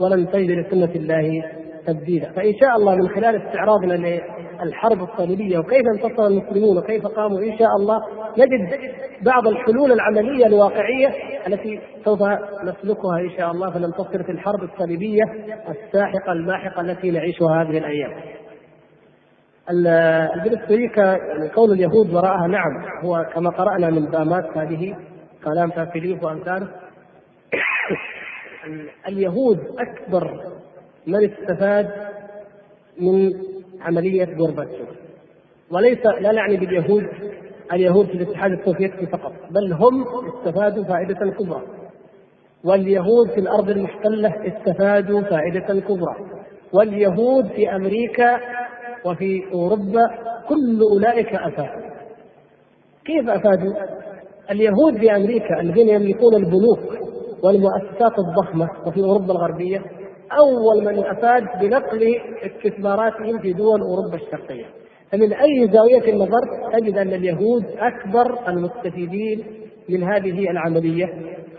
[0.00, 1.44] ولن تجد لسنة الله
[1.86, 2.32] تبديلا.
[2.32, 4.20] فإن شاء الله من خلال استعراضنا
[4.64, 8.00] للحرب الصليبية وكيف انتصر المسلمون وكيف قاموا؟ إن شاء الله
[8.38, 8.80] نجد
[9.22, 11.08] بعض الحلول العملية الواقعية
[11.46, 12.22] التي سوف
[12.64, 15.22] نسلكها إن شاء الله فننتصر في الحرب الصليبية
[15.68, 18.10] الساحقة الماحقة التي نعيشها هذه الأيام.
[20.34, 24.96] البيريسترويكا يعني كون اليهود وراءها نعم هو كما قرأنا من دامات هذه
[25.44, 26.68] كلام تافيليف وأمثاله
[29.08, 30.40] اليهود أكبر
[31.06, 31.90] من استفاد
[33.00, 33.32] من
[33.80, 34.88] عملية غورباتشوف
[35.70, 37.06] وليس لا نعني باليهود
[37.72, 41.62] اليهود في الاتحاد السوفيتي فقط بل هم استفادوا فائدة كبرى.
[42.64, 46.16] واليهود في الأرض المحتلة استفادوا فائدة كبرى.
[46.72, 48.40] واليهود في أمريكا
[49.04, 50.10] وفي أوروبا
[50.48, 51.90] كل أولئك أفادوا.
[53.04, 53.74] كيف أفادوا؟
[54.50, 56.78] اليهود في أمريكا الذين يملكون البنوك
[57.42, 59.82] والمؤسسات الضخمة وفي أوروبا الغربية
[60.32, 64.64] أول من أفاد بنقل استثماراتهم في دول أوروبا الشرقية.
[65.12, 69.44] فمن أي زاوية النظر تجد أن اليهود أكبر المستفيدين
[69.88, 71.08] من هذه العملية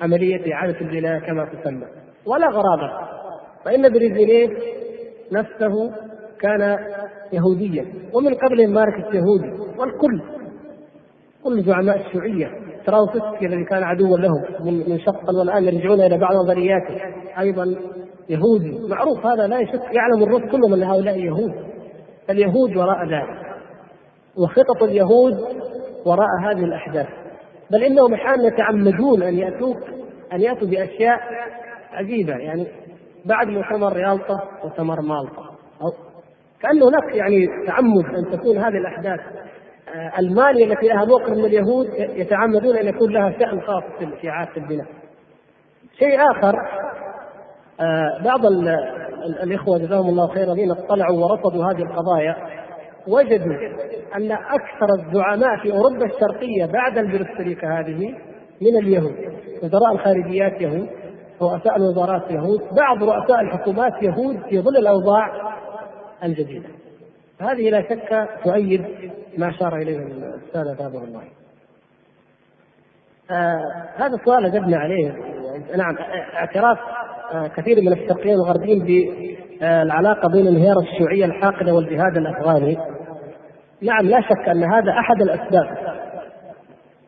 [0.02, 1.86] عملية إعادة البناء كما تسمى.
[2.26, 3.08] ولا غرابة
[3.66, 4.50] فإن بريزيليه
[5.32, 5.92] نفسه
[6.40, 6.78] كان
[7.34, 7.86] يهوديا.
[8.14, 9.64] ومن قبل ماركس يهودي.
[9.80, 10.22] والكل
[11.44, 12.52] كل زعماء الشيوعية.
[12.86, 14.32] تروتسكي الذي كان عدوا له
[14.66, 17.02] منشق والآن يرجعون إلى بعض نظرياته.
[17.40, 17.76] أيضا
[18.30, 21.54] يهودي معروف هذا لا يشك يعلم الروس كلهم أن هؤلاء يهود
[22.30, 23.48] اليهود وراء ذلك
[24.38, 25.34] وخطط اليهود
[26.06, 27.08] وراء هذه الأحداث.
[27.72, 29.78] بل إنهم أحيانا يتعمدون أن يأتوك
[30.34, 31.20] أن يأتوا بأشياء
[31.92, 32.34] عجيبة.
[32.34, 32.68] يعني
[33.26, 35.44] بعد مؤتمر يالطا مؤتمر مالطا
[35.82, 35.92] أو
[36.62, 39.20] كأن هناك يعني تعمد أن تكون هذه الأحداث.
[39.96, 43.84] آه، المالية التي لها موقف من اليهود يتعمدون أن يكون لها شأن خاص
[44.22, 44.88] في إعادة البناء.
[46.00, 46.42] شيء آه،
[48.24, 48.46] بعض
[49.44, 52.36] الإخوة جزاهم الله خيرا الذين اطلعوا ورصدوا هذه القضايا
[53.08, 53.56] وجدوا
[54.16, 58.16] أن أكثر الزعماء في أوروبا الشرقية بعد البرستريكا هذه
[58.62, 59.16] من اليهود
[59.64, 60.90] وزراء الخارجيات يهود
[61.42, 65.54] رؤساء الوزارات يهود بعض رؤساء الحكومات يهود في ظل الأوضاع
[66.24, 66.70] الجديدة.
[67.42, 68.86] هذه لا شك تؤيد
[69.38, 71.24] ما أشار إليه الأستاذ تابع الله.
[73.32, 73.62] آه
[73.96, 75.12] هذا السؤال أجبنا عليه.
[75.78, 75.98] نعم
[76.34, 77.17] اعتراف آه
[77.56, 78.80] كثير من الشرقيين الغربيين
[79.60, 82.78] بالعلاقة بين انهيار الشيوعية الحاقدة والجهاد الأفغاني.
[83.82, 85.78] نعم لا شك أن هذا أحد الأسباب.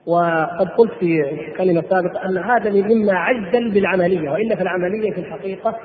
[0.08, 1.24] وقد قلت في
[1.58, 5.76] كلمة سابقة أن هذا مما عجل بالعملية وإلا في العملية في الحقيقة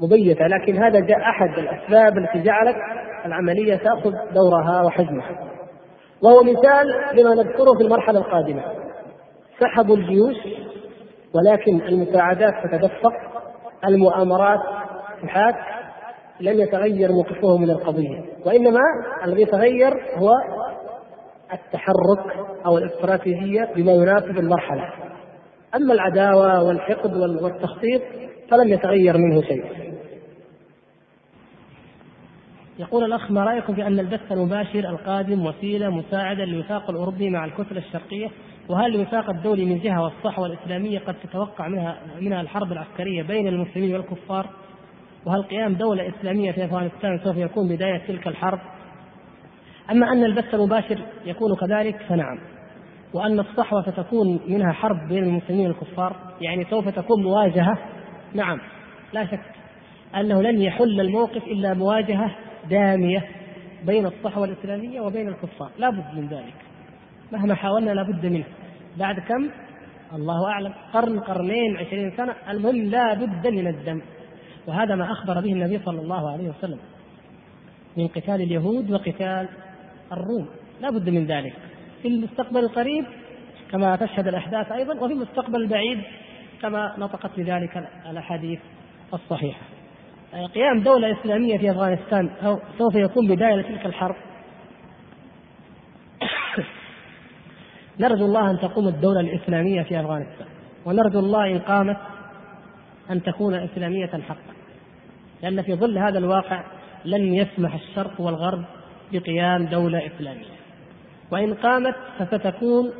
[0.00, 2.76] مبيتة لكن هذا جاء أحد الأسباب التي جعلت
[3.26, 5.30] العملية تأخذ دورها وحجمها.
[6.22, 8.62] وهو مثال لما نذكره في المرحلة القادمة.
[9.60, 10.36] سحبوا الجيوش
[11.34, 13.12] ولكن المساعدات تتدفق
[13.88, 14.60] المؤامرات
[15.22, 15.54] تحاك
[16.40, 18.80] لم يتغير موقفهم من القضية وإنما
[19.24, 20.30] الذي يتغير هو
[21.52, 24.92] التحرك أو الاستراتيجية بما يناسب المرحلة.
[25.74, 28.02] أما العداوة والحقد والتخطيط
[28.50, 29.64] فلم يتغير منه شيء.
[32.78, 37.78] يقول الأخ ما رأيكم في أن البث المباشر القادم وسيلة مساعدة للوفاق الأوروبي مع الكتلة
[37.78, 38.30] الشرقية
[38.68, 43.94] وهل الوفاق الدولي من جهة والصحوة الإسلامية قد تتوقع منها منها الحرب العسكرية بين المسلمين
[43.94, 44.46] والكفار؟
[45.26, 48.58] وهل قيام دولة إسلامية في أفغانستان سوف يكون بداية تلك الحرب؟
[49.90, 52.38] أما أن البث المباشر يكون كذلك فنعم.
[53.14, 57.78] وأن الصحوة ستكون منها حرب بين المسلمين والكفار يعني سوف تكون مواجهة؟
[58.34, 58.58] نعم
[59.12, 59.40] لا شك.
[60.16, 62.30] أنه لن يحل الموقف إلا مواجهة
[62.70, 63.24] دامية
[63.84, 65.70] بين الصحوة الإسلامية وبين الكفار.
[65.78, 66.75] لا بد من ذلك.
[67.32, 68.44] مهما حاولنا لا بد منه.
[68.98, 69.48] بعد كم؟
[70.14, 70.72] الله أعلم.
[70.92, 72.34] قرن قرنين عشرين سنة.
[72.50, 74.00] المهم لا بد من الدم.
[74.66, 76.78] وهذا ما أخبر به النبي صلى الله عليه وسلم
[77.96, 79.48] من قتال اليهود وقتال
[80.12, 80.48] الروم.
[80.80, 81.52] لا بد من ذلك.
[82.02, 83.04] في المستقبل القريب
[83.72, 86.00] كما تشهد الأحداث أيضا وفي المستقبل البعيد
[86.62, 88.58] كما نطقت بذلك الأحاديث
[89.14, 89.60] الصحيحة.
[90.54, 94.16] قيام دولة إسلامية في أفغانستان أو سوف يكون بداية لتلك الحرب.
[98.00, 100.46] نرجو الله أن تقوم الدولة الإسلامية في أفغانستان
[100.84, 101.96] ونرجو الله إن قامت
[103.10, 104.56] أن تكون إسلامية حقا
[105.42, 106.64] لأن في ظل هذا الواقع
[107.04, 108.64] لن يسمح الشرق والغرب
[109.12, 110.56] بقيام دولة إسلامية.
[111.30, 112.92] وإن قامت فستكون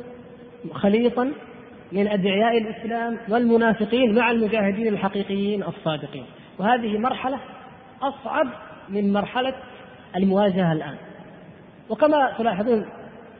[0.71, 1.33] خليطا
[1.91, 6.25] من أدعياء الإسلام والمنافقين مع المجاهدين الحقيقيين الصادقين.
[6.59, 7.39] وهذه مرحلة
[8.01, 8.47] أصعب
[8.89, 9.53] من مرحلة
[10.15, 10.95] المواجهة الآن.
[11.89, 12.85] وكما تلاحظون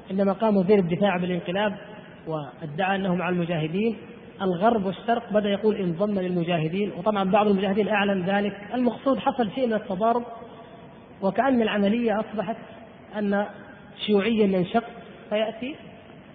[0.09, 1.77] عندما قام وزير الدفاع بالانقلاب
[2.27, 3.97] وادعى أنه مع المجاهدين.
[4.41, 8.57] الغرب والشرق بدأ يقول انضم للمجاهدين وطبعا بعض المجاهدين أعلن ذلك.
[8.73, 10.23] المقصود حصل شيء من التضارب
[11.21, 12.57] وكأن العملية أصبحت
[13.17, 13.45] أن
[14.05, 14.83] شيوعيا ينشق
[15.29, 15.75] فيأتي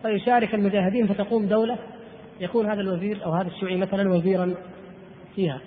[0.02, 1.78] فيشارك المجاهدين فتقوم دولة
[2.40, 4.54] يكون هذا الوزير أو هذا الشيوعي مثلا وزيرا
[5.36, 5.60] فيها.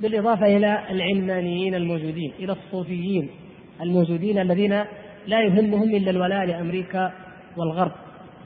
[0.00, 3.30] بالإضافة إلى العلمانيين الموجودين إلى الصوفيين
[3.80, 4.84] الموجودين الذين
[5.28, 7.12] لا يهمهم إلا الولاء لأمريكا
[7.56, 7.92] والغرب.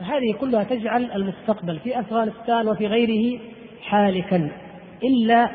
[0.00, 3.40] فهذه كلها تجعل المستقبل في أفغانستان وفي غيره
[3.82, 4.50] حالكا
[5.04, 5.50] إلا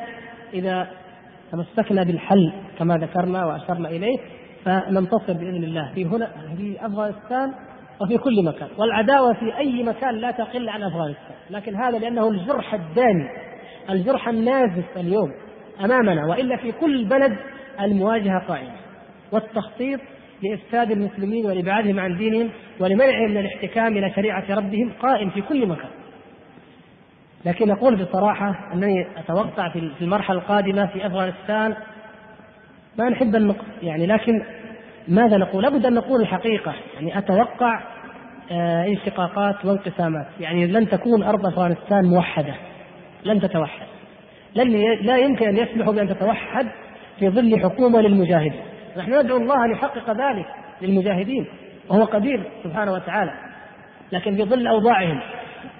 [0.53, 0.87] إذا
[1.51, 4.17] تمسكنا بالحل كما ذكرنا وأشرنا إليه
[4.65, 7.53] فننتصر بإذن الله في هنا في أفغانستان
[8.01, 8.67] وفي كل مكان.
[8.77, 11.35] والعداوة في أي مكان لا تقل عن أفغانستان.
[11.49, 13.29] لكن هذا لأنه الجرح الدامي
[13.89, 15.31] الجرح النازف اليوم
[15.85, 17.37] أمامنا وإلا في كل بلد
[17.81, 18.75] المواجهة قائمة.
[19.31, 19.99] والتخطيط
[20.43, 22.49] لإفساد المسلمين ولإبعادهم عن دينهم
[22.79, 25.89] ولمنعهم من الاحتكام إلى شريعة ربهم قائم في كل مكان.
[27.45, 31.75] لكن أقول بصراحة أنني أتوقع في المرحلة القادمة في أفغانستان
[32.99, 34.43] ما نحب النقص يعني لكن
[35.07, 36.73] ماذا نقول؟ لابد أن نقول الحقيقة.
[36.95, 37.81] يعني أتوقع
[38.51, 40.27] آه انشقاقات وانقسامات.
[40.39, 42.55] يعني لن تكون أرض أفغانستان موحدة.
[43.25, 43.87] لن تتوحد.
[44.55, 46.67] لن لا يمكن أن يسمحوا بأن تتوحد
[47.19, 48.61] في ظل حكومة للمجاهدين.
[48.97, 50.45] نحن ندعو الله أن يحقق ذلك
[50.81, 51.45] للمجاهدين
[51.89, 53.31] وهو قدير سبحانه وتعالى
[54.11, 55.19] لكن في ظل أوضاعهم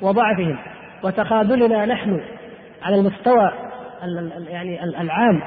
[0.01, 0.57] وضعفهم
[1.03, 2.21] وتخاذلنا نحن
[2.83, 3.51] على المستوى
[4.47, 5.41] يعني العام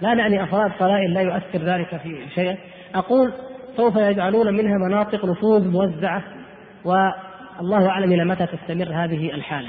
[0.00, 2.56] لا نعني أفراد قلائل لا يؤثر ذلك في شيء
[2.94, 3.32] أقول
[3.76, 6.22] سوف يجعلون منها مناطق نفوذ موزعة
[6.84, 9.68] والله أعلم إلى متى تستمر هذه الحالة.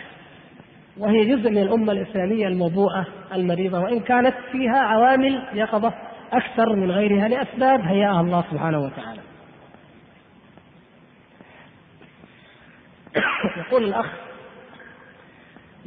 [0.97, 5.93] وهي جزء من الأمة الإسلامية الموبوءة المريضة وإن كانت فيها عوامل يقظة
[6.33, 9.21] أكثر من غيرها لأسباب هيأها الله سبحانه وتعالى.
[13.57, 14.05] يقول الأخ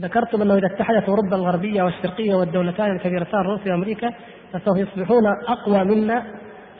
[0.00, 4.12] ذكرتم أنه إذا اتحدت أوروبا الغربية والشرقية والدولتان الكبيرتان روسيا وأمريكا
[4.52, 6.24] فسوف يصبحون أقوى منا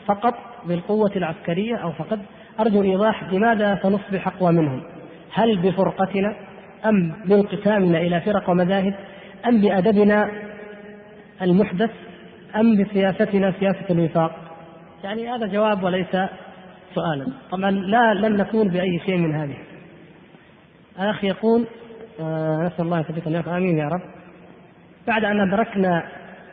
[0.05, 0.33] فقط
[0.65, 2.19] بالقوة العسكرية أو فقط
[2.59, 4.83] أرجو الإيضاح لماذا سنصبح أقوى منهم؟
[5.33, 6.35] هل بفرقتنا
[6.85, 8.93] أم بانقسامنا إلى فرق ومذاهب
[9.47, 10.31] أم بأدبنا
[11.41, 11.91] المحدث
[12.55, 14.31] أم بسياستنا سياسة الوفاق؟
[15.03, 16.11] يعني هذا جواب وليس
[16.95, 17.27] سؤالا.
[17.51, 19.57] طبعا لا لن نكون بأي شيء من هذه.
[20.99, 21.67] الأخ يقول
[22.19, 24.01] آه، نسأل الله يثبتنا آمين يا رب.
[25.07, 26.03] بعد أن أدركنا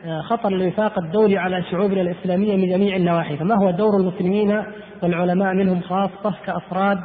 [0.05, 4.63] آه، خطر الوفاق الدولي على شعوبنا الإسلامية من جميع النواحي فما هو دور المسلمين
[5.03, 6.97] والعلماء منهم خاصة كأفراد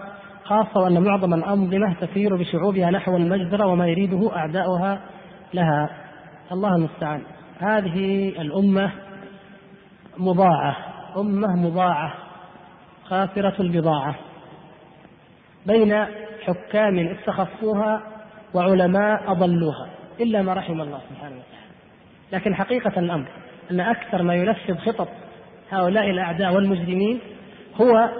[0.44, 5.00] خاصة وأن معظم الأنظمة تسير بشعوبها نحو المجزرة وما يريده أعداؤها
[5.54, 5.90] لها؟
[6.52, 7.22] الله المستعان.
[7.65, 8.93] هذه الأمة
[10.19, 10.77] مضاعة
[11.16, 12.15] أمة مضاعة
[13.05, 14.15] خاسره البضاعة.
[15.66, 16.05] بين
[16.47, 18.03] حكام استخفوها
[18.55, 21.65] وعلماء أضلوها إلا ما رحم الله سبحانه وتعالى.
[22.32, 23.28] لكن حقيقة الأمر
[23.70, 25.09] أن أكثر ما ينفذ خطط
[25.70, 27.20] هؤلاء الأعداء والمجرمين
[27.81, 28.11] هو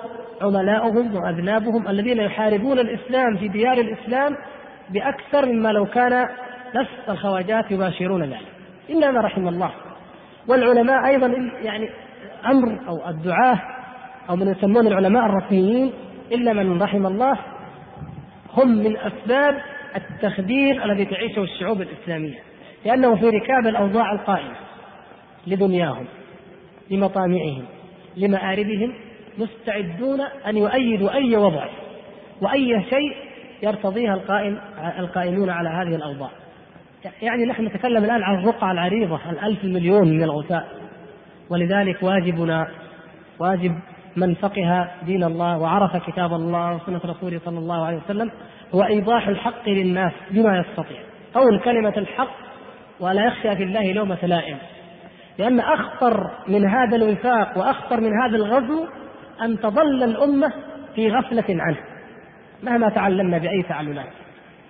[0.43, 4.37] عملاؤهم وأذنابهم الذين يحاربون الإسلام في ديار الإسلام
[4.91, 6.27] بأكثر مما لو كان
[6.75, 8.53] نفس الخواجات يباشرون ذلك.
[8.90, 9.70] إلا ما رحم الله.
[10.48, 11.27] والعلماء أيضا
[11.62, 11.90] يعني
[12.47, 13.61] أمر أو الدعاة
[14.31, 15.93] أو من يسمون العلماء الرسميين
[16.32, 17.39] إلا من رحم الله
[18.56, 19.61] هم من أسباب
[19.97, 22.39] التخدير الذي تعيشه الشعوب الإسلامية
[22.85, 24.56] لأنه في ركاب الأوضاع القائمة
[25.47, 26.06] لدنياهم
[26.90, 27.65] لمطامعهم
[28.16, 28.94] لمآربهم
[29.39, 31.66] مستعدون أن يؤيدوا أي وضع
[32.43, 33.16] وأي شيء
[33.62, 34.59] يرتضيها القائم
[34.98, 36.31] القائمون على هذه الأوضاع.
[37.22, 40.68] يعني نحن نتكلم الآن عن الرقعة العريضة الألف المليون من الغثاء.
[41.51, 42.68] ولذلك واجبنا
[43.39, 43.72] واجب
[44.16, 48.31] من فقه دين الله وعرف كتاب الله وسنة رسوله صلى الله عليه وسلم
[48.74, 50.98] هو إيضاح الحق للناس بما يستطيع.
[51.35, 52.44] قول كلمة الحق
[53.01, 54.59] ولا يخشى في الله لومة لائم
[55.39, 58.86] لأن أخطر من هذا الوفاق وأخطر من هذا الغزو
[59.43, 60.52] أن تظل الأمة
[60.94, 61.78] في غفلة عنه
[62.62, 64.23] مهما تعلمنا بأي تعلمات.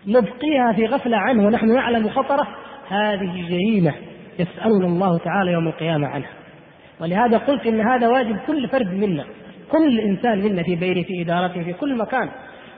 [0.06, 2.47] نبقيها في غفلة عنه ونحن نعلم خطره
[2.89, 3.94] هذه جريمة
[4.39, 6.31] يسألنا الله تعالى يوم القيامة عنها
[7.01, 9.24] ولهذا قلت إن هذا واجب كل فرد منا
[9.72, 12.31] كل إنسان منا في بيته في إدارته في كل مكان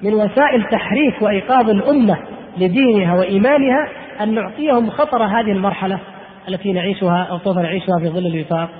[0.02, 2.18] من وسائل تحريف وإيقاظ الأمة
[2.58, 3.88] لدينها وإيمانها
[4.20, 6.00] أن نعطيهم خطر هذه المرحلة
[6.48, 8.70] التي نعيشها أو سوف نعيشها في ظل الوفاق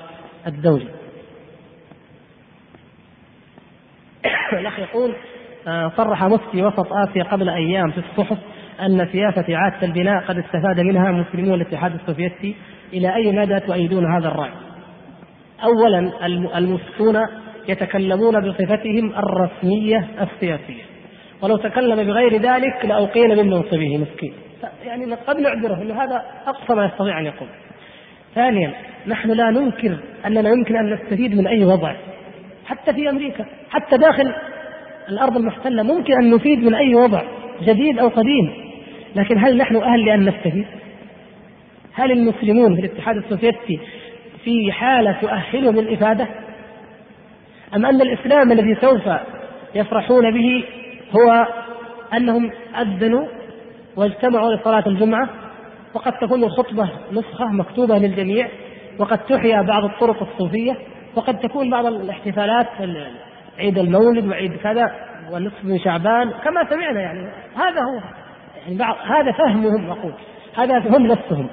[0.46, 0.88] الدولي.
[4.60, 5.14] الأخ يقول
[5.96, 8.38] صرح مفتي وسط آسيا قبل أيام في الصحف
[8.80, 12.56] أن سياسة اعاده البناء قد استفاد منها مسلمون الاتحاد السوفيتي
[12.92, 14.50] إلى أي مدى تؤيدون هذا الرأي؟
[15.64, 16.26] اولا
[16.58, 17.16] المفتون
[17.68, 20.82] يتكلمون بصفتهم الرسمية السياسية
[21.42, 24.32] ولو تكلم بغير ذلك لأوقينا من منصبه مسكين
[24.84, 27.48] يعني قد نعذره إنه هذا أقصى ما يستطيع أن يقول.
[28.34, 28.72] ثانيا
[29.06, 31.94] نحن لا ننكر أننا يمكن أن نستفيد من أي وضع
[32.66, 34.34] حتى في أمريكا حتى داخل
[35.08, 37.22] الأرض المحتلة ممكن أن نفيد من أي وضع
[37.62, 38.52] جديد أو قديم
[39.16, 40.66] لكن هل نحن أهل لأن نستفيد؟
[41.94, 43.80] هل المسلمون في الاتحاد السوفيتي
[44.44, 46.28] في حالة تؤهلهم للإفادة؟
[47.74, 49.02] أم أن الإسلام الذي سوف
[49.74, 50.64] يفرحون به
[51.16, 51.46] هو
[52.16, 52.50] أنهم
[52.80, 53.26] أذنوا
[53.96, 55.28] واجتمعوا لصلاة الجمعة
[55.94, 58.48] وقد تكون الخطبة نسخة مكتوبة للجميع
[58.98, 60.76] وقد تحيا بعض الطرق الصوفية
[61.16, 62.66] وقد تكون بعض الاحتفالات
[63.58, 64.94] عيد المولد وعيد كذا
[65.30, 68.00] ونصف من شعبان كما سمعنا يعني هذا هو
[68.62, 70.12] يعني بعض هذا فهمهم أقول
[70.56, 71.48] هذا هم نفسهم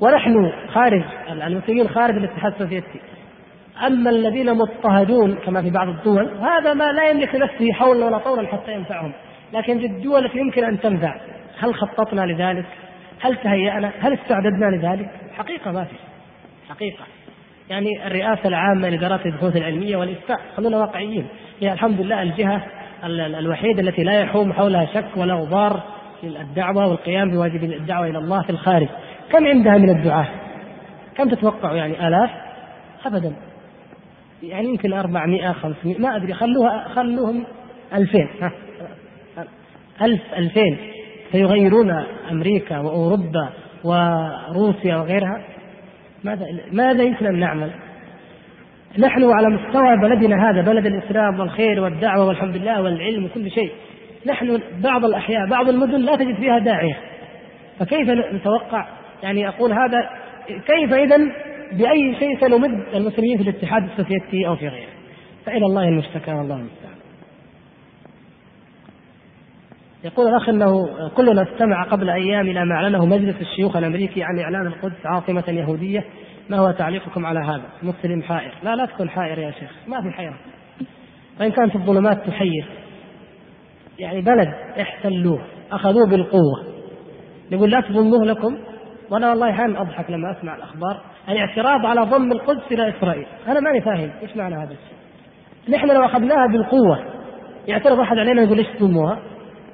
[0.00, 3.00] ونحن خارج المسلمين خارج الاتحاد السوفيتي
[3.86, 8.46] أما الذين مضطهدون كما في بعض الدول هذا ما لا يملك لنفسه حولا ولا طولا
[8.46, 9.12] حتى ينفعهم
[9.52, 11.20] لكن الدول التي يمكن أن تنفع
[11.58, 12.66] هل خططنا لذلك؟
[13.20, 15.94] هل تهيأنا؟ هل استعددنا لذلك؟ حقيقة ما في
[16.68, 17.04] حقيقة
[17.70, 21.26] يعني الرئاسة العامة لادارات البحوث العلمية والإفتاء خلونا واقعيين.
[21.60, 22.62] هي الحمد لله الجهة
[23.38, 25.82] الوحيدة التي لا يحوم حولها شك ولا غبار
[26.20, 28.88] في الدعوة والقيام بواجب الدعوة إلى الله في الخارج.
[29.32, 30.26] كم عندها من الدعاة؟
[31.16, 32.30] كم تتوقع يعني آلاف؟
[33.06, 33.36] أبدا.
[34.42, 37.44] يعني يمكن 400 500 ما أدري خلوها خلوهم
[37.94, 38.52] 2000 ها.
[40.02, 40.76] 1000 2000
[41.32, 41.90] سيغيرون
[42.30, 43.48] أمريكا وأوروبا
[43.84, 45.44] وروسيا وغيرها.
[46.24, 47.70] ماذا ماذا يمكن أن نعمل؟
[48.98, 53.72] نحن على مستوى بلدنا هذا بلد الإسلام والخير والدعوة والحمد لله والعلم وكل شيء.
[54.26, 56.96] نحن بعض الأحياء بعض المدن لا تجد فيها داعية.
[57.78, 58.86] فكيف نتوقع؟
[59.22, 60.10] يعني أقول هذا
[60.46, 61.18] كيف إذا
[61.72, 64.90] بأي شيء سنمد المسلمين في الاتحاد السوفيتي أو في غيره؟
[65.46, 66.85] فإلى الله المشتكى والله المستعان.
[70.04, 74.66] يقول الأخ أنه كلنا استمع قبل أيام إلى ما أعلنه مجلس الشيوخ الأمريكي عن إعلان
[74.66, 76.04] القدس عاصمة يهودية
[76.50, 80.10] ما هو تعليقكم على هذا؟ مسلم حائر، لا لا تكون حائر يا شيخ، ما في
[80.10, 80.36] حيرة.
[81.40, 82.66] وإن كانت الظلمات تحير.
[83.98, 84.48] يعني بلد
[84.80, 85.40] احتلوه،
[85.72, 86.64] أخذوه بالقوة.
[87.50, 88.58] يقول لا تظنوه لكم
[89.10, 93.80] وأنا والله أحيانا أضحك لما أسمع الأخبار الاعتراض على ضم القدس إلى إسرائيل أنا ماني
[93.80, 94.96] فاهم إيش معنى هذا الشيء
[95.68, 97.04] نحن لو أخذناها بالقوة
[97.68, 99.18] يعترض أحد علينا يقول ليش تضموها؟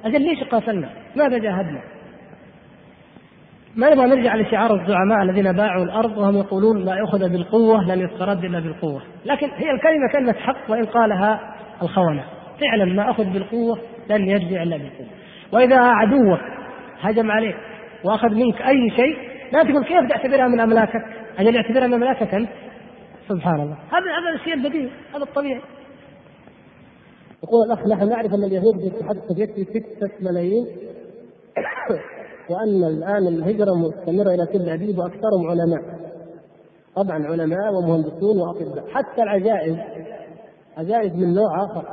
[0.05, 1.81] أجل ليش قاتلنا؟ ماذا جاهدنا؟
[3.75, 8.45] ما نبغى نرجع لشعار الزعماء الذين باعوا الأرض وهم يقولون ما اخذ بالقوة لن يسترد
[8.45, 11.39] إلا بالقوة، لكن هي الكلمة كلمة حق وإن قالها
[11.81, 12.23] الخونة،
[12.61, 15.07] فعلا ما أخذ بالقوة لن يرجع إلا بالقوة،
[15.51, 16.39] وإذا عدوك
[17.01, 17.55] هجم عليك
[18.03, 19.17] وأخذ منك أي شيء
[19.53, 21.01] لا تقول كيف تعتبرها من أملاكك؟
[21.39, 22.49] أجل يعتبرها من أملاكك أنت
[23.29, 25.61] سبحان الله هذا هذا الشيء البديهي هذا الطبيعي
[27.43, 29.65] يقول الاخ نحن نعرف أن اليهود في الاتحاد السوفيتي
[29.99, 30.67] 6 ملايين
[32.49, 35.81] وأن الآن الهجرة مستمرة إلى تل ابيب وأكثرهم علماء.
[36.95, 38.87] طبعا علماء ومهندسون وأطباء.
[38.87, 39.77] حتى العجائز
[40.77, 41.83] عجائز من نوع آخر.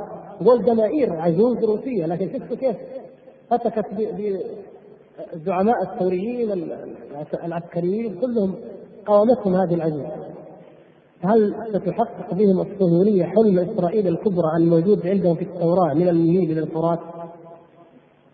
[0.41, 2.75] يقول دنائير عجوز روسية لكن شفتوا كيف
[3.49, 3.85] فتكت
[5.33, 6.51] الزعماء الثوريين
[7.43, 8.55] العسكريين كلهم
[9.05, 10.05] قاومتهم هذه العجوز.
[11.23, 16.99] هل ستحقق بهم الصهيونية حلم إسرائيل الكبرى الموجود عندهم في التوراة من النيل إلى الفرات؟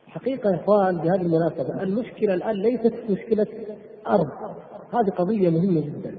[0.08, 3.48] حقيقة يا إخوان بهذه المناسبة المشكلة الآن ليست مشكلة
[4.08, 4.28] أرض
[4.94, 6.16] هذه قضية مهمة جدا.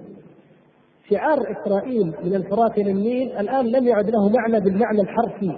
[1.11, 5.57] شعار إسرائيل من الفرات إلى النيل الآن لم يعد له معنى بالمعنى الحرفي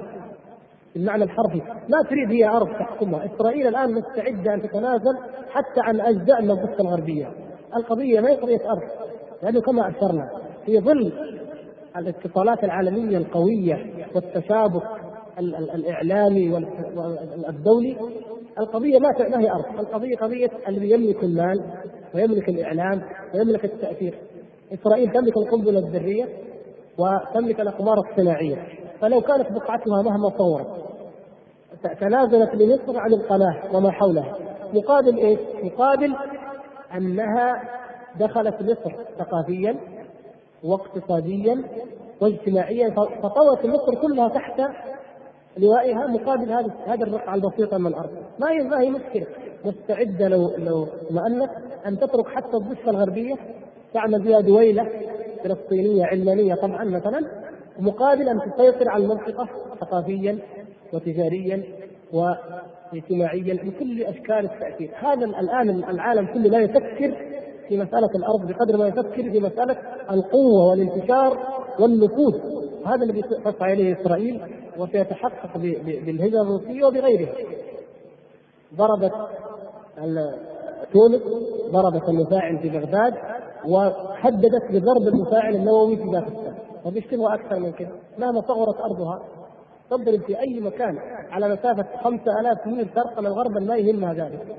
[0.94, 1.62] بالمعنى الحرفي.
[1.88, 3.26] لا تريد هي أرض تحكمها.
[3.34, 5.16] إسرائيل الآن مستعدة أن تتنازل
[5.50, 7.30] حتى عن أجزاء من الضفه الغربية.
[7.76, 8.88] القضية ما هي قضية أرض؟
[9.42, 10.30] لأنه كما أشرنا
[10.66, 11.12] في ظل
[11.96, 14.82] الاتصالات العالمية القوية والتشابك
[15.74, 17.96] الإعلامي والدولي
[18.58, 21.64] القضية ما ما هي أرض، القضية قضية اللي يملك المال
[22.14, 23.02] ويملك الإعلام
[23.34, 24.14] ويملك التأثير.
[24.72, 26.28] إسرائيل تملك القنبلة الذرية
[26.98, 28.56] وتملك الأقمار الصناعية،
[29.00, 30.90] فلو كانت بقعتها مهما طورت
[32.00, 34.38] تنازلت لمصر عن القناة وما حولها
[34.74, 36.16] مقابل إيش؟ مقابل
[36.96, 37.62] أنها
[38.20, 39.76] دخلت مصر ثقافيا
[40.64, 41.62] واقتصاديا
[42.20, 42.90] واجتماعيا
[43.22, 44.62] فطوت مصر كلها تحت
[45.58, 49.26] لوائها مقابل هذا هذه الرقعه البسيطه من الأرض، ما هي ما هي مشكلة،
[49.64, 51.50] مستعده لو لو اطمأنت
[51.86, 53.34] أن تترك حتى الضفة الغربية
[53.94, 54.88] تعمل فيها دويلة
[55.44, 57.20] فلسطينية علمانية طبعا مثلا
[57.78, 59.48] مقابل أن تسيطر على المنطقة
[59.80, 60.38] ثقافيا
[60.92, 61.62] وتجاريا
[62.12, 67.39] واجتماعيا بكل أشكال التأثير، هذا الآن العالم كله لا يفكر
[67.70, 69.76] في مسألة الأرض بقدر ما يفكر في مسألة
[70.10, 71.38] القوة والانتشار
[71.80, 72.34] والنفوذ،
[72.86, 74.40] هذا الذي تسعى اليه إسرائيل
[74.78, 77.32] وسيتحقق بالهجرة الروسية وبغيرها.
[78.74, 79.12] ضربت
[80.92, 81.22] تونس
[81.70, 83.14] ضربت المفاعل في بغداد
[83.68, 86.54] وهددت بضرب المفاعل النووي في باكستان.
[86.84, 89.22] وفيش تبغى أكثر من كذا مهما صغرت أرضها.
[89.90, 90.98] تضرب في أي مكان
[91.30, 94.56] على مسافة 5000 ميل شرقا أو غربا ما يهمها ذلك.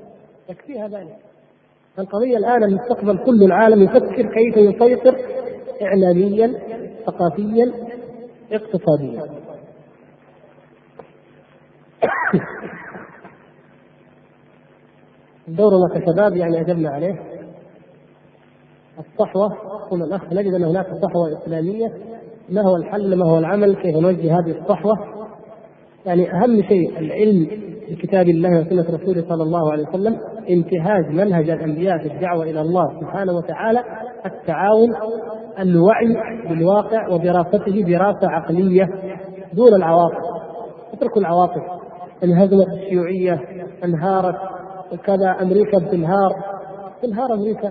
[0.48, 1.16] يكفيها ذلك.
[1.98, 5.16] القضية الآن المستقبل كل العالم يفكر كيف يسيطر
[5.82, 6.54] اعلاميا
[7.06, 7.72] ثقافيا
[8.52, 9.22] اقتصاديا.
[15.48, 17.22] دورنا كشباب يعني أجبنا عليه.
[18.98, 19.52] الصحوة
[19.86, 21.92] يقول الأخ نجد أن هناك صحوة إسلامية.
[22.48, 24.98] ما هو الحل؟ ما هو العمل؟ كيف نوجه هذه الصحوة؟
[26.06, 27.48] يعني أهم شيء العلم
[27.90, 30.31] بكتاب الله وسنة رسوله صلى الله عليه وسلم.
[30.50, 33.80] انتهاج منهج الأنبياء في الدعوة إلى الله سبحانه وتعالى
[34.26, 34.88] التعاون
[35.58, 36.16] الوعي
[36.48, 38.88] بالواقع ودراسته دراسة عقلية
[39.52, 40.24] دون العواطف.
[40.92, 41.62] اتركوا العواطف.
[42.24, 43.40] انهزمت الشيوعية
[43.84, 44.36] انهارت
[45.04, 46.32] كذا أمريكا بتنهار.
[47.02, 47.70] تنهار أمريكا.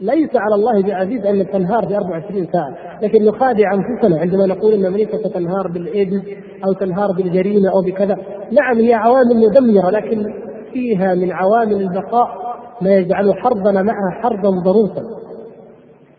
[0.00, 4.84] ليس على الله بعزيز أن تنهار في 24 ساعة، لكن نخادع أنفسنا عندما نقول إن
[4.84, 6.22] أمريكا ستنهار بالإيدز
[6.66, 8.16] أو تنهار بالجريمة أو بكذا،
[8.52, 15.02] نعم هي عوامل مدمرة لكن فيها من عوامل البقاء ما يجعل حربنا معها حربا ضروسا.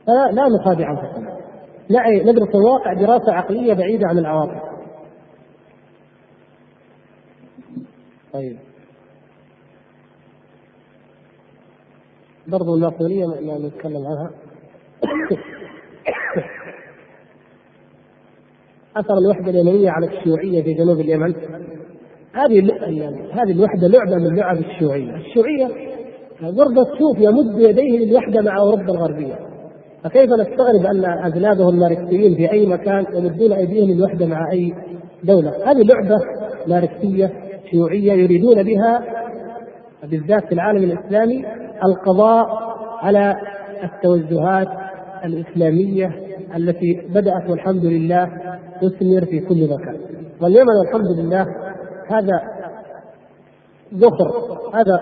[0.07, 1.39] فلا نخادع أنفسنا.
[2.31, 4.69] ندرس الواقع دراسة عقلية بعيدة عن العواطف.
[8.33, 8.57] طيب
[12.47, 14.31] برضو الماسونية ما نتكلم عنها
[18.97, 21.35] أثر الوحدة اليمنية على الشيوعية في جنوب اليمن
[22.39, 25.67] هذه يعني هذه الوحدة لعبة من لعب الشيوعية، الشيوعية
[26.43, 29.35] غربة تشوف يمد يديه للوحدة مع أوروبا الغربية.
[30.03, 34.73] فكيف نستغرب أن أجنابه الماركسيين في أي مكان يمدون أيديهم للوحدة مع أي
[35.23, 36.17] دولة؟ هذه لعبة
[36.67, 37.31] ماركسية
[37.71, 39.01] شيوعية يريدون بها
[40.03, 41.45] بالذات في العالم الإسلامي
[41.85, 42.45] القضاء
[43.01, 43.35] على
[43.83, 44.67] التوجهات
[45.25, 46.11] الإسلامية
[46.55, 48.25] التي بدأت والحمد لله
[48.81, 49.97] تثمر في كل مكان.
[50.41, 51.45] واليمن الحمد لله
[52.11, 52.41] هذا
[53.93, 54.31] ذخر
[54.73, 54.99] هذا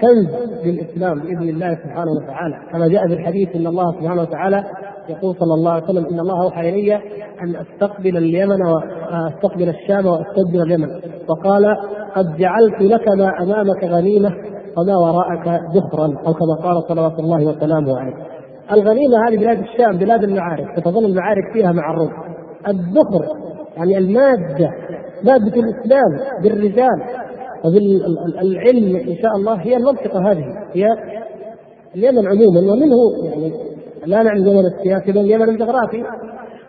[0.00, 0.28] كنز
[0.64, 4.64] للإسلام بإذن الله سبحانه وتعالى كما جاء في الحديث إن الله سبحانه وتعالى
[5.08, 6.94] يقول صلى الله عليه وسلم إن الله أوحى إلي
[7.42, 10.88] أن أستقبل اليمن واستقبل الشام وأستدبر اليمن
[11.28, 11.76] وقال
[12.14, 14.30] قد جعلت لك ما أمامك غنيمة
[14.78, 18.14] وما وراءك ذخرا أو كما قال صلوات الله وسلامه عليه.
[18.72, 22.10] الغنيمة هذه بلاد الشام بلاد المعارك ستظل المعارك فيها مع الروم.
[22.68, 23.24] الذخر
[23.76, 24.70] يعني المادة
[25.24, 27.02] ماده الإسلام بالرجال
[27.64, 30.86] وبالعلم إن شاء الله هي المنطقة هذه هي
[31.96, 33.52] اليمن عموما ومنه يعني
[34.06, 36.04] لا نعني اليمن السياسي بل اليمن الجغرافي.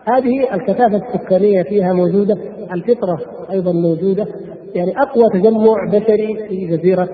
[0.04, 2.36] هذه الكثافة السكانيه فيها موجودة
[2.72, 3.20] الفطرة
[3.50, 4.26] أيضا موجودة
[4.74, 7.08] يعني أقوى تجمع بشري في جزيرة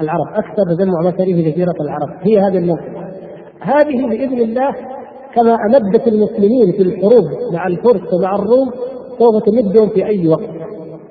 [0.00, 3.12] العرب أكثر تجمع بشري في جزيرة العرب هي هذه المنطقة.
[3.60, 4.72] هذه بإذن الله
[5.34, 8.70] كما أمدت المسلمين في الحروب مع الفرس ومع الروم
[9.18, 10.48] سوف تمدهم في أي وقت.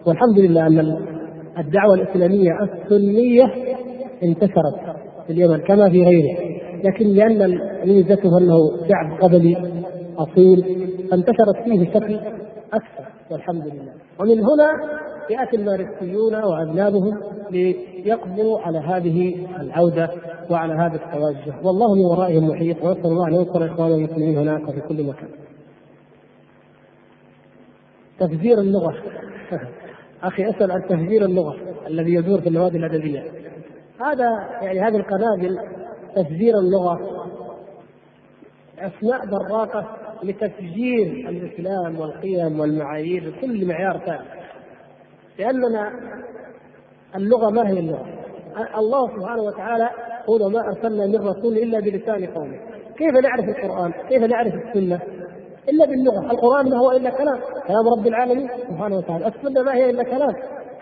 [0.06, 0.98] والحمد لله أن
[1.57, 3.44] الدعوة الإسلامية السنية
[4.23, 4.95] انتشرت
[5.28, 6.40] في اليمن كما في غيره.
[6.84, 8.57] لكن لأن ميزته أنه
[8.90, 9.57] شعب قبلي
[10.18, 10.64] أصيل
[11.11, 12.15] فانتشرت فيه بشكل
[12.73, 13.94] أكثر والحمد لله.
[14.19, 14.69] ومن هنا
[15.30, 17.18] يأتي الماركسيون وأذنابهم
[17.52, 20.10] ليقضوا على هذه العودة
[20.49, 21.53] وعلى هذا التوجه.
[21.64, 25.30] والله من ورائهم محيط ونسال الله أن ينصر اخواننا المسلمين هناك وفي كل مكان.
[28.19, 28.95] تفجير اللغة.
[30.23, 31.56] أخي أسأل عن تفجير اللغة
[31.88, 33.23] الذي يدور في النوادي الأدبية.
[34.02, 34.30] هذا
[34.61, 35.60] يعني هذه القنابل
[36.15, 36.99] تفجير اللغة
[38.80, 44.27] اثناء براقة لتفجير الإسلام والقيم والمعايير بكل معيار ثاني.
[45.39, 45.91] لأننا
[47.15, 48.06] اللغة ما هي اللغة؟
[48.77, 49.89] الله سبحانه وتعالى
[50.23, 52.60] يقول وما أرسلنا من رسول إلا بلسان قومه.
[52.98, 54.99] كيف نعرف القرآن؟ كيف نعرف السنة؟
[55.69, 59.89] إلا باللغة، القرآن ما هو إلا كلام، كلام رب العالمين سبحانه وتعالى، السنة ما هي
[59.89, 60.33] إلا كلام،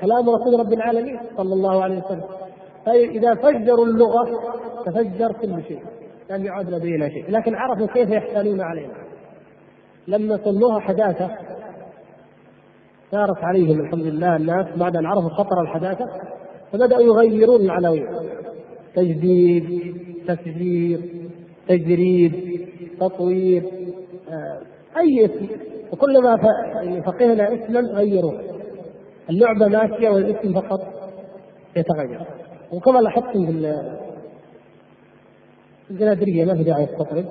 [0.02, 2.24] كلام رسول رب العالمين صلى الله عليه وسلم.
[2.86, 4.30] فاذا فجروا اللغة
[4.86, 5.80] تفجر كل شيء،
[6.30, 8.94] لم يعد لدينا شيء، لكن عرفوا كيف يحتالون علينا.
[10.08, 11.30] لما سموها حداثة
[13.12, 16.06] سارت عليهم الحمد لله الناس بعد أن عرفوا خطر الحداثة
[16.72, 18.08] فبدأوا يغيرون العناوين
[18.96, 19.96] تجديد
[20.28, 21.30] تسجيل
[21.68, 22.62] تجريد
[23.00, 23.64] تطوير.
[24.98, 25.48] أي اسم
[25.92, 26.38] وكلما
[27.06, 28.42] فقهنا اسما غيروه
[29.30, 30.82] اللعبة ماشية والاسم فقط
[31.76, 32.22] يتغير
[32.72, 33.76] وكما لاحظتم في
[35.92, 37.26] الجنادرية ما في داعي استطرد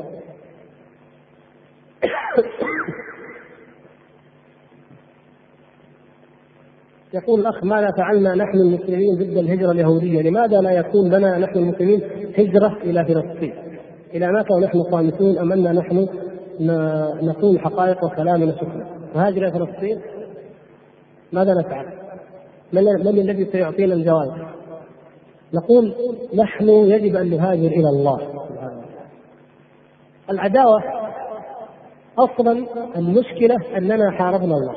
[7.15, 12.03] يقول الأخ ماذا فعلنا نحن المسلمين ضد الهجرة اليهودية؟ لماذا لا يكون لنا نحن المسلمين
[12.39, 13.55] هجرة إلى فلسطين؟
[14.15, 16.09] إلى متى ونحن صامتون أم أن نحن
[17.23, 20.01] نقول حقائق وكلامنا شكرا؟ نهاجر إلى فلسطين؟
[21.33, 21.87] ماذا نفعل؟
[22.73, 24.33] من, من الذي سيعطينا الجواب؟
[25.55, 25.95] نقول
[26.35, 28.21] نحن يجب أن نهاجر إلى الله
[30.31, 30.83] العداوة
[32.19, 32.67] أصلا
[32.97, 34.75] المشكلة أننا حاربنا الله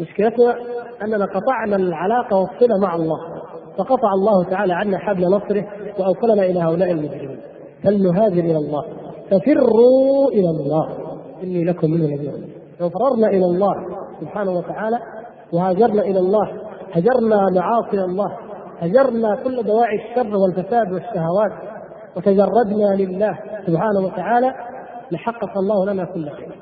[0.00, 0.56] مشكلتنا
[1.02, 3.18] أننا قطعنا العلاقة والصلة مع الله
[3.78, 5.66] فقطع الله تعالى عنا حبل نصره
[5.98, 7.40] وأوصلنا إلى هؤلاء المجرمين
[7.84, 8.84] فلنهاجر إلى الله
[9.30, 11.03] ففروا إلى الله
[11.42, 12.32] إني لكم منه نذير
[12.80, 13.74] لو فررنا إلى الله
[14.20, 14.98] سبحانه وتعالى
[15.52, 16.48] وهاجرنا إلى الله
[16.92, 18.36] هجرنا معاصي الله
[18.80, 21.52] هجرنا كل دواعي الشر والفساد والشهوات
[22.16, 24.54] وتجردنا لله سبحانه وتعالى
[25.10, 26.54] لحقق الله لنا كل خير.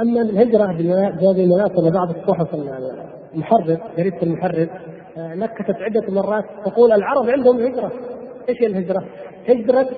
[0.00, 2.54] أما الهجرة بهذه المناسبة بعض الصحف
[3.34, 4.68] المحرر جريدة المحرر
[5.16, 7.92] آه، نكتت عدة مرات تقول العرب عندهم هجرة.
[8.48, 9.04] إيش هي الهجرة؟
[9.48, 9.88] هجرة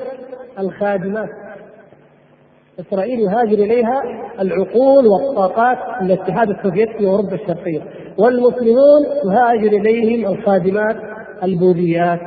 [0.59, 1.29] الخادمات.
[2.81, 4.03] إسرائيل يهاجر إليها
[4.41, 7.83] العقول والطاقات من الاتحاد السوفيتي وأوروبا الشرقية.
[8.19, 10.97] والمسلمون يهاجر إليهم الخادمات
[11.43, 12.21] البوذيات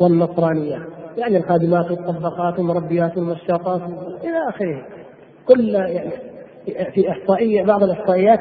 [0.00, 0.82] والنصرانيات
[1.18, 3.80] يعني الخادمات والطبقات والمربيات والمشاطات
[4.24, 4.86] إلى آخره.
[5.48, 6.10] كل يعني
[6.94, 8.40] في احصائيه بعض الإحصائيات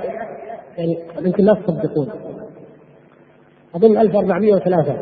[0.77, 2.09] يعني يمكن لا تصدقون.
[3.75, 4.97] أظن 1403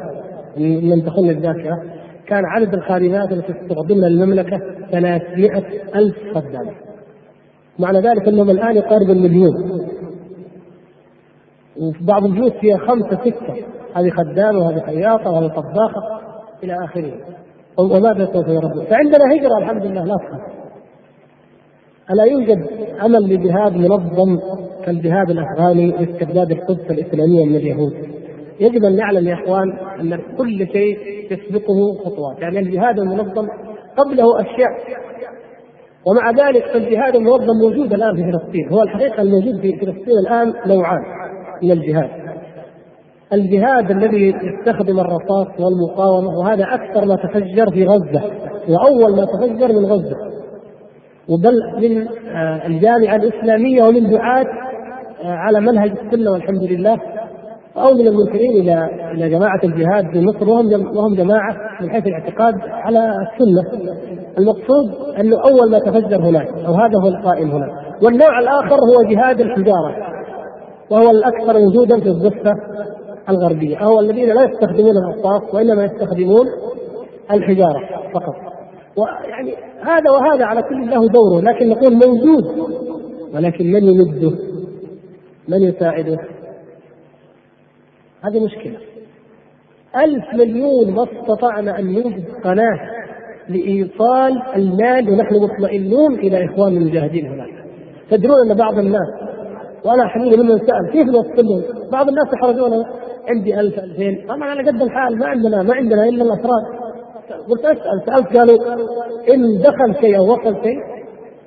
[0.58, 1.84] من تخن الذاكرة.
[2.32, 4.60] كان عدد الخادمات التي تستخدمها المملكه
[4.92, 5.64] 300
[5.96, 6.72] ألف خدامة.
[7.80, 9.54] معنى ذلك أنهم الآن يقارب المليون.
[11.78, 13.56] وفي بعض البيوت فيها خمسة ستة.
[13.96, 16.02] هذه خدامة وهذه خياطة وهذه طباخة
[16.64, 17.14] إلى آخره.
[17.78, 20.42] وماذا سوف يردون فعندنا هجرة الحمد لله لا تخاف.
[22.12, 22.68] ألا يوجد
[23.06, 24.40] أمل لجهاد منظم
[24.86, 28.11] كالجهاد الأفغاني لاسترداد القدس الإسلامية من اليهود؟
[28.62, 30.98] يجب أن نعلم يا إخوان أن كل شيء
[31.32, 33.48] يسبقه خطوات يعني الجهاد المنظم
[33.98, 34.70] قبله أشياء.
[36.06, 38.70] ومع ذلك فالجهاد المنظم موجود الآن في فلسطين.
[38.74, 41.02] هو الحقيقة الموجود في فلسطين الآن نوعان
[41.64, 42.10] من الجهاد.
[43.34, 48.24] الجهاد الذي يستخدم الرصاص والمقاومة وهذا أكثر ما تفجر في غزة
[48.70, 50.18] وأول ما تفجر من غزة.
[51.30, 54.46] وبل من آه، الجامعة الإسلامية ومن دعاة
[55.24, 57.11] آه، على منهج السنة والحمد لله.
[57.78, 62.54] أو من المنكرين إلى إلى جماعة الجهاد في مصر وهم وهم جماعة من حيث الاعتقاد
[62.62, 63.92] على السنة.
[64.38, 67.70] المقصود أنه أول ما تفجر هناك أو هذا هو القائم هناك
[68.04, 69.96] والنوع الآخر هو جهاد الحجارة
[70.90, 72.54] وهو الأكثر وجودا في الضفة
[73.30, 76.46] الغربية أو الذين لا يستخدمون الرصاص وإنما يستخدمون
[77.32, 77.80] الحجارة
[78.14, 78.36] فقط.
[78.98, 82.72] ويعني هذا وهذا على كل له دوره لكن نقول موجود
[83.36, 84.32] ولكن من يمده؟
[85.48, 86.18] من يساعده؟
[88.24, 88.78] هذه مشكلة.
[90.04, 92.80] ألف مليون ما استطعنا أن نوجد قناة
[93.50, 97.50] لإيصال المال ونحن مطمئنون إلى إخوان المجاهدين هناك.
[98.10, 99.08] تدرون أن بعض الناس
[99.86, 102.86] وأنا حبيبي ممن سأل كيف نوصلهم؟ بعض الناس يحرجون
[103.30, 104.26] عندي ألف ألفين.
[104.28, 106.64] طبعا على قد الحال ما عندنا ما عندنا إلا الأفراد.
[107.50, 108.58] قلت أسأل سألت قالوا
[109.34, 110.78] إن دخل شيء أو وصل شيء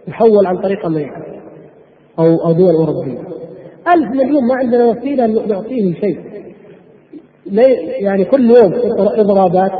[0.08, 1.22] يحول عن طريق أمريكا
[2.18, 3.18] أو أو دول أوروبية.
[3.94, 6.34] ألف مليون ما عندنا وسيلة نعطيه شيء.
[7.46, 9.72] يعني كل يوم اضرابات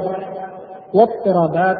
[0.94, 1.76] واضطرابات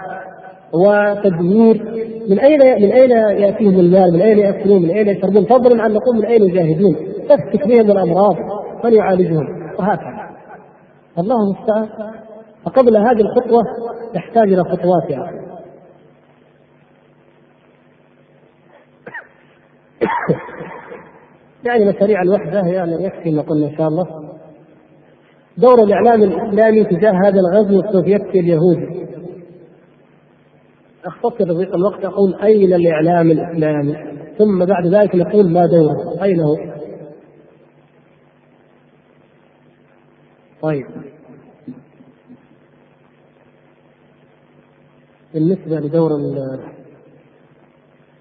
[0.73, 1.85] وتدمير
[2.28, 6.16] من أين من أين يأتيهم المال؟ من أين يأكلون؟ من أين يشربون؟ فضلا عن نقول
[6.16, 6.97] من أين يجاهدون؟
[7.28, 8.36] تفتك بهم الأمراض
[8.85, 9.47] من يعالجهم؟
[9.78, 10.31] وهكذا.
[11.19, 11.89] الله المستعان
[12.65, 13.62] فقبل هذه الخطوة
[14.15, 15.44] يحتاج إلى خطوات يعني.
[21.66, 24.23] يعني مشاريع الوحدة يعني يكفي قلنا إن شاء الله
[25.59, 29.05] دور الإعلام الإسلامي تجاه هذا الغزو السوفيتي اليهودي.
[31.05, 31.44] اختصر
[31.74, 33.94] الوقت أقول أين الإعلام الإسلامي؟
[34.39, 36.22] ثم بعد ذلك نقول ما دوره.
[36.24, 36.56] أين هو؟
[40.62, 40.86] طيب.
[45.35, 46.10] بالنسبة لدور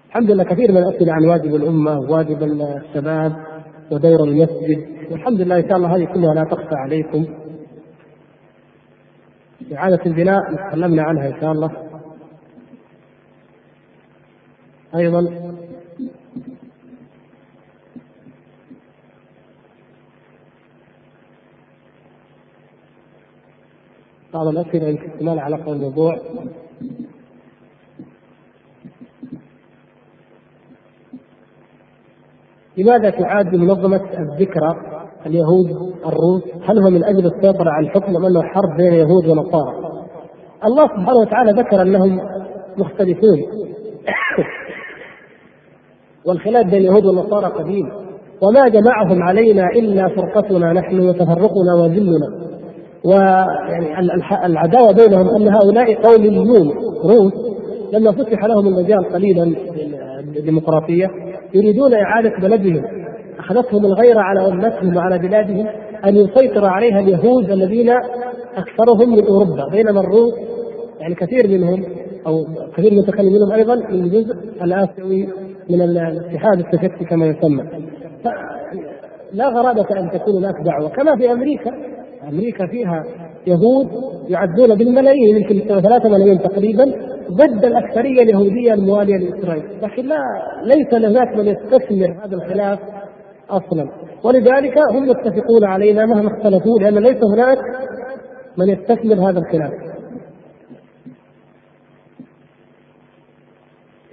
[0.08, 3.32] الحمد لله كثير من الأسئلة عن واجب الأمة وواجب الشباب
[3.90, 7.26] ودور المسجد والحمد لله إن شاء الله هذه كلها لا تخفى عليكم.
[9.72, 11.70] إعادة البناء تكلمنا عنها إن شاء الله.
[14.94, 15.20] أيضا
[24.34, 26.18] بعض الأسئلة يمكن ما لها علاقة بالموضوع
[32.76, 34.74] لماذا تعاد منظمة الذكرى
[35.26, 39.74] اليهود الروس؟ هل هو من أجل السيطرة على الحكم أم أنه حرب بين يهود ونصارى؟
[40.64, 42.20] الله سبحانه وتعالى ذكر أنهم
[42.78, 43.38] مختلفون.
[46.26, 47.92] والخلاف بين اليهود والنصارى قديم.
[48.42, 52.54] وما جمعهم علينا إلا فرقتنا نحن وتفرقنا وذلنا.
[53.04, 54.00] ويعني
[54.46, 56.72] العداوة بينهم أن هؤلاء قوميون
[57.04, 57.32] روس
[57.92, 59.54] لما فتح لهم المجال قليلا
[60.36, 61.10] الديمقراطيه
[61.54, 62.84] يريدون إعادة بلدهم.
[63.38, 65.66] أخذتهم الغيرة على أمتهم وعلى بلادهم
[66.04, 67.90] أن يسيطر عليها اليهود الذين
[68.56, 70.34] أكثرهم من أوروبا بينما الروس
[71.00, 71.84] يعني كثير منهم
[72.26, 72.44] أو
[72.76, 75.28] كثير من المتكلمين أيضا من الجزء الآسيوي
[75.70, 77.64] من الاتحاد السوفيتي كما يسمى.
[79.32, 80.88] لا غرابة أن تكون هناك دعوة.
[80.88, 81.74] كما في أمريكا
[82.28, 83.04] أمريكا فيها
[83.46, 83.88] يهود
[84.28, 86.84] يعدون بالملايين يمكن ثلاثة ملايين تقريبا
[87.30, 89.64] ضد الأكثرية اليهودية الموالية لإسرائيل.
[89.82, 90.18] لكن لا
[90.62, 92.78] ليس هناك من يستثمر هذا الخلاف
[93.50, 93.88] أصلا.
[94.24, 97.58] ولذلك هم يتفقون علينا مهما اختلفوا لأن ليس هناك
[98.58, 99.72] من يستثمر هذا الخلاف.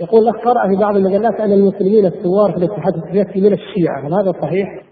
[0.01, 4.13] يقول الاخ قرأ في بعض المجلات أن المسلمين الثوار في الاتحاد السوفيتي من الشيعة هل
[4.13, 4.90] هذا صحيح؟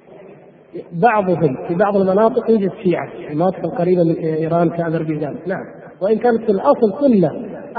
[0.94, 5.64] بعضهم في بعض المناطق يوجد شيعة المناطق القريبة من إيران كأذربيجان نعم.
[6.02, 7.32] وإن كانت في الأصل كله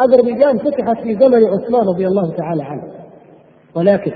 [0.04, 2.82] أذربيجان فتحت في زمن عثمان رضي الله تعالى عنه.
[3.74, 4.12] ولكن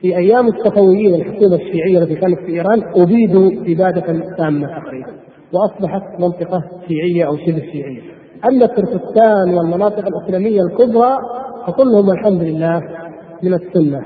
[0.00, 5.12] في أيام الصفويين الحكومة الشيعية التي كانت في إيران أبيدوا إبادة تامة تقريبا
[5.52, 8.00] وأصبحت منطقة شيعية أو شبه شيعية.
[8.48, 11.18] أما تركستان والمناطق الإسلامية الكبرى
[11.66, 12.80] فكلهم الحمد لله
[13.42, 14.02] من السنة.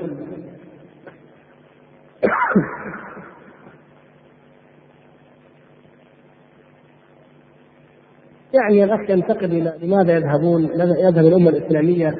[8.53, 10.63] يعني الأخ ينتقل إلى لماذا يذهبون؟
[10.99, 12.15] يذهب الأمة الإسلامية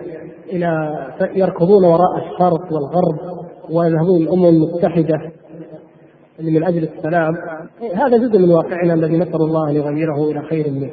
[0.50, 1.00] إلى
[1.36, 5.32] يركضون وراء الشرق والغرب ويذهبون الأمم المتحدة
[6.40, 7.38] اللي من أجل السلام.
[7.96, 10.92] هذا جزء من واقعنا الذي نسأل الله أن يغيره إلى خير منه.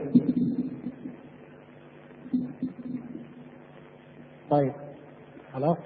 [4.51, 4.73] طيب.
[5.55, 5.77] خلاص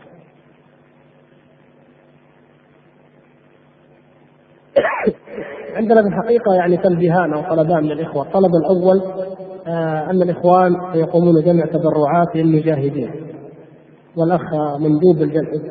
[5.75, 9.03] عندنا في الحقيقة يعني تنبيهان أو طلبان من الإخوة، الطلب الأول
[9.71, 13.11] آه أن الإخوان سيقومون جمع تبرعات للمجاهدين.
[14.17, 14.41] والأخ
[14.81, 15.17] مندوب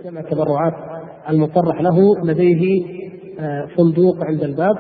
[0.06, 0.74] جمع تبرعات
[1.30, 2.86] المصرح له لديه
[3.40, 4.76] آه صندوق عند الباب.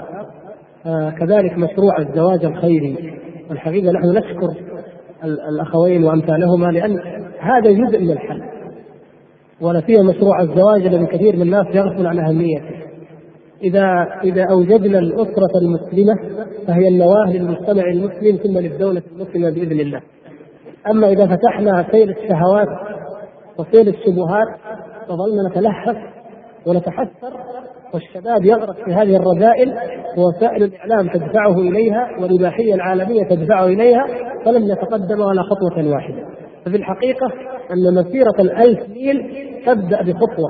[0.85, 3.19] آه كذلك مشروع الزواج الخيري
[3.49, 4.47] والحقيقة نحن نشكر
[5.23, 6.99] الأخوين وأمثالهما لأن
[7.39, 8.41] هذا جزء من الحل.
[9.61, 12.88] ولا فيه مشروع الزواج الذي كثير من الناس يغفل عن أهميته.
[13.63, 16.15] إذا إذا أوجدنا الأسرة المسلمة
[16.67, 20.01] فهي النواة للمجتمع المسلم ثم للدولة المسلمة بإذن الله.
[20.91, 22.67] أما إذا فتحنا سيل الشهوات
[23.57, 24.47] وسيل الشبهات
[25.07, 25.97] فظلنا نتلهف
[26.65, 27.33] ونتحسر
[27.93, 29.73] والشباب يغرق في هذه الرذائل
[30.17, 34.05] ووسائل الإعلام تدفعه إليها والإباحية العالمية تدفعه إليها
[34.45, 36.38] فلم يتقدم ولا خطوة واحدة.
[36.65, 37.27] ففي الحقيقة
[37.73, 39.25] أن مسيرة الألف ميل
[39.65, 40.49] تبدأ بخطوة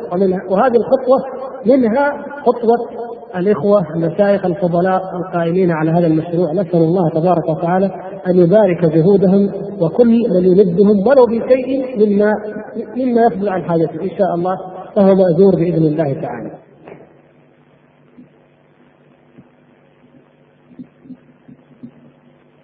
[0.49, 1.17] وهذه الخطوة
[1.65, 7.91] منها خطوة الإخوة المشايخ الفضلاء القائمين على هذا المشروع نسأل الله تبارك وتعالى
[8.27, 12.33] أن يبارك جهودهم وكل من يمدهم ولو بشيء مما
[12.97, 14.55] مما يفضل عن حاجته إن شاء الله
[14.95, 16.58] فهو مأجور بإذن الله تعالى.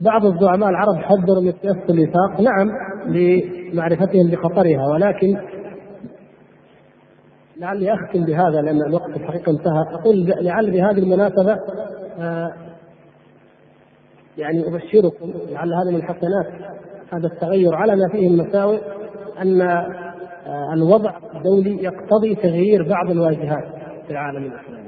[0.02, 2.72] بعض الزعماء العرب حذروا من سياسة الوفاق نعم
[3.08, 5.38] لمعرفتهم بخطرها ولكن
[7.58, 10.00] لعلي أختم بهذا لأن الوقت الحقيقة انتهى.
[10.00, 11.58] أقول لعل بهذه المناسبة
[12.20, 12.54] آه
[14.38, 16.48] يعني أبشركم لعل هذا من حسنات
[17.14, 18.80] هذا التغير على ما فيه المساوئ
[19.42, 23.64] أن آه الوضع الدولي يقتضي تغيير بعض الواجهات
[24.08, 24.85] في العالم الإسلامي.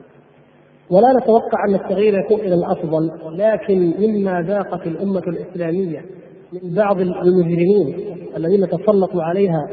[0.91, 6.05] ولا نتوقع أن التغيير يكون إلى الأفضل لكن مما ذاقت الأمة الإسلامية
[6.53, 7.95] من بعض المجرمين
[8.38, 9.68] الذين تسلطوا عليها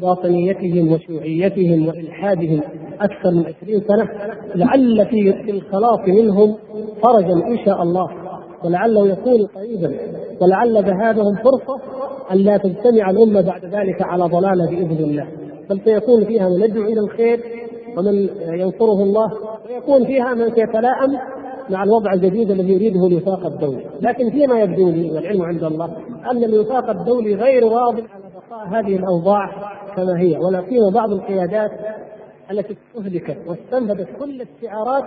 [0.00, 2.60] باطنيتهم وشيوعيتهم وإلحادهم
[3.00, 4.08] أكثر من 20 سنة
[4.54, 6.56] لعل في الخلاص منهم
[7.02, 8.08] فرجا إن شاء الله
[8.64, 9.94] ولعله يكون قريبا
[10.40, 11.80] ولعل ذهابهم فرصة
[12.32, 15.26] أن لا تجتمع الأمة بعد ذلك على ضلالة بإذن الله.
[15.70, 17.40] بل سيكون فيها من إلى الخير
[17.98, 18.28] ومن
[18.60, 19.32] ينصره الله
[19.66, 21.18] ويكون فيها من سيتلائم
[21.70, 25.96] مع الوضع الجديد الذي يريده الوفاق الدولي، لكن فيما يبدو لي والعلم عند الله
[26.30, 29.50] أن الوفاق الدولي غير راض على بقاء هذه الأوضاع
[29.96, 31.70] كما هي، ولا سيما بعض القيادات
[32.50, 35.04] التي استهلكت واستنفذت كل الشعارات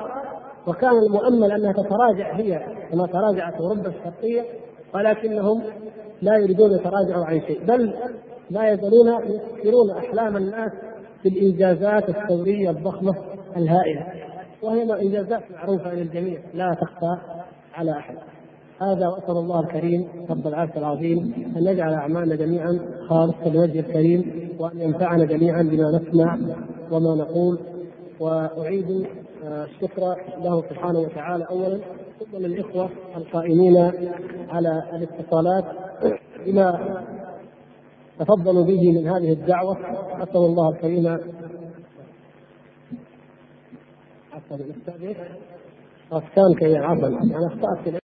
[0.67, 4.45] وكان المؤمل أنها تتراجع هي كما تراجعت أوروبا الشرقية
[4.95, 5.61] ولكنهم
[6.21, 7.93] لا يريدون يتراجعوا عن شيء، بل
[8.49, 10.71] لا يزالون يسكرون أحلام الناس
[11.23, 13.15] بالانجازات الثوريه الضخمة
[13.57, 14.07] الهائلة.
[14.61, 17.17] وهي إنجازات معروفة للجميع لا تخفى
[17.73, 18.15] على أحد.
[18.81, 24.81] هذا وأسأل الله الكريم رب العرش العظيم أن يجعل أعمالنا جميعا خالصة لوجه الكريم وأن
[24.81, 26.37] ينفعنا جميعا بما نسمع
[26.91, 27.59] وما نقول.
[28.19, 29.07] وأعيد
[29.45, 31.79] آه، الشكر له سبحانه وتعالى اولا
[32.19, 33.91] ثم للإخوة القائمين
[34.49, 35.65] على الاتصالات
[36.45, 36.79] بما
[38.21, 39.77] تفضلوا به من هذه الدعوة.
[40.23, 41.17] أسأل الله الكريم.
[46.11, 48.00] عفوا كان كي عفوا أنا أخطأت